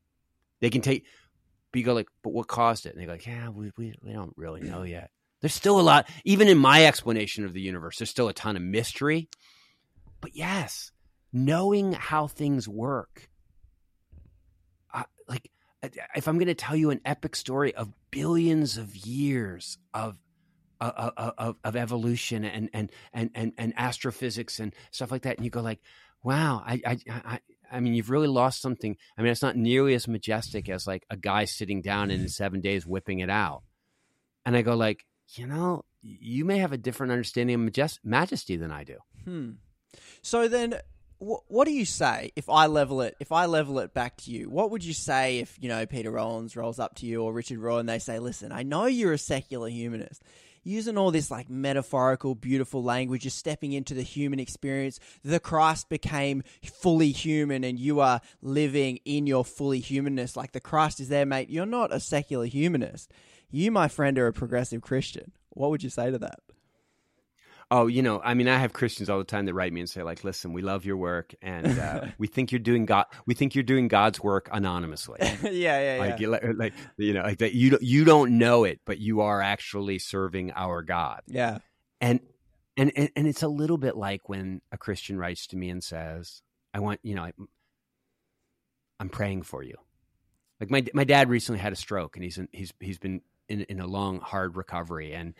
They 0.61 0.70
can 0.70 0.82
take 0.82 1.05
but 1.72 1.80
you 1.80 1.86
go 1.86 1.93
like, 1.93 2.07
but 2.24 2.34
what 2.34 2.47
caused 2.47 2.86
it? 2.86 2.93
And 2.93 3.01
they 3.01 3.05
go 3.05 3.13
like, 3.13 3.26
yeah, 3.26 3.49
we, 3.49 3.72
we 3.78 3.93
we 4.01 4.13
don't 4.13 4.34
really 4.36 4.61
know 4.61 4.84
yet. 4.84 5.11
There's 5.41 5.53
still 5.53 5.80
a 5.80 5.82
lot, 5.82 6.09
even 6.26 6.47
in 6.47 6.57
my 6.57 6.86
explanation 6.86 7.45
of 7.45 7.53
the 7.53 7.61
universe. 7.61 7.97
There's 7.97 8.09
still 8.09 8.28
a 8.28 8.34
ton 8.34 8.55
of 8.57 8.61
mystery. 8.61 9.30
But 10.22 10.36
yes, 10.36 10.91
knowing 11.32 11.93
how 11.93 12.28
things 12.28 12.67
work, 12.67 13.30
uh, 14.93 15.03
like 15.28 15.49
if 16.15 16.28
I'm 16.28 16.36
going 16.36 16.47
to 16.47 16.55
tell 16.55 16.76
you 16.76 16.89
an 16.89 16.99
epic 17.05 17.36
story 17.36 17.74
of 17.74 17.93
billions 18.11 18.78
of 18.78 18.95
years 18.95 19.78
of 19.93 20.17
of, 20.82 21.13
of, 21.38 21.55
of 21.63 21.76
evolution 21.76 22.45
and, 22.45 22.70
and, 22.74 22.91
and, 23.13 23.32
and, 23.36 23.51
and 23.57 23.74
astrophysics 23.76 24.59
and 24.59 24.74
stuff 24.91 25.11
like 25.11 25.24
that. 25.24 25.36
And 25.36 25.43
you 25.43 25.51
go 25.51 25.61
like, 25.61 25.82
wow, 26.24 26.63
I, 26.65 26.82
I, 26.86 26.97
I, 27.09 27.39
I 27.72 27.80
mean, 27.80 27.93
you've 27.93 28.09
really 28.09 28.28
lost 28.28 28.61
something. 28.61 28.95
I 29.17 29.22
mean, 29.22 29.32
it's 29.32 29.41
not 29.41 29.55
nearly 29.55 29.93
as 29.93 30.07
majestic 30.07 30.70
as 30.70 30.88
like 30.88 31.05
a 31.09 31.17
guy 31.17 31.45
sitting 31.45 31.82
down 31.82 32.11
and 32.11 32.22
in 32.22 32.30
seven 32.30 32.61
days 32.61 32.86
whipping 32.86 33.20
it 33.20 33.30
out. 33.30 33.63
And 34.45 34.55
I 34.55 34.61
go 34.61 34.76
like, 34.76 35.05
you 35.36 35.45
know, 35.45 35.86
you 36.01 36.45
may 36.45 36.57
have 36.59 36.72
a 36.72 36.78
different 36.78 37.11
understanding 37.11 37.55
of 37.55 37.61
majest- 37.61 37.99
majesty 38.03 38.55
than 38.55 38.72
I 38.72 38.84
do. 38.84 38.97
Hmm. 39.26 39.51
So 40.22 40.47
then, 40.47 40.76
wh- 41.20 41.43
what 41.47 41.65
do 41.65 41.72
you 41.72 41.86
say 41.86 42.32
if 42.36 42.49
I 42.49 42.67
level 42.67 43.01
it? 43.01 43.15
If 43.20 43.32
I 43.32 43.45
level 43.45 43.80
it 43.80 43.93
back 43.93 44.17
to 44.17 44.32
you, 44.32 44.49
what 44.49 44.72
would 44.72 44.84
you 44.84 44.93
say 44.93 45.39
if 45.39 45.57
you 45.59 45.70
know 45.70 45.86
Peter 45.86 46.11
Rollins 46.11 46.55
rolls 46.55 46.80
up 46.80 46.95
to 46.95 47.05
you 47.05 47.24
or 47.24 47.34
Richard 47.34 47.59
Rohr 47.59 47.80
and 47.80 47.89
they 47.89 47.99
say, 47.99 48.20
"Listen, 48.20 48.51
I 48.51 48.63
know 48.63 48.86
you're 48.86 49.13
a 49.13 49.17
secular 49.17 49.70
humanist." 49.70 50.24
Using 50.64 50.97
all 50.97 51.12
this 51.12 51.32
like 51.32 51.49
metaphorical, 51.49 52.36
beautiful 52.36 52.84
language, 52.84 53.24
you're 53.24 53.32
stepping 53.32 53.74
into 53.74 53.93
the 53.93 54.03
human 54.03 54.39
experience. 54.39 54.99
The 55.24 55.39
Christ 55.39 55.89
became 55.89 56.43
fully 56.64 57.12
human 57.12 57.64
and 57.64 57.80
you 57.80 57.99
are 57.99 58.22
living 58.41 58.99
in 59.05 59.28
your 59.28 59.45
fully 59.45 59.80
humanness. 59.80 60.36
Like 60.36 60.51
the 60.51 60.60
Christ 60.60 60.99
is 60.99 61.10
there, 61.10 61.26
mate. 61.26 61.49
You're 61.49 61.66
not 61.66 61.93
a 61.93 61.99
secular 61.99 62.45
humanist. 62.45 63.12
You, 63.51 63.72
my 63.72 63.88
friend, 63.88 64.18
are 64.20 64.28
a 64.28 64.34
progressive 64.34 64.82
Christian. 64.82 65.32
What 65.49 65.72
would 65.72 65.84
you 65.84 65.89
say 65.89 66.12
to 66.12 66.20
that? 66.20 66.39
Oh, 67.72 67.86
you 67.86 68.01
know, 68.01 68.20
I 68.24 68.34
mean, 68.34 68.47
I 68.47 68.57
have 68.57 68.74
Christians 68.74 69.11
all 69.11 69.20
the 69.20 69.24
time 69.24 69.45
that 69.45 69.53
write 69.53 69.72
me 69.72 69.80
and 69.80 69.89
say, 69.89 70.01
like, 70.01 70.24
"Listen, 70.24 70.53
we 70.53 70.63
love 70.63 70.86
your 70.86 70.97
work, 70.97 71.36
and 71.39 71.80
uh, 71.80 72.07
we 72.17 72.26
think 72.26 72.51
you're 72.51 72.57
doing 72.57 72.88
God. 72.88 73.05
We 73.28 73.36
think 73.36 73.53
you're 73.53 73.63
doing 73.63 73.88
God's 73.88 74.20
work 74.20 74.49
anonymously." 74.51 75.20
yeah, 75.22 75.39
yeah, 75.51 75.97
like, 75.99 76.20
yeah. 76.20 76.28
Like, 76.28 76.43
like, 76.55 76.74
you 76.97 77.13
know, 77.13 77.22
like 77.22 77.38
that. 77.39 77.53
You 77.53 77.78
you 77.80 78.05
don't 78.05 78.39
know 78.39 78.63
it, 78.63 78.80
but 78.86 78.97
you 78.97 79.22
are 79.22 79.39
actually 79.39 79.99
serving 79.99 80.51
our 80.55 80.82
God. 80.82 81.22
Yeah, 81.28 81.59
and 82.01 82.22
and 82.76 82.91
and, 82.95 83.11
and 83.15 83.28
it's 83.28 83.43
a 83.43 83.47
little 83.47 83.78
bit 83.78 83.95
like 83.95 84.28
when 84.28 84.61
a 84.72 84.78
Christian 84.78 85.20
writes 85.20 85.45
to 85.47 85.55
me 85.55 85.70
and 85.70 85.84
says, 85.84 86.41
"I 86.74 86.80
want 86.80 87.01
you 87.03 87.13
know, 87.13 87.24
I, 87.24 87.34
I'm 88.99 89.09
praying 89.09 89.43
for 89.43 89.61
you." 89.61 89.76
Like 90.59 90.72
my 90.72 90.84
my 90.95 91.03
dad 91.03 91.30
recently 91.30 91.59
had 91.59 91.74
a 91.74 91.78
stroke, 91.78 92.15
and 92.15 92.24
he's 92.24 92.39
in, 92.39 92.47
he's 92.51 92.74
he's 92.80 92.97
been 92.97 93.22
in 93.47 93.61
in 93.63 93.80
a 93.80 93.86
long 93.86 94.22
hard 94.22 94.57
recovery, 94.57 95.13
and 95.13 95.36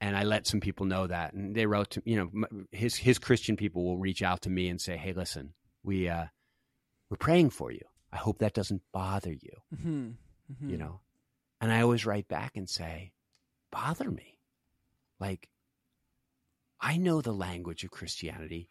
and 0.00 0.16
I 0.16 0.24
let 0.24 0.46
some 0.46 0.60
people 0.60 0.86
know 0.86 1.06
that, 1.06 1.32
and 1.32 1.54
they 1.54 1.66
wrote 1.66 1.90
to 1.90 2.02
you 2.04 2.16
know 2.16 2.64
his 2.70 2.96
his 2.96 3.18
Christian 3.18 3.56
people 3.56 3.84
will 3.84 3.98
reach 3.98 4.22
out 4.22 4.42
to 4.42 4.50
me 4.50 4.68
and 4.68 4.80
say, 4.80 4.96
"Hey, 4.96 5.12
listen, 5.12 5.54
we 5.82 6.08
uh, 6.08 6.26
we're 7.10 7.16
praying 7.16 7.50
for 7.50 7.70
you. 7.70 7.80
I 8.12 8.16
hope 8.16 8.38
that 8.38 8.54
doesn't 8.54 8.82
bother 8.92 9.32
you." 9.32 9.52
Mm-hmm. 9.74 10.10
Mm-hmm. 10.52 10.70
You 10.70 10.76
know, 10.76 11.00
and 11.60 11.72
I 11.72 11.80
always 11.82 12.06
write 12.06 12.28
back 12.28 12.56
and 12.56 12.68
say, 12.68 13.12
"Bother 13.70 14.10
me?" 14.10 14.38
Like, 15.20 15.48
I 16.80 16.96
know 16.96 17.20
the 17.20 17.32
language 17.32 17.84
of 17.84 17.90
Christianity. 17.90 18.68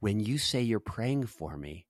When 0.00 0.20
you 0.20 0.38
say 0.38 0.62
you're 0.62 0.80
praying 0.80 1.26
for 1.26 1.56
me, 1.56 1.86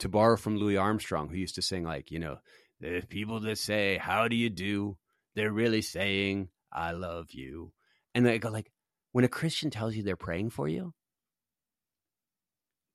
to 0.00 0.08
borrow 0.08 0.36
from 0.36 0.56
Louis 0.56 0.76
Armstrong, 0.76 1.28
who 1.28 1.36
used 1.36 1.54
to 1.54 1.62
sing 1.62 1.82
like, 1.82 2.10
you 2.10 2.18
know, 2.18 2.38
there's 2.80 3.04
people 3.06 3.40
that 3.40 3.58
say, 3.58 3.96
"How 3.96 4.28
do 4.28 4.36
you 4.36 4.50
do?" 4.50 4.96
They're 5.34 5.52
really 5.52 5.82
saying, 5.82 6.48
"I 6.72 6.92
love 6.92 7.32
you." 7.32 7.72
And 8.18 8.26
they 8.26 8.40
go 8.40 8.50
like, 8.50 8.72
when 9.12 9.24
a 9.24 9.28
Christian 9.28 9.70
tells 9.70 9.94
you 9.94 10.02
they're 10.02 10.16
praying 10.16 10.50
for 10.50 10.66
you, 10.66 10.92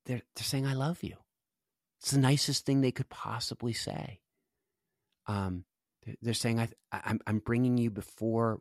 they're 0.04 0.20
they're 0.36 0.44
saying, 0.44 0.66
"I 0.66 0.74
love 0.74 1.02
you." 1.02 1.16
It's 1.98 2.10
the 2.10 2.18
nicest 2.18 2.66
thing 2.66 2.82
they 2.82 2.92
could 2.92 3.08
possibly 3.08 3.72
say. 3.72 4.20
Um, 5.26 5.64
they're 6.20 6.34
saying, 6.34 6.60
I, 6.60 6.68
I'm 6.92 7.20
I'm 7.26 7.38
bringing 7.38 7.78
you 7.78 7.90
before 7.90 8.60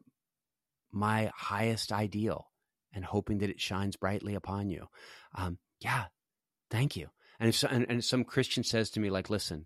my 0.89 1.31
highest 1.35 1.91
ideal 1.91 2.47
and 2.93 3.03
hoping 3.03 3.39
that 3.39 3.49
it 3.49 3.59
shines 3.59 3.97
brightly 3.97 4.33
upon 4.33 4.69
you. 4.69 4.87
Um, 5.35 5.57
yeah, 5.81 6.05
thank 6.71 6.95
you. 6.95 7.09
And 7.41 7.49
if 7.49 7.57
so, 7.57 7.67
and, 7.69 7.85
and 7.89 8.01
some 8.01 8.23
Christian 8.23 8.63
says 8.63 8.89
to 8.91 9.01
me, 9.01 9.09
like, 9.09 9.29
listen, 9.29 9.65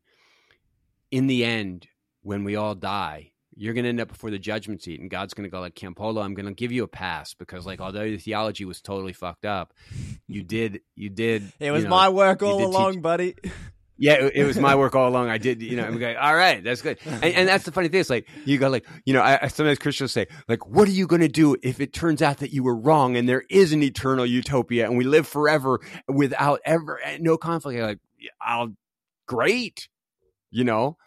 in 1.11 1.27
the 1.27 1.45
end, 1.45 1.89
when 2.23 2.43
we 2.43 2.55
all 2.55 2.73
die, 2.73 3.33
you're 3.57 3.73
going 3.73 3.83
to 3.83 3.89
end 3.89 3.99
up 3.99 4.07
before 4.07 4.29
the 4.29 4.37
judgment 4.37 4.83
seat 4.83 5.01
and 5.01 5.09
God's 5.09 5.33
going 5.33 5.43
to 5.43 5.49
go 5.49 5.59
like 5.59 5.73
Campolo, 5.73 6.23
I'm 6.23 6.35
going 6.35 6.45
to 6.45 6.53
give 6.53 6.71
you 6.71 6.83
a 6.83 6.87
pass 6.87 7.33
because 7.33 7.65
like 7.65 7.81
although 7.81 8.03
your 8.03 8.19
theology 8.19 8.65
was 8.65 8.81
totally 8.81 9.13
fucked 9.13 9.45
up, 9.45 9.73
you 10.27 10.43
did 10.43 10.81
you 10.95 11.09
did 11.09 11.51
it 11.59 11.71
was 11.71 11.83
you 11.83 11.89
know, 11.89 11.95
my 11.95 12.09
work 12.09 12.43
all 12.43 12.63
along, 12.63 12.93
teach, 12.93 13.01
buddy. 13.01 13.35
Yeah, 13.99 14.25
it, 14.25 14.35
it, 14.35 14.43
was 14.43 14.59
my 14.59 14.75
work 14.75 14.95
all 14.95 15.09
along. 15.09 15.29
I 15.29 15.39
did, 15.39 15.59
you 15.59 15.75
know, 15.75 15.83
I'm 15.83 15.99
like, 15.99 16.17
all 16.21 16.35
right, 16.35 16.63
that's 16.63 16.83
good. 16.83 16.99
And, 17.03 17.23
and, 17.23 17.49
that's 17.49 17.63
the 17.63 17.71
funny 17.71 17.87
thing. 17.87 17.99
It's 17.99 18.11
like, 18.11 18.27
you 18.45 18.59
go 18.59 18.69
like, 18.69 18.85
you 19.05 19.13
know, 19.15 19.21
I, 19.21 19.39
I 19.41 19.47
sometimes 19.47 19.79
Christians 19.79 20.11
say, 20.11 20.27
like, 20.47 20.67
what 20.67 20.87
are 20.87 20.91
you 20.91 21.07
going 21.07 21.23
to 21.23 21.27
do 21.27 21.55
if 21.63 21.81
it 21.81 21.93
turns 21.93 22.21
out 22.21 22.37
that 22.37 22.53
you 22.53 22.61
were 22.61 22.75
wrong 22.75 23.17
and 23.17 23.27
there 23.27 23.43
is 23.49 23.73
an 23.73 23.81
eternal 23.81 24.23
utopia 24.23 24.85
and 24.85 24.99
we 24.99 25.03
live 25.03 25.27
forever 25.27 25.79
without 26.07 26.59
ever, 26.63 26.99
no 27.19 27.37
conflict? 27.37 27.75
You're 27.75 27.87
like, 27.87 27.99
I'll, 28.39 28.75
great, 29.25 29.89
you 30.51 30.63
know? 30.63 30.97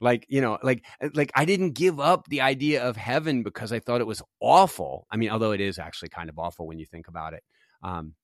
Like 0.00 0.26
you 0.28 0.40
know 0.40 0.58
like 0.62 0.84
like 1.14 1.30
i 1.34 1.44
didn't 1.44 1.72
give 1.72 1.98
up 1.98 2.26
the 2.28 2.40
idea 2.40 2.82
of 2.82 2.96
heaven 2.96 3.42
because 3.42 3.72
i 3.72 3.80
thought 3.80 4.00
it 4.00 4.06
was 4.06 4.22
awful. 4.40 5.06
I 5.10 5.16
mean 5.16 5.30
although 5.30 5.52
it 5.52 5.60
is 5.60 5.78
actually 5.78 6.10
kind 6.10 6.28
of 6.28 6.38
awful 6.38 6.66
when 6.66 6.78
you 6.78 6.86
think 6.86 7.08
about 7.08 7.34
it 7.34 7.42
um 7.82 8.14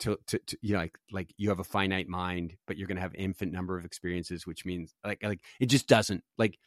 to, 0.00 0.18
to, 0.26 0.38
to 0.46 0.58
you 0.62 0.72
know 0.72 0.80
like 0.80 0.98
like 1.12 1.34
you 1.36 1.48
have 1.48 1.60
a 1.60 1.64
finite 1.64 2.08
mind 2.08 2.54
but 2.66 2.76
you're 2.76 2.88
going 2.88 2.96
to 2.96 3.02
have 3.02 3.14
infinite 3.14 3.52
number 3.52 3.78
of 3.78 3.84
experiences 3.84 4.46
which 4.46 4.64
means 4.64 4.94
like 5.04 5.22
like 5.22 5.40
it 5.60 5.66
just 5.66 5.86
doesn't 5.86 6.24
like 6.36 6.58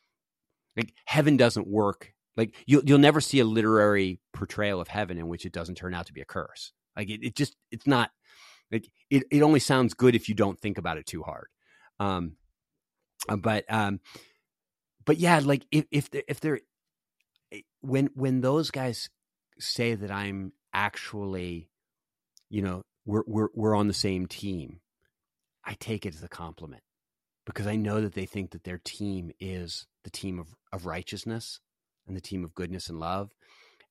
like 0.76 0.94
heaven 1.06 1.38
doesn't 1.38 1.68
work. 1.68 2.14
Like 2.38 2.56
you'll 2.66 2.84
you'll 2.86 2.98
never 2.98 3.22
see 3.22 3.40
a 3.40 3.46
literary 3.46 4.20
portrayal 4.34 4.82
of 4.82 4.88
heaven 4.88 5.18
in 5.18 5.28
which 5.28 5.46
it 5.46 5.54
doesn't 5.54 5.76
turn 5.76 5.94
out 5.94 6.08
to 6.08 6.14
be 6.14 6.22
a 6.22 6.26
curse. 6.26 6.74
Like 6.96 7.10
it, 7.10 7.24
it 7.24 7.36
just 7.36 7.56
it's 7.72 7.88
not 7.88 8.12
like 8.72 8.90
it, 9.10 9.24
it 9.32 9.42
only 9.42 9.60
sounds 9.60 9.94
good 9.94 10.16
if 10.16 10.28
you 10.28 10.36
don't 10.36 10.60
think 10.60 10.78
about 10.78 10.98
it 10.98 11.06
too 11.06 11.24
hard. 11.24 11.48
Um 12.00 12.36
but 13.38 13.64
um 13.70 14.02
but 15.06 15.18
yeah, 15.18 15.40
like 15.44 15.66
if 15.72 15.86
if 15.92 16.10
they're, 16.10 16.24
if 16.28 16.40
they're 16.40 16.60
eh, 17.52 17.62
when 17.82 18.10
when 18.16 18.42
those 18.42 18.72
guys 18.72 19.10
say 19.60 19.96
that 19.96 20.12
I'm 20.12 20.54
actually, 20.74 21.70
you 22.50 22.62
know, 22.62 22.82
we're 23.06 23.24
we're 23.28 23.50
we're 23.54 23.76
on 23.76 23.88
the 23.88 23.94
same 23.94 24.26
team, 24.26 24.82
I 25.64 25.76
take 25.76 26.06
it 26.06 26.16
as 26.16 26.24
a 26.24 26.28
compliment 26.28 26.84
because 27.46 27.68
I 27.68 27.76
know 27.76 28.02
that 28.02 28.14
they 28.14 28.26
think 28.26 28.52
that 28.52 28.64
their 28.64 28.82
team 28.84 29.32
is 29.40 29.86
the 30.04 30.10
team 30.10 30.40
of, 30.40 30.48
of 30.74 30.86
righteousness 30.86 31.60
and 32.08 32.16
the 32.16 32.22
team 32.22 32.44
of 32.44 32.56
goodness 32.56 32.90
and 32.90 33.00
love. 33.00 33.32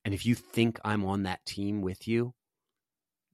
And 0.03 0.13
if 0.13 0.25
you 0.25 0.35
think 0.35 0.79
I'm 0.83 1.05
on 1.05 1.23
that 1.23 1.45
team 1.45 1.81
with 1.81 2.07
you, 2.07 2.33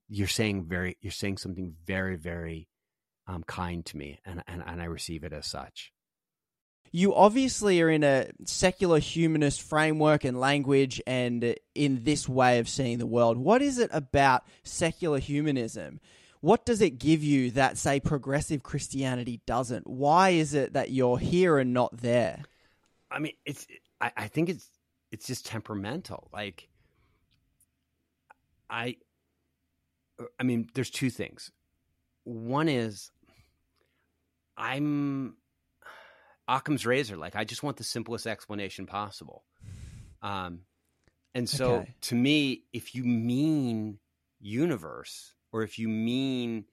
you're 0.08 0.28
saying 0.28 0.66
very 0.66 0.96
you're 1.00 1.10
saying 1.10 1.38
something 1.38 1.74
very, 1.84 2.16
very 2.16 2.68
um, 3.26 3.44
kind 3.44 3.84
to 3.86 3.96
me 3.96 4.18
and, 4.24 4.42
and, 4.46 4.62
and 4.66 4.82
I 4.82 4.86
receive 4.86 5.22
it 5.24 5.32
as 5.32 5.46
such 5.46 5.91
you 6.90 7.14
obviously 7.14 7.80
are 7.80 7.88
in 7.88 8.04
a 8.04 8.28
secular 8.44 8.98
humanist 8.98 9.62
framework 9.62 10.24
and 10.24 10.38
language 10.38 11.00
and 11.06 11.54
in 11.74 12.04
this 12.04 12.28
way 12.28 12.58
of 12.58 12.68
seeing 12.68 12.98
the 12.98 13.06
world. 13.06 13.38
What 13.38 13.62
is 13.62 13.78
it 13.78 13.90
about 13.92 14.44
secular 14.62 15.18
humanism? 15.18 16.00
What 16.40 16.66
does 16.66 16.82
it 16.82 16.98
give 16.98 17.22
you 17.22 17.52
that, 17.52 17.78
say, 17.78 18.00
progressive 18.00 18.62
Christianity 18.62 19.40
doesn't? 19.46 19.86
Why 19.86 20.30
is 20.30 20.54
it 20.54 20.72
that 20.72 20.90
you're 20.90 21.18
here 21.18 21.58
and 21.58 21.72
not 21.72 21.96
there? 21.96 22.42
I 23.10 23.20
mean, 23.20 23.34
it's. 23.46 23.66
I, 24.00 24.10
I 24.16 24.26
think 24.26 24.48
it's 24.48 24.66
it's 25.12 25.26
just 25.26 25.46
temperamental. 25.46 26.28
Like, 26.32 26.68
I. 28.68 28.96
I 30.38 30.42
mean, 30.42 30.68
there's 30.74 30.90
two 30.90 31.10
things. 31.10 31.52
One 32.24 32.68
is, 32.68 33.10
I'm 34.56 35.36
Occam's 36.48 36.86
razor. 36.86 37.16
Like 37.16 37.36
I 37.36 37.44
just 37.44 37.62
want 37.62 37.76
the 37.76 37.84
simplest 37.84 38.26
explanation 38.26 38.86
possible. 38.86 39.44
Um, 40.22 40.60
and 41.34 41.48
so 41.48 41.74
okay. 41.74 41.94
to 42.02 42.14
me, 42.14 42.64
if 42.72 42.94
you 42.94 43.04
mean 43.04 43.98
universe 44.40 45.34
or 45.52 45.62
if 45.62 45.78
you 45.78 45.88
mean 45.88 46.64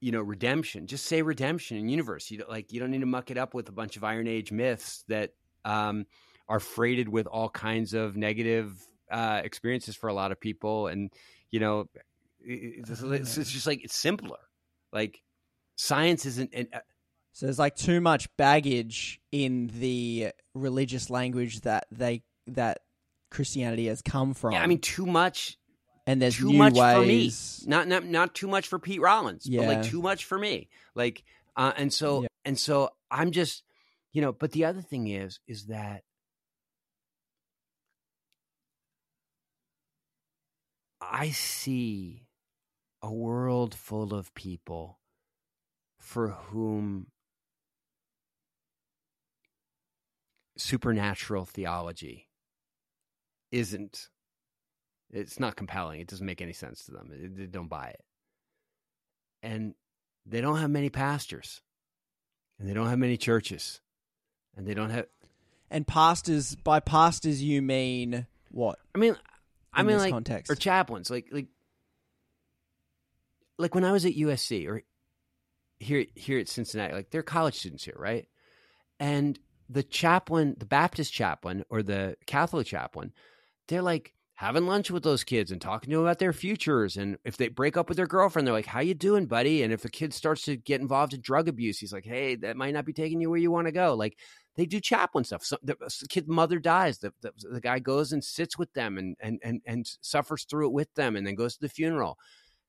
you 0.00 0.12
know 0.12 0.20
redemption, 0.20 0.86
just 0.86 1.06
say 1.06 1.22
redemption 1.22 1.76
and 1.76 1.90
universe. 1.90 2.30
You 2.30 2.38
don't, 2.38 2.50
like 2.50 2.72
you 2.72 2.80
don't 2.80 2.90
need 2.90 3.00
to 3.00 3.06
muck 3.06 3.30
it 3.30 3.38
up 3.38 3.54
with 3.54 3.68
a 3.68 3.72
bunch 3.72 3.96
of 3.96 4.04
Iron 4.04 4.28
Age 4.28 4.52
myths 4.52 5.04
that 5.08 5.32
um, 5.64 6.06
are 6.48 6.60
freighted 6.60 7.08
with 7.08 7.26
all 7.26 7.48
kinds 7.48 7.94
of 7.94 8.16
negative 8.16 8.76
uh, 9.10 9.40
experiences 9.44 9.96
for 9.96 10.08
a 10.08 10.14
lot 10.14 10.32
of 10.32 10.40
people. 10.40 10.88
And 10.88 11.10
you 11.50 11.60
know, 11.60 11.88
it's, 12.40 12.90
it's, 12.90 13.50
just 13.50 13.66
like 13.66 13.84
it's 13.84 13.96
simpler. 13.96 14.40
Like 14.92 15.22
science 15.76 16.26
isn't. 16.26 16.50
And, 16.52 16.68
uh, 16.72 16.80
So 17.34 17.46
there's 17.46 17.58
like 17.58 17.74
too 17.74 18.00
much 18.00 18.28
baggage 18.36 19.20
in 19.32 19.66
the 19.74 20.30
religious 20.54 21.10
language 21.10 21.62
that 21.62 21.86
they 21.90 22.22
that 22.46 22.78
Christianity 23.30 23.88
has 23.88 24.02
come 24.02 24.34
from. 24.34 24.52
Yeah, 24.52 24.62
I 24.62 24.66
mean, 24.68 24.80
too 24.80 25.04
much. 25.04 25.58
and 26.06 26.22
there's 26.22 26.36
too 26.36 26.50
new 26.50 26.58
much 26.58 26.74
ways. 26.74 27.58
for 27.60 27.66
me. 27.66 27.70
Not 27.70 27.88
not 27.88 28.04
not 28.04 28.34
too 28.34 28.46
much 28.46 28.68
for 28.68 28.78
Pete 28.78 29.00
Rollins, 29.00 29.48
but 29.50 29.66
like 29.66 29.82
too 29.82 30.00
much 30.00 30.24
for 30.24 30.38
me. 30.38 30.68
Like, 30.94 31.24
uh, 31.56 31.72
and 31.76 31.92
so 31.92 32.22
Yeah. 32.22 32.28
and 32.44 32.56
so 32.58 32.90
I'm 33.10 33.32
just, 33.32 33.64
you 34.12 34.22
know. 34.22 34.32
But 34.32 34.52
the 34.52 34.66
other 34.66 34.82
thing 34.82 35.08
is, 35.08 35.40
is 35.48 35.66
that 35.66 36.04
I 41.00 41.30
see 41.30 42.28
a 43.02 43.12
world 43.12 43.74
full 43.74 44.14
of 44.14 44.32
people 44.34 45.00
for 45.98 46.28
whom 46.30 47.08
supernatural 50.56 51.44
theology 51.44 52.28
isn't 53.50 54.08
it's 55.10 55.38
not 55.38 55.54
compelling. 55.56 56.00
It 56.00 56.08
doesn't 56.08 56.26
make 56.26 56.42
any 56.42 56.52
sense 56.52 56.86
to 56.86 56.92
them. 56.92 57.08
They- 57.36 57.46
don't 57.46 57.68
buy 57.68 57.88
it. 57.90 58.04
And 59.42 59.74
they 60.26 60.40
don't 60.40 60.58
have 60.58 60.70
many 60.70 60.90
pastors. 60.90 61.60
And 62.58 62.68
they 62.68 62.74
don't 62.74 62.88
have 62.88 62.98
many 62.98 63.16
churches. 63.16 63.80
And 64.56 64.66
they 64.66 64.74
don't 64.74 64.90
have 64.90 65.06
And 65.70 65.86
pastors, 65.86 66.54
by 66.56 66.80
pastors, 66.80 67.42
you 67.42 67.62
mean 67.62 68.26
what? 68.50 68.78
i 68.94 68.98
mean 68.98 69.16
i 69.72 69.80
In 69.80 69.86
mean 69.86 69.96
this 69.96 70.02
like 70.04 70.12
context. 70.12 70.50
or 70.50 70.54
chaplains. 70.54 71.10
Like 71.10 71.28
like 71.32 71.46
like 73.58 73.74
when 73.74 73.84
i 73.84 73.92
was 73.92 74.04
at 74.04 74.14
usc 74.14 74.66
or 74.68 74.82
here 75.78 76.06
here 76.14 76.38
at 76.38 76.48
cincinnati 76.48 76.94
like 76.94 77.10
they're 77.10 77.22
college 77.22 77.56
students 77.58 77.84
here 77.84 77.96
right? 77.98 78.26
And 79.00 79.38
the 79.74 79.82
chaplain 79.82 80.54
the 80.58 80.66
baptist 80.66 81.12
chaplain 81.12 81.64
or 81.68 81.82
the 81.82 82.16
catholic 82.26 82.66
chaplain 82.66 83.12
they're 83.68 83.82
like 83.82 84.14
having 84.34 84.66
lunch 84.66 84.90
with 84.90 85.04
those 85.04 85.22
kids 85.22 85.52
and 85.52 85.60
talking 85.60 85.90
to 85.90 85.96
them 85.96 86.04
about 86.04 86.18
their 86.18 86.32
futures. 86.32 86.96
And 86.96 87.18
if 87.24 87.36
they 87.36 87.48
break 87.48 87.76
up 87.76 87.88
with 87.88 87.96
their 87.96 88.06
girlfriend 88.06 88.46
they're 88.46 88.54
like 88.54 88.66
how 88.66 88.80
you 88.80 88.94
doing 88.94 89.26
buddy? 89.26 89.62
And 89.62 89.72
if 89.72 89.84
a 89.84 89.88
kid 89.88 90.12
starts 90.12 90.42
to 90.42 90.56
get 90.56 90.80
involved 90.80 91.14
in 91.14 91.20
drug 91.20 91.48
abuse 91.48 91.78
he's 91.78 91.92
like 91.92 92.04
hey 92.04 92.34
that 92.36 92.56
might 92.56 92.74
not 92.74 92.84
be 92.84 92.92
taking 92.92 93.20
you 93.20 93.30
where 93.30 93.38
you 93.38 93.50
want 93.50 93.66
to 93.66 93.72
go. 93.72 93.94
Like 93.94 94.18
they 94.56 94.66
do 94.66 94.80
chaplain 94.80 95.24
stuff. 95.24 95.44
So 95.44 95.56
the, 95.62 95.74
uh, 95.74 95.88
the 96.00 96.08
kid 96.08 96.28
mother 96.28 96.58
dies. 96.58 96.98
The, 96.98 97.12
the, 97.22 97.32
the 97.52 97.60
guy 97.60 97.78
goes 97.78 98.12
and 98.12 98.22
sits 98.22 98.58
with 98.58 98.72
them 98.72 98.98
and, 98.98 99.16
and 99.20 99.40
and 99.42 99.62
and 99.66 99.86
suffers 100.00 100.44
through 100.44 100.68
it 100.68 100.72
with 100.72 100.92
them 100.94 101.16
and 101.16 101.26
then 101.26 101.34
goes 101.34 101.54
to 101.54 101.60
the 101.60 101.68
funeral. 101.68 102.18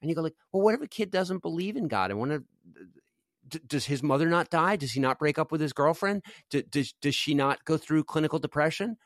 And 0.01 0.09
you 0.09 0.15
go 0.15 0.21
like 0.21 0.35
well 0.51 0.63
what 0.63 0.75
if 0.75 0.81
a 0.81 0.87
kid 0.87 1.09
doesn't 1.09 1.41
believe 1.41 1.75
in 1.75 1.87
god 1.87 2.11
and 2.11 2.19
want 2.19 2.31
of 2.31 2.43
does 3.67 3.85
his 3.85 4.03
mother 4.03 4.27
not 4.27 4.49
die? 4.49 4.75
Does 4.75 4.91
he 4.91 4.99
not 4.99 5.19
break 5.19 5.37
up 5.37 5.51
with 5.51 5.61
his 5.61 5.73
girlfriend? 5.73 6.23
Does, 6.49 6.93
does 7.01 7.15
she 7.15 7.33
not 7.33 7.63
go 7.65 7.77
through 7.77 8.03
clinical 8.05 8.39
depression? 8.39 8.97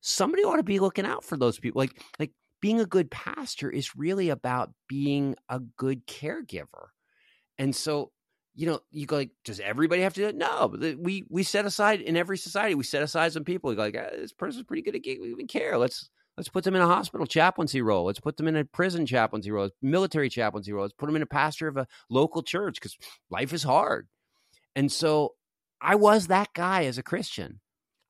Somebody 0.00 0.44
ought 0.44 0.56
to 0.56 0.62
be 0.62 0.78
looking 0.78 1.06
out 1.06 1.24
for 1.24 1.36
those 1.36 1.58
people 1.58 1.80
like 1.80 2.00
like 2.18 2.32
being 2.60 2.80
a 2.80 2.86
good 2.86 3.10
pastor 3.10 3.70
is 3.70 3.96
really 3.96 4.30
about 4.30 4.72
being 4.88 5.36
a 5.48 5.60
good 5.60 6.06
caregiver. 6.06 6.88
And 7.58 7.74
so 7.74 8.12
you 8.56 8.66
know 8.66 8.80
you 8.90 9.06
go 9.06 9.16
like 9.16 9.30
does 9.44 9.60
everybody 9.60 10.00
have 10.02 10.14
to 10.14 10.22
do 10.22 10.26
it 10.28 10.34
no 10.34 10.74
we 10.98 11.24
we 11.28 11.42
set 11.42 11.66
aside 11.66 12.00
in 12.00 12.16
every 12.16 12.38
society 12.38 12.74
we 12.74 12.82
set 12.82 13.02
aside 13.02 13.30
some 13.30 13.44
people 13.44 13.68
we 13.68 13.76
go 13.76 13.82
like 13.82 13.96
ah, 13.98 14.08
this 14.16 14.32
person's 14.32 14.64
pretty 14.64 14.82
good 14.82 14.96
at 14.96 15.02
giving 15.02 15.46
care 15.46 15.76
let's 15.76 16.08
let's 16.36 16.48
put 16.48 16.64
them 16.64 16.74
in 16.74 16.82
a 16.82 16.86
hospital 16.86 17.26
chaplaincy 17.26 17.80
role. 17.80 18.06
Let's 18.06 18.20
put 18.20 18.36
them 18.36 18.48
in 18.48 18.56
a 18.56 18.64
prison 18.64 19.06
chaplaincy 19.06 19.50
role. 19.50 19.70
Military 19.80 20.28
chaplaincy 20.28 20.72
role. 20.72 20.82
Let's 20.82 20.94
put 20.94 21.06
them 21.06 21.16
in 21.16 21.22
a 21.22 21.26
pastor 21.26 21.68
of 21.68 21.76
a 21.76 21.86
local 22.10 22.42
church 22.42 22.74
because 22.74 22.96
life 23.30 23.52
is 23.52 23.62
hard. 23.62 24.08
And 24.74 24.90
so 24.92 25.34
i 25.80 25.94
was 25.94 26.28
that 26.28 26.48
guy 26.54 26.84
as 26.84 26.98
a 26.98 27.02
christian. 27.02 27.60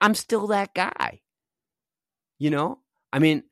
I'm 0.01 0.15
still 0.15 0.49
that 0.49 0.75
guy. 0.75 1.21
You 2.39 2.51
know? 2.51 2.81
I 3.13 3.19
mean 3.19 3.45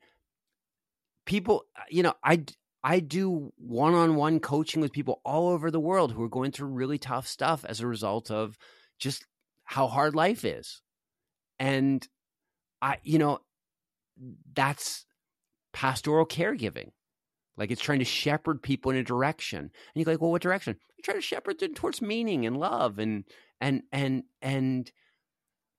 people 1.25 1.63
uh, 1.75 1.81
you 1.89 2.03
know 2.03 2.13
i 2.23 2.43
i 2.83 2.99
do 2.99 3.51
one-on-one 3.57 4.39
coaching 4.39 4.79
with 4.79 4.93
people 4.93 5.21
all 5.25 5.49
over 5.49 5.71
the 5.71 5.79
world 5.79 6.11
who 6.11 6.21
are 6.23 6.29
going 6.29 6.51
through 6.51 6.67
really 6.67 6.99
tough 6.99 7.27
stuff 7.27 7.65
as 7.67 7.79
a 7.79 7.87
result 7.87 8.29
of 8.29 8.57
just 8.99 9.25
how 9.63 9.87
hard 9.87 10.15
life 10.15 10.45
is. 10.45 10.81
And 11.59 12.07
i 12.81 12.97
you 13.03 13.17
know 13.17 13.39
that's 14.53 15.05
pastoral 15.73 16.25
caregiving. 16.25 16.91
Like 17.57 17.71
it's 17.71 17.81
trying 17.81 17.99
to 17.99 18.05
shepherd 18.05 18.61
people 18.61 18.91
in 18.91 18.97
a 18.97 19.03
direction. 19.03 19.59
And 19.59 19.71
you 19.95 20.05
go 20.05 20.11
like 20.11 20.21
well 20.21 20.31
what 20.31 20.41
direction? 20.41 20.77
You 20.97 21.03
try 21.03 21.13
to 21.13 21.21
shepherd 21.21 21.59
them 21.59 21.73
towards 21.73 22.01
meaning 22.01 22.45
and 22.45 22.57
love 22.57 22.99
and 22.99 23.23
and 23.61 23.83
and 23.91 24.23
and 24.41 24.91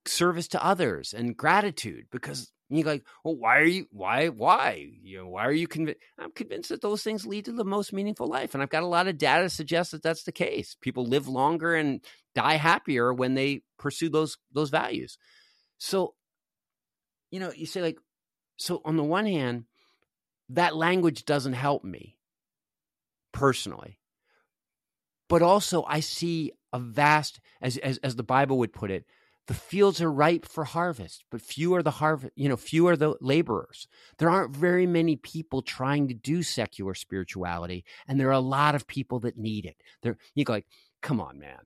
service 0.07 0.49
to 0.49 0.65
others 0.65 1.13
and 1.13 1.37
gratitude 1.37 2.07
because 2.11 2.51
you 2.69 2.83
go 2.83 2.91
like 2.91 3.05
well 3.25 3.37
why 3.37 3.59
are 3.59 3.65
you 3.65 3.87
why 3.91 4.29
why? 4.29 4.89
You 5.03 5.19
know 5.19 5.29
why 5.29 5.47
are 5.47 5.53
you 5.53 5.69
convinced 5.69 6.01
i'm 6.19 6.33
convinced 6.33 6.71
that 6.71 6.81
those 6.81 7.03
things 7.03 7.27
lead 7.27 7.45
to 7.47 7.53
the 7.53 7.65
most 7.65 7.93
meaningful 7.93 8.27
life. 8.27 8.55
And 8.55 8.63
i've 8.63 8.71
got 8.71 8.83
a 8.83 8.87
lot 8.87 9.09
of 9.09 9.19
data 9.19 9.45
to 9.45 9.51
suggest 9.51 9.93
that 9.93 10.03
that's 10.03 10.25
the 10.25 10.33
case. 10.33 10.77
People 10.81 11.05
live 11.05 11.29
longer 11.29 11.75
and 11.75 12.03
die 12.35 12.57
happier 12.57 13.13
when 13.13 13.35
they 13.35 13.63
pursue 13.79 14.09
those 14.09 14.39
those 14.53 14.71
values. 14.71 15.19
So 15.79 16.15
you 17.31 17.41
know 17.41 17.53
you 17.55 17.67
say 17.67 17.83
like 17.83 17.99
so 18.57 18.81
on 18.85 18.97
the 18.97 19.05
one 19.05 19.27
hand 19.27 19.65
that 20.49 20.77
language 20.77 21.25
doesn't 21.25 21.55
help 21.55 21.83
me 21.83 22.17
personally. 23.33 23.99
But 25.29 25.43
also 25.43 25.85
i 25.89 26.01
see 26.01 26.53
a 26.73 26.79
vast 26.79 27.41
as 27.61 27.77
as, 27.79 27.99
as 27.99 28.17
the 28.17 28.23
bible 28.23 28.59
would 28.59 28.73
put 28.73 28.91
it 28.91 29.05
the 29.49 29.55
fields 29.55 30.01
are 30.01 30.11
ripe 30.11 30.47
for 30.47 30.65
harvest 30.65 31.25
but 31.31 31.41
few 31.41 31.75
are 31.75 31.83
the 31.83 31.91
harvest 31.91 32.33
you 32.37 32.49
know 32.49 32.57
few 32.57 32.87
are 32.87 32.97
the 32.97 33.17
laborers. 33.21 33.89
There 34.19 34.31
aren't 34.31 34.57
very 34.57 34.87
many 34.87 35.17
people 35.17 35.63
trying 35.63 36.09
to 36.09 36.15
do 36.15 36.43
secular 36.43 36.95
spirituality 36.95 37.85
and 38.07 38.21
there 38.21 38.29
are 38.29 38.33
a 38.33 38.41
lot 38.41 38.75
of 38.75 38.87
people 38.87 39.21
that 39.21 39.37
need 39.37 39.67
it. 39.67 39.77
There 40.03 40.17
you 40.35 40.45
go 40.45 40.55
like 40.55 40.67
come 41.03 41.21
on 41.21 41.39
man 41.39 41.61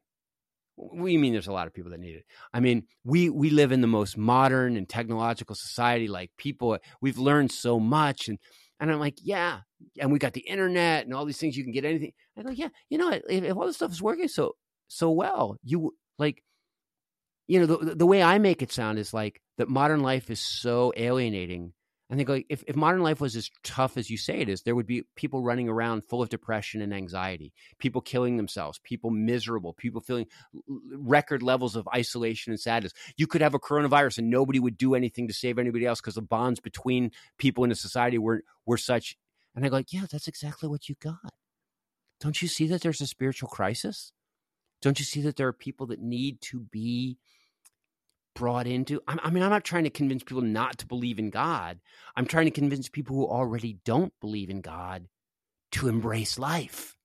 you 0.95 1.19
mean 1.19 1.33
there's 1.33 1.47
a 1.47 1.53
lot 1.53 1.67
of 1.67 1.75
people 1.75 1.91
that 1.91 2.01
need 2.01 2.17
it? 2.17 2.25
I 2.53 2.61
mean 2.61 2.85
we 3.05 3.31
we 3.31 3.51
live 3.51 3.73
in 3.73 3.81
the 3.81 3.87
most 3.87 4.17
modern 4.17 4.77
and 4.77 4.89
technological 4.89 5.55
society 5.55 6.09
like 6.09 6.31
people 6.37 6.79
we've 7.01 7.19
learned 7.19 7.53
so 7.53 7.79
much 7.81 8.29
and 8.29 8.39
and 8.79 8.91
i'm 8.91 8.99
like 8.99 9.19
yeah 9.23 9.61
and 9.99 10.13
we 10.13 10.19
got 10.19 10.33
the 10.33 10.41
internet 10.41 11.05
and 11.05 11.15
all 11.15 11.25
these 11.25 11.39
things 11.39 11.57
you 11.57 11.65
can 11.65 11.73
get 11.73 11.85
anything. 11.85 12.13
I 12.37 12.43
go 12.43 12.51
yeah 12.51 12.69
you 12.89 12.99
know 12.99 13.11
if, 13.11 13.23
if 13.29 13.57
all 13.57 13.67
this 13.67 13.77
stuff 13.77 13.93
is 13.93 14.03
working 14.03 14.29
so 14.29 14.57
so 14.89 15.11
well 15.11 15.57
you 15.63 15.95
like 16.19 16.43
you 17.47 17.61
know 17.61 17.67
the, 17.67 17.95
the 17.95 18.07
way 18.07 18.23
i 18.23 18.39
make 18.39 18.63
it 18.63 18.73
sound 18.73 18.99
is 18.99 19.13
like 19.13 19.41
that 19.59 19.69
modern 19.69 20.01
life 20.01 20.31
is 20.31 20.41
so 20.41 20.93
alienating 20.97 21.73
I 22.11 22.17
think 22.17 22.47
if, 22.49 22.65
if 22.67 22.75
modern 22.75 23.03
life 23.03 23.21
was 23.21 23.37
as 23.37 23.51
tough 23.63 23.97
as 23.97 24.11
you 24.11 24.17
say 24.17 24.41
it 24.41 24.49
is, 24.49 24.63
there 24.63 24.75
would 24.75 24.87
be 24.87 25.05
people 25.15 25.43
running 25.43 25.69
around 25.69 26.05
full 26.05 26.23
of 26.23 26.29
depression 26.29 26.83
and 26.83 26.93
anxiety, 26.93 27.53
people 27.79 28.01
killing 28.01 28.37
themselves, 28.37 28.81
people 28.83 29.11
miserable, 29.11 29.75
people 29.75 30.01
feeling 30.01 30.27
record 30.67 31.41
levels 31.41 31.77
of 31.77 31.89
isolation 31.95 32.53
and 32.53 32.59
sadness. 32.59 32.93
You 33.17 33.29
could 33.29 33.43
have 33.43 33.55
a 33.55 33.61
coronavirus 33.61 34.19
and 34.19 34.31
nobody 34.31 34.59
would 34.59 34.77
do 34.77 34.97
anything 34.97 35.29
to 35.29 35.35
save 35.35 35.57
anybody 35.57 35.87
else 35.87 36.01
because 36.01 36.17
the 36.17 36.23
bonds 36.23 36.59
between 36.59 37.13
people 37.39 37.63
in 37.63 37.71
a 37.71 37.77
society 37.77 38.19
were 38.19 38.43
were 38.67 38.79
such. 38.79 39.17
And 39.55 39.65
I 39.65 39.69
go 39.69 39.77
like, 39.77 39.93
yeah, 39.93 40.07
that's 40.11 40.29
exactly 40.29 40.69
what 40.69 40.89
you 40.89 40.97
got. 41.01 41.33
Don't 42.21 42.43
you 42.43 42.49
see 42.49 42.67
that 42.69 42.83
there's 42.83 43.01
a 43.01 43.07
spiritual 43.07 43.49
crisis? 43.49 44.13
Don't 44.83 44.99
you 44.99 45.05
see 45.05 45.23
that 45.23 45.37
there 45.37 45.47
are 45.47 45.53
people 45.53 45.87
that 45.87 46.01
need 46.01 46.41
to 46.43 46.59
be 46.59 47.19
brought 48.35 48.67
into 48.67 49.01
I, 49.07 49.31
mean 49.31 49.43
i'm 49.43 49.51
not 49.51 49.65
trying 49.65 49.85
to 49.85 49.91
convince 49.91 50.23
people 50.23 50.43
not 50.43 50.79
to 50.79 50.87
believe 50.87 51.19
in 51.19 51.31
god. 51.31 51.81
I'm 52.17 52.27
trying 52.27 52.47
to 52.47 52.51
convince 52.51 52.89
people 52.89 53.17
who 53.17 53.27
already 53.27 53.79
don't 53.85 54.13
believe 54.21 54.51
in 54.51 54.61
god 54.61 55.09
to 55.73 55.89
embrace 55.89 56.39
life. 56.39 56.97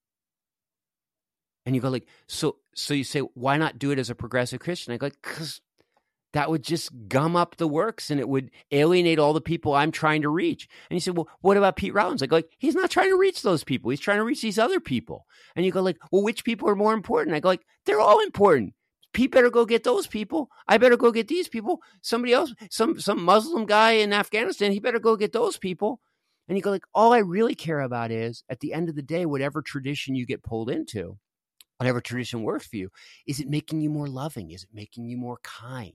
And 1.66 1.76
you 1.76 1.82
go 1.82 1.90
like 1.90 2.08
so 2.28 2.58
so 2.76 2.94
you 2.94 3.04
say 3.04 3.20
why 3.20 3.58
not 3.58 3.80
do 3.80 3.92
it 3.92 4.00
as 4.00 4.10
a 4.10 4.16
progressive 4.16 4.60
christian? 4.60 4.94
I 4.94 4.98
go 4.98 5.08
like 5.08 5.18
because 5.22 5.62
that 6.34 6.50
would 6.50 6.64
just 6.64 6.92
gum 7.08 7.36
up 7.36 7.56
the 7.56 7.68
works 7.68 8.12
and 8.12 8.20
it 8.20 8.28
would 8.28 8.52
alienate 8.72 9.20
all 9.20 9.32
the 9.32 9.40
people 9.40 9.74
i'm 9.74 9.92
trying 9.92 10.22
to 10.22 10.30
reach 10.30 10.68
and 10.90 10.96
you 10.96 11.00
say 11.00 11.12
well 11.12 11.30
what 11.42 11.58
about 11.58 11.78
pete 11.78 11.94
rollins? 11.94 12.22
I 12.22 12.28
go 12.28 12.36
like 12.36 12.52
he's 12.60 12.76
not 12.76 12.92
trying 12.92 13.10
to 13.10 13.18
reach 13.18 13.42
those 13.42 13.64
people. 13.64 13.90
He's 13.90 14.00
trying 14.00 14.18
to 14.18 14.24
reach 14.24 14.42
these 14.42 14.60
other 14.60 14.80
people. 14.80 15.26
And 15.56 15.66
you 15.66 15.72
go 15.72 15.82
like 15.82 15.98
well 16.12 16.24
which 16.24 16.46
people 16.46 16.70
are 16.70 16.76
more 16.76 16.94
important? 16.94 17.36
I 17.36 17.40
go 17.40 17.50
like 17.50 17.66
they're 17.86 18.00
all 18.00 18.20
important 18.20 18.74
Pete 19.16 19.32
better 19.32 19.50
go 19.50 19.66
get 19.66 19.86
those 19.86 20.08
people. 20.08 20.50
I 20.68 20.78
better 20.78 20.98
go 20.98 21.10
get 21.10 21.30
these 21.30 21.48
people. 21.48 21.82
Somebody 22.02 22.34
else, 22.34 22.54
some 22.70 23.00
some 23.00 23.24
Muslim 23.24 23.66
guy 23.66 23.92
in 23.92 24.12
Afghanistan, 24.12 24.74
he 24.74 24.80
better 24.80 25.00
go 25.00 25.16
get 25.16 25.32
those 25.32 25.58
people. 25.58 26.02
And 26.48 26.58
you 26.58 26.62
go 26.62 26.70
like, 26.70 26.86
all 26.94 27.14
I 27.14 27.20
really 27.20 27.56
care 27.56 27.80
about 27.80 28.12
is 28.12 28.44
at 28.50 28.60
the 28.60 28.74
end 28.74 28.90
of 28.90 28.96
the 28.96 29.02
day, 29.02 29.26
whatever 29.26 29.62
tradition 29.62 30.16
you 30.16 30.26
get 30.26 30.44
pulled 30.44 30.70
into, 30.70 31.18
whatever 31.78 32.02
tradition 32.02 32.44
works 32.44 32.68
for 32.68 32.76
you, 32.76 32.90
is 33.26 33.40
it 33.40 33.48
making 33.48 33.80
you 33.80 33.90
more 33.90 34.08
loving? 34.08 34.52
Is 34.52 34.64
it 34.64 34.70
making 34.74 35.06
you 35.06 35.18
more 35.18 35.40
kind? 35.44 35.94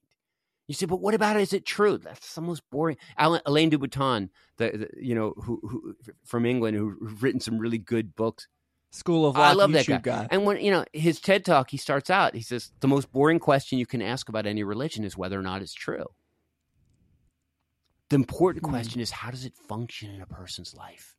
You 0.66 0.74
say, 0.74 0.86
but 0.86 1.02
what 1.02 1.14
about 1.14 1.36
it? 1.36 1.42
Is 1.42 1.52
it 1.52 1.66
true? 1.66 1.98
That's 1.98 2.34
the 2.34 2.40
most 2.40 2.62
boring. 2.70 2.96
Alan, 3.18 3.42
Alain 3.44 3.68
de 3.68 3.78
Botton, 3.78 4.30
the, 4.56 4.70
the 4.70 4.88
you 4.96 5.14
know 5.14 5.34
who, 5.36 5.60
who 5.62 5.94
from 6.24 6.46
England, 6.46 6.76
who, 6.76 6.96
who've 6.98 7.22
written 7.22 7.40
some 7.40 7.58
really 7.58 7.78
good 7.78 8.16
books. 8.16 8.48
School 8.92 9.26
of 9.26 9.36
Life 9.36 9.50
I 9.50 9.52
love 9.52 9.72
that 9.72 9.86
guy. 9.86 9.98
guy. 9.98 10.28
And 10.30 10.44
when 10.44 10.60
you 10.60 10.70
know 10.70 10.84
his 10.92 11.20
TED 11.20 11.44
talk, 11.44 11.70
he 11.70 11.76
starts 11.76 12.10
out. 12.10 12.34
He 12.34 12.42
says 12.42 12.72
the 12.80 12.88
most 12.88 13.12
boring 13.12 13.38
question 13.38 13.78
you 13.78 13.86
can 13.86 14.02
ask 14.02 14.28
about 14.28 14.46
any 14.46 14.64
religion 14.64 15.04
is 15.04 15.16
whether 15.16 15.38
or 15.38 15.42
not 15.42 15.62
it's 15.62 15.74
true. 15.74 16.06
The 18.08 18.16
important 18.16 18.64
Hmm. 18.64 18.70
question 18.70 19.00
is 19.00 19.10
how 19.12 19.30
does 19.30 19.44
it 19.44 19.54
function 19.56 20.10
in 20.10 20.20
a 20.20 20.26
person's 20.26 20.74
life? 20.74 21.16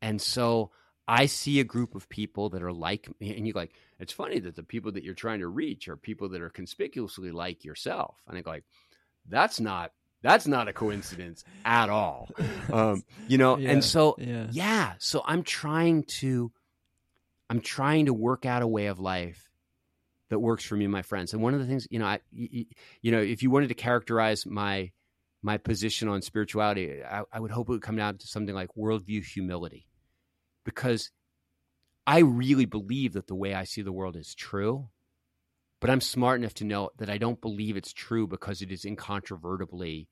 And 0.00 0.20
so 0.22 0.70
I 1.08 1.26
see 1.26 1.58
a 1.60 1.64
group 1.64 1.94
of 1.94 2.08
people 2.08 2.50
that 2.50 2.62
are 2.62 2.72
like 2.72 3.08
me, 3.20 3.36
and 3.36 3.46
you're 3.46 3.54
like, 3.54 3.72
it's 3.98 4.12
funny 4.12 4.38
that 4.40 4.54
the 4.54 4.62
people 4.62 4.92
that 4.92 5.02
you're 5.04 5.14
trying 5.14 5.40
to 5.40 5.48
reach 5.48 5.88
are 5.88 5.96
people 5.96 6.28
that 6.30 6.42
are 6.42 6.50
conspicuously 6.50 7.32
like 7.32 7.64
yourself. 7.64 8.22
And 8.28 8.36
I 8.38 8.42
go 8.42 8.50
like, 8.50 8.64
that's 9.28 9.58
not 9.58 9.92
that's 10.26 10.46
not 10.46 10.66
a 10.66 10.72
coincidence 10.72 11.44
at 11.64 11.88
all. 11.88 12.28
Um, 12.72 13.04
you 13.28 13.38
know, 13.38 13.56
Yeah, 13.56 13.70
and 13.70 13.84
so 13.84 14.16
yeah. 14.18 14.48
yeah, 14.50 14.94
so 14.98 15.22
I'm 15.24 15.42
trying 15.44 16.02
to 16.20 16.50
I'm 17.48 17.60
trying 17.60 18.06
to 18.06 18.12
work 18.14 18.44
out 18.44 18.62
a 18.62 18.66
way 18.66 18.86
of 18.86 18.98
life 18.98 19.48
that 20.30 20.40
works 20.40 20.64
for 20.64 20.74
me 20.74 20.84
and 20.84 20.92
my 20.92 21.02
friends. 21.02 21.32
And 21.32 21.40
one 21.40 21.54
of 21.54 21.60
the 21.60 21.66
things, 21.66 21.86
you 21.90 22.00
know, 22.00 22.06
I 22.06 22.20
you, 22.32 22.66
you 23.02 23.12
know, 23.12 23.20
if 23.20 23.42
you 23.42 23.50
wanted 23.50 23.68
to 23.68 23.74
characterize 23.74 24.44
my 24.44 24.90
my 25.42 25.58
position 25.58 26.08
on 26.08 26.22
spirituality, 26.22 27.04
I, 27.04 27.22
I 27.32 27.38
would 27.38 27.52
hope 27.52 27.68
it 27.68 27.72
would 27.72 27.82
come 27.82 27.96
down 27.96 28.18
to 28.18 28.26
something 28.26 28.54
like 28.54 28.70
worldview 28.76 29.24
humility, 29.24 29.86
because 30.64 31.12
I 32.04 32.18
really 32.20 32.66
believe 32.66 33.12
that 33.12 33.28
the 33.28 33.34
way 33.36 33.54
I 33.54 33.64
see 33.64 33.82
the 33.82 33.92
world 33.92 34.16
is 34.16 34.34
true, 34.34 34.88
but 35.80 35.90
I'm 35.90 36.00
smart 36.00 36.40
enough 36.40 36.54
to 36.54 36.64
know 36.64 36.90
that 36.98 37.10
I 37.10 37.18
don't 37.18 37.40
believe 37.40 37.76
it's 37.76 37.92
true 37.92 38.26
because 38.26 38.62
it 38.62 38.72
is 38.72 38.84
incontrovertibly 38.84 40.08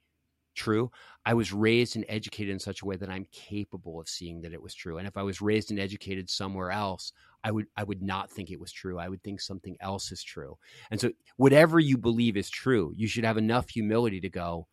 true. 0.54 0.90
I 1.26 1.34
was 1.34 1.52
raised 1.52 1.96
and 1.96 2.04
educated 2.08 2.52
in 2.52 2.58
such 2.58 2.82
a 2.82 2.84
way 2.84 2.96
that 2.96 3.10
I'm 3.10 3.26
capable 3.32 4.00
of 4.00 4.08
seeing 4.08 4.42
that 4.42 4.52
it 4.52 4.62
was 4.62 4.74
true. 4.74 4.98
And 4.98 5.06
if 5.06 5.16
I 5.16 5.22
was 5.22 5.40
raised 5.40 5.70
and 5.70 5.80
educated 5.80 6.30
somewhere 6.30 6.70
else, 6.70 7.12
I 7.42 7.50
would 7.50 7.66
I 7.76 7.84
would 7.84 8.02
not 8.02 8.30
think 8.30 8.50
it 8.50 8.60
was 8.60 8.72
true. 8.72 8.98
I 8.98 9.08
would 9.08 9.22
think 9.22 9.40
something 9.40 9.76
else 9.80 10.12
is 10.12 10.22
true. 10.22 10.56
And 10.90 11.00
so 11.00 11.12
whatever 11.36 11.78
you 11.78 11.98
believe 11.98 12.36
is 12.36 12.50
true, 12.50 12.92
you 12.96 13.06
should 13.06 13.24
have 13.24 13.38
enough 13.38 13.68
humility 13.68 14.20
to 14.20 14.30
go 14.30 14.66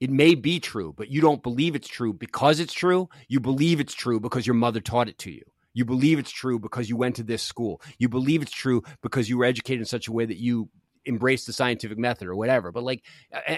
it 0.00 0.10
may 0.10 0.34
be 0.34 0.58
true, 0.58 0.94
but 0.96 1.10
you 1.10 1.20
don't 1.20 1.42
believe 1.42 1.74
it's 1.74 1.88
true 1.88 2.14
because 2.14 2.58
it's 2.58 2.72
true. 2.72 3.08
You 3.28 3.38
believe 3.38 3.80
it's 3.80 3.92
true 3.92 4.18
because 4.18 4.46
your 4.46 4.54
mother 4.54 4.80
taught 4.80 5.08
it 5.08 5.18
to 5.18 5.30
you. 5.30 5.42
You 5.74 5.84
believe 5.84 6.18
it's 6.18 6.30
true 6.30 6.58
because 6.58 6.88
you 6.88 6.96
went 6.96 7.16
to 7.16 7.22
this 7.22 7.42
school. 7.42 7.80
You 7.98 8.08
believe 8.08 8.42
it's 8.42 8.50
true 8.50 8.82
because 9.02 9.28
you 9.28 9.38
were 9.38 9.44
educated 9.44 9.80
in 9.80 9.86
such 9.86 10.08
a 10.08 10.12
way 10.12 10.24
that 10.24 10.38
you 10.38 10.70
embrace 11.10 11.44
the 11.44 11.52
scientific 11.52 11.98
method 11.98 12.28
or 12.28 12.34
whatever. 12.34 12.72
But 12.72 12.84
like, 12.84 13.04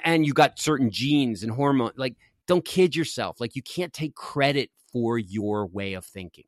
and 0.04 0.26
you 0.26 0.32
got 0.32 0.58
certain 0.58 0.90
genes 0.90 1.44
and 1.44 1.52
hormone. 1.52 1.92
Like, 1.96 2.16
don't 2.48 2.64
kid 2.64 2.96
yourself. 2.96 3.40
Like, 3.40 3.54
you 3.54 3.62
can't 3.62 3.92
take 3.92 4.16
credit 4.16 4.70
for 4.92 5.18
your 5.18 5.66
way 5.66 5.94
of 5.94 6.04
thinking. 6.04 6.46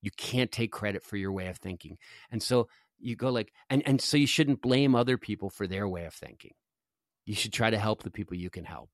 You 0.00 0.10
can't 0.16 0.52
take 0.52 0.70
credit 0.70 1.02
for 1.02 1.16
your 1.16 1.32
way 1.32 1.48
of 1.48 1.56
thinking. 1.56 1.96
And 2.30 2.42
so 2.42 2.68
you 3.00 3.16
go 3.16 3.30
like, 3.30 3.52
and 3.70 3.82
and 3.86 4.00
so 4.00 4.16
you 4.16 4.26
shouldn't 4.26 4.62
blame 4.62 4.94
other 4.94 5.18
people 5.18 5.50
for 5.50 5.66
their 5.66 5.88
way 5.88 6.04
of 6.04 6.14
thinking. 6.14 6.52
You 7.26 7.34
should 7.34 7.52
try 7.52 7.70
to 7.70 7.78
help 7.78 8.02
the 8.02 8.10
people 8.10 8.36
you 8.36 8.50
can 8.50 8.64
help, 8.64 8.90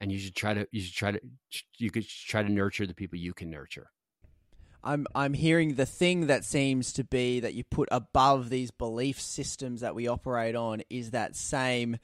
and 0.00 0.10
you 0.10 0.18
should 0.18 0.34
try 0.34 0.52
to 0.54 0.66
you 0.72 0.80
should 0.80 0.94
try 0.94 1.12
to 1.12 1.20
you 1.78 1.90
could 1.90 2.06
try 2.08 2.42
to 2.42 2.52
nurture 2.52 2.86
the 2.86 2.94
people 2.94 3.18
you 3.18 3.32
can 3.32 3.50
nurture. 3.50 3.88
I'm 4.84 5.06
I'm 5.14 5.34
hearing 5.34 5.74
the 5.74 5.86
thing 5.86 6.26
that 6.26 6.44
seems 6.44 6.92
to 6.94 7.04
be 7.04 7.40
that 7.40 7.54
you 7.54 7.64
put 7.64 7.88
above 7.92 8.50
these 8.50 8.70
belief 8.70 9.20
systems 9.20 9.80
that 9.80 9.94
we 9.94 10.08
operate 10.08 10.56
on 10.56 10.82
is 10.90 11.10
that 11.10 11.36
same 11.36 11.98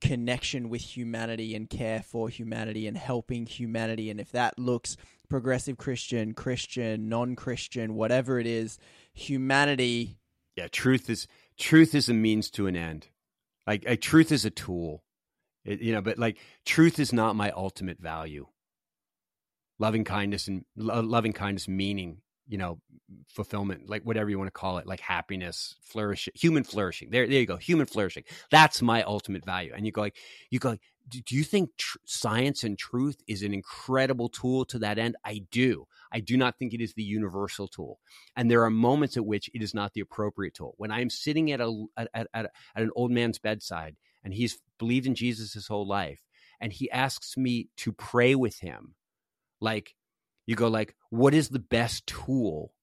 connection 0.00 0.68
with 0.68 0.80
humanity 0.80 1.54
and 1.54 1.70
care 1.70 2.02
for 2.02 2.28
humanity 2.28 2.86
and 2.86 2.96
helping 2.96 3.46
humanity 3.46 4.10
and 4.10 4.20
if 4.20 4.32
that 4.32 4.58
looks 4.58 4.96
progressive 5.28 5.78
Christian, 5.78 6.34
Christian, 6.34 7.08
non-Christian, 7.08 7.94
whatever 7.94 8.38
it 8.38 8.46
is, 8.46 8.78
humanity 9.14 10.18
Yeah, 10.56 10.68
truth 10.68 11.08
is 11.08 11.26
truth 11.56 11.94
is 11.94 12.08
a 12.08 12.14
means 12.14 12.50
to 12.50 12.66
an 12.66 12.76
end. 12.76 13.08
Like, 13.66 14.00
truth 14.00 14.32
is 14.32 14.44
a 14.44 14.50
tool. 14.50 15.04
It, 15.64 15.80
you 15.80 15.92
know, 15.92 16.02
but 16.02 16.18
like 16.18 16.38
truth 16.64 16.98
is 16.98 17.12
not 17.12 17.36
my 17.36 17.50
ultimate 17.52 18.00
value. 18.00 18.46
Loving 19.82 20.04
kindness 20.04 20.48
and 20.48 20.64
lo- 20.76 21.00
loving 21.00 21.32
kindness 21.32 21.66
meaning, 21.66 22.10
you 22.46 22.58
know, 22.58 22.78
fulfillment, 23.26 23.88
like 23.88 24.02
whatever 24.04 24.30
you 24.30 24.38
want 24.38 24.48
to 24.48 24.60
call 24.62 24.78
it, 24.78 24.86
like 24.86 25.00
happiness, 25.00 25.74
flourish, 25.82 26.28
human 26.34 26.64
flourishing. 26.64 27.10
There, 27.10 27.26
there 27.26 27.40
you 27.40 27.46
go, 27.46 27.56
human 27.56 27.86
flourishing. 27.86 28.24
That's 28.50 28.80
my 28.80 29.02
ultimate 29.02 29.44
value. 29.44 29.72
And 29.74 29.84
you 29.86 29.92
go 29.92 30.02
like, 30.02 30.16
you 30.50 30.58
go 30.58 30.70
like, 30.70 30.82
do, 31.08 31.20
do 31.20 31.34
you 31.34 31.44
think 31.44 31.70
tr- 31.76 31.98
science 32.04 32.62
and 32.62 32.78
truth 32.78 33.18
is 33.26 33.42
an 33.42 33.52
incredible 33.52 34.28
tool 34.28 34.64
to 34.66 34.78
that 34.80 34.98
end? 34.98 35.16
I 35.24 35.42
do. 35.50 35.86
I 36.12 36.20
do 36.20 36.36
not 36.36 36.58
think 36.58 36.74
it 36.74 36.80
is 36.80 36.94
the 36.94 37.02
universal 37.02 37.66
tool. 37.66 37.98
And 38.36 38.50
there 38.50 38.62
are 38.62 38.70
moments 38.70 39.16
at 39.16 39.26
which 39.26 39.50
it 39.52 39.62
is 39.62 39.74
not 39.74 39.94
the 39.94 40.00
appropriate 40.00 40.54
tool. 40.54 40.74
When 40.76 40.92
I 40.92 41.00
am 41.00 41.10
sitting 41.10 41.50
at 41.50 41.60
a 41.60 41.86
at, 41.96 42.08
at, 42.14 42.28
at 42.34 42.50
an 42.76 42.90
old 42.94 43.10
man's 43.10 43.40
bedside 43.40 43.96
and 44.22 44.32
he's 44.32 44.60
believed 44.78 45.06
in 45.06 45.14
Jesus 45.14 45.54
his 45.54 45.66
whole 45.66 45.88
life, 45.88 46.20
and 46.60 46.72
he 46.72 46.90
asks 46.90 47.36
me 47.36 47.68
to 47.78 47.92
pray 47.92 48.36
with 48.36 48.60
him, 48.60 48.94
like 49.62 49.94
you 50.46 50.56
go 50.56 50.68
like, 50.68 50.94
what 51.10 51.34
is 51.34 51.48
the 51.48 51.58
best 51.58 52.06
tool 52.06 52.74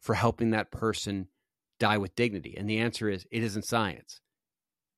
for 0.00 0.14
helping 0.14 0.50
that 0.50 0.70
person 0.70 1.28
die 1.78 1.98
with 1.98 2.16
dignity? 2.16 2.54
And 2.56 2.68
the 2.68 2.78
answer 2.78 3.08
is, 3.08 3.26
it 3.30 3.42
isn't 3.42 3.64
science. 3.64 4.20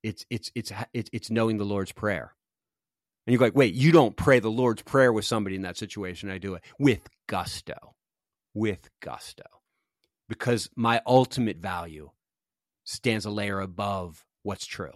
It's 0.02 0.24
it's 0.30 0.50
it's 0.54 0.72
it's, 0.92 1.10
it's 1.12 1.30
knowing 1.30 1.58
the 1.58 1.64
Lord's 1.64 1.92
prayer. 1.92 2.34
And 3.26 3.32
you 3.32 3.38
go 3.38 3.44
like, 3.44 3.56
wait, 3.56 3.74
you 3.74 3.92
don't 3.92 4.16
pray 4.16 4.40
the 4.40 4.50
Lord's 4.50 4.82
prayer 4.82 5.12
with 5.12 5.26
somebody 5.26 5.54
in 5.54 5.62
that 5.62 5.76
situation. 5.76 6.30
I 6.30 6.38
do 6.38 6.54
it 6.54 6.64
with 6.78 7.08
gusto, 7.26 7.94
with 8.54 8.88
gusto, 9.00 9.44
because 10.28 10.70
my 10.74 11.02
ultimate 11.06 11.58
value 11.58 12.10
stands 12.84 13.26
a 13.26 13.30
layer 13.30 13.60
above 13.60 14.24
what's 14.44 14.64
true. 14.64 14.94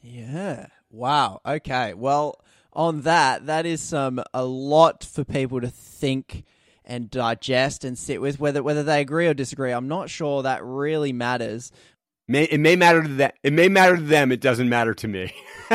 Yeah. 0.00 0.68
Wow. 0.90 1.40
Okay. 1.44 1.94
Well, 1.94 2.40
on 2.76 3.00
that, 3.00 3.46
that 3.46 3.66
is 3.66 3.82
some 3.82 4.22
a 4.34 4.44
lot 4.44 5.02
for 5.02 5.24
people 5.24 5.60
to 5.60 5.68
think 5.68 6.44
and 6.84 7.10
digest 7.10 7.84
and 7.84 7.98
sit 7.98 8.20
with. 8.20 8.38
Whether 8.38 8.62
whether 8.62 8.84
they 8.84 9.00
agree 9.00 9.26
or 9.26 9.34
disagree, 9.34 9.72
I'm 9.72 9.88
not 9.88 10.10
sure 10.10 10.42
that 10.42 10.62
really 10.62 11.12
matters. 11.12 11.72
May, 12.28 12.44
it 12.44 12.58
may 12.58 12.74
matter 12.74 13.02
to 13.02 13.08
them. 13.08 13.30
It 13.44 13.52
may 13.52 13.68
matter 13.68 13.96
to 13.96 14.02
them. 14.02 14.32
It 14.32 14.40
doesn't 14.40 14.68
matter 14.68 14.94
to 14.94 15.06
me. 15.06 15.32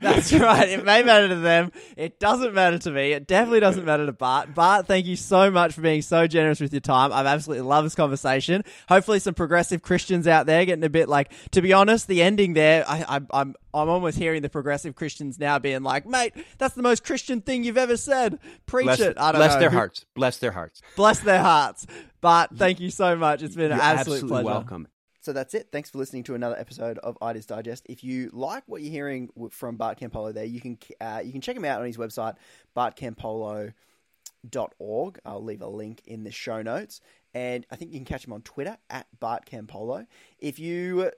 That's 0.00 0.32
right. 0.32 0.68
It 0.70 0.84
may 0.86 1.02
matter 1.02 1.28
to 1.28 1.36
them. 1.36 1.70
It 1.98 2.18
doesn't 2.18 2.54
matter 2.54 2.78
to 2.78 2.90
me. 2.90 3.12
It 3.12 3.26
definitely 3.26 3.60
doesn't 3.60 3.84
matter 3.84 4.06
to 4.06 4.12
Bart. 4.12 4.54
Bart, 4.54 4.86
thank 4.86 5.04
you 5.04 5.16
so 5.16 5.50
much 5.50 5.74
for 5.74 5.82
being 5.82 6.00
so 6.00 6.26
generous 6.26 6.60
with 6.60 6.72
your 6.72 6.80
time. 6.80 7.12
I've 7.12 7.26
absolutely 7.26 7.66
loved 7.66 7.84
this 7.84 7.94
conversation. 7.94 8.64
Hopefully, 8.88 9.18
some 9.18 9.34
progressive 9.34 9.82
Christians 9.82 10.26
out 10.26 10.46
there 10.46 10.64
getting 10.64 10.84
a 10.84 10.90
bit 10.90 11.10
like. 11.10 11.30
To 11.50 11.60
be 11.60 11.74
honest, 11.74 12.08
the 12.08 12.22
ending 12.22 12.54
there, 12.54 12.88
I, 12.88 13.16
I, 13.16 13.20
I'm 13.32 13.54
I'm 13.74 13.90
almost 13.90 14.16
hearing 14.16 14.40
the 14.40 14.48
progressive 14.48 14.94
Christians 14.94 15.38
now 15.38 15.58
being 15.58 15.82
like, 15.82 16.06
"Mate, 16.06 16.32
that's 16.56 16.74
the 16.74 16.82
most 16.82 17.04
Christian 17.04 17.42
thing 17.42 17.64
you've 17.64 17.76
ever 17.76 17.98
said. 17.98 18.38
Preach 18.64 18.86
bless, 18.86 19.00
it." 19.00 19.18
I 19.18 19.32
don't 19.32 19.40
bless 19.40 19.54
know. 19.54 19.60
their 19.60 19.70
hearts. 19.70 20.06
Bless 20.14 20.38
their 20.38 20.52
hearts. 20.52 20.80
Bless 20.96 21.20
their 21.20 21.40
hearts. 21.40 21.86
Bart, 22.26 22.50
thank 22.56 22.80
you 22.80 22.90
so 22.90 23.14
much. 23.14 23.42
It's 23.42 23.54
been 23.54 23.70
an 23.70 23.76
You're 23.76 23.84
absolute 23.84 24.16
absolutely 24.16 24.28
pleasure. 24.28 24.46
welcome. 24.46 24.88
So 25.20 25.32
that's 25.32 25.54
it. 25.54 25.68
Thanks 25.70 25.90
for 25.90 25.98
listening 25.98 26.24
to 26.24 26.34
another 26.34 26.58
episode 26.58 26.98
of 26.98 27.16
Ideas 27.22 27.46
Digest. 27.46 27.86
If 27.88 28.02
you 28.02 28.30
like 28.32 28.64
what 28.66 28.82
you're 28.82 28.90
hearing 28.90 29.30
from 29.50 29.76
Bart 29.76 30.00
Campolo 30.00 30.34
there, 30.34 30.44
you 30.44 30.60
can 30.60 30.76
uh, 31.00 31.22
you 31.24 31.30
can 31.30 31.40
check 31.40 31.56
him 31.56 31.64
out 31.64 31.80
on 31.80 31.86
his 31.86 31.96
website, 31.96 32.34
bartcampolo.org. 32.76 35.20
I'll 35.24 35.44
leave 35.44 35.62
a 35.62 35.68
link 35.68 36.02
in 36.04 36.24
the 36.24 36.32
show 36.32 36.62
notes. 36.62 37.00
And 37.32 37.64
I 37.70 37.76
think 37.76 37.92
you 37.92 37.98
can 37.98 38.06
catch 38.06 38.26
him 38.26 38.32
on 38.32 38.42
Twitter 38.42 38.76
at 38.90 39.06
Bart 39.20 39.46
Campolo. 39.46 40.08
If 40.40 40.58
you 40.58 41.12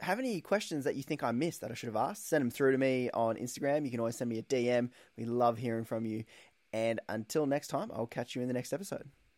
have 0.00 0.18
any 0.18 0.40
questions 0.40 0.82
that 0.84 0.96
you 0.96 1.04
think 1.04 1.22
I 1.22 1.30
missed 1.30 1.60
that 1.60 1.70
I 1.70 1.74
should 1.74 1.88
have 1.88 1.96
asked, 1.96 2.28
send 2.28 2.42
them 2.42 2.50
through 2.50 2.72
to 2.72 2.78
me 2.78 3.08
on 3.14 3.36
Instagram. 3.36 3.84
You 3.84 3.92
can 3.92 4.00
always 4.00 4.16
send 4.16 4.30
me 4.30 4.38
a 4.38 4.42
DM. 4.42 4.90
We 5.16 5.26
love 5.26 5.58
hearing 5.58 5.84
from 5.84 6.06
you. 6.06 6.24
And 6.72 6.98
until 7.08 7.46
next 7.46 7.68
time, 7.68 7.92
I'll 7.94 8.06
catch 8.06 8.34
you 8.34 8.42
in 8.42 8.48
the 8.48 8.54
next 8.54 8.72
episode. 8.72 9.08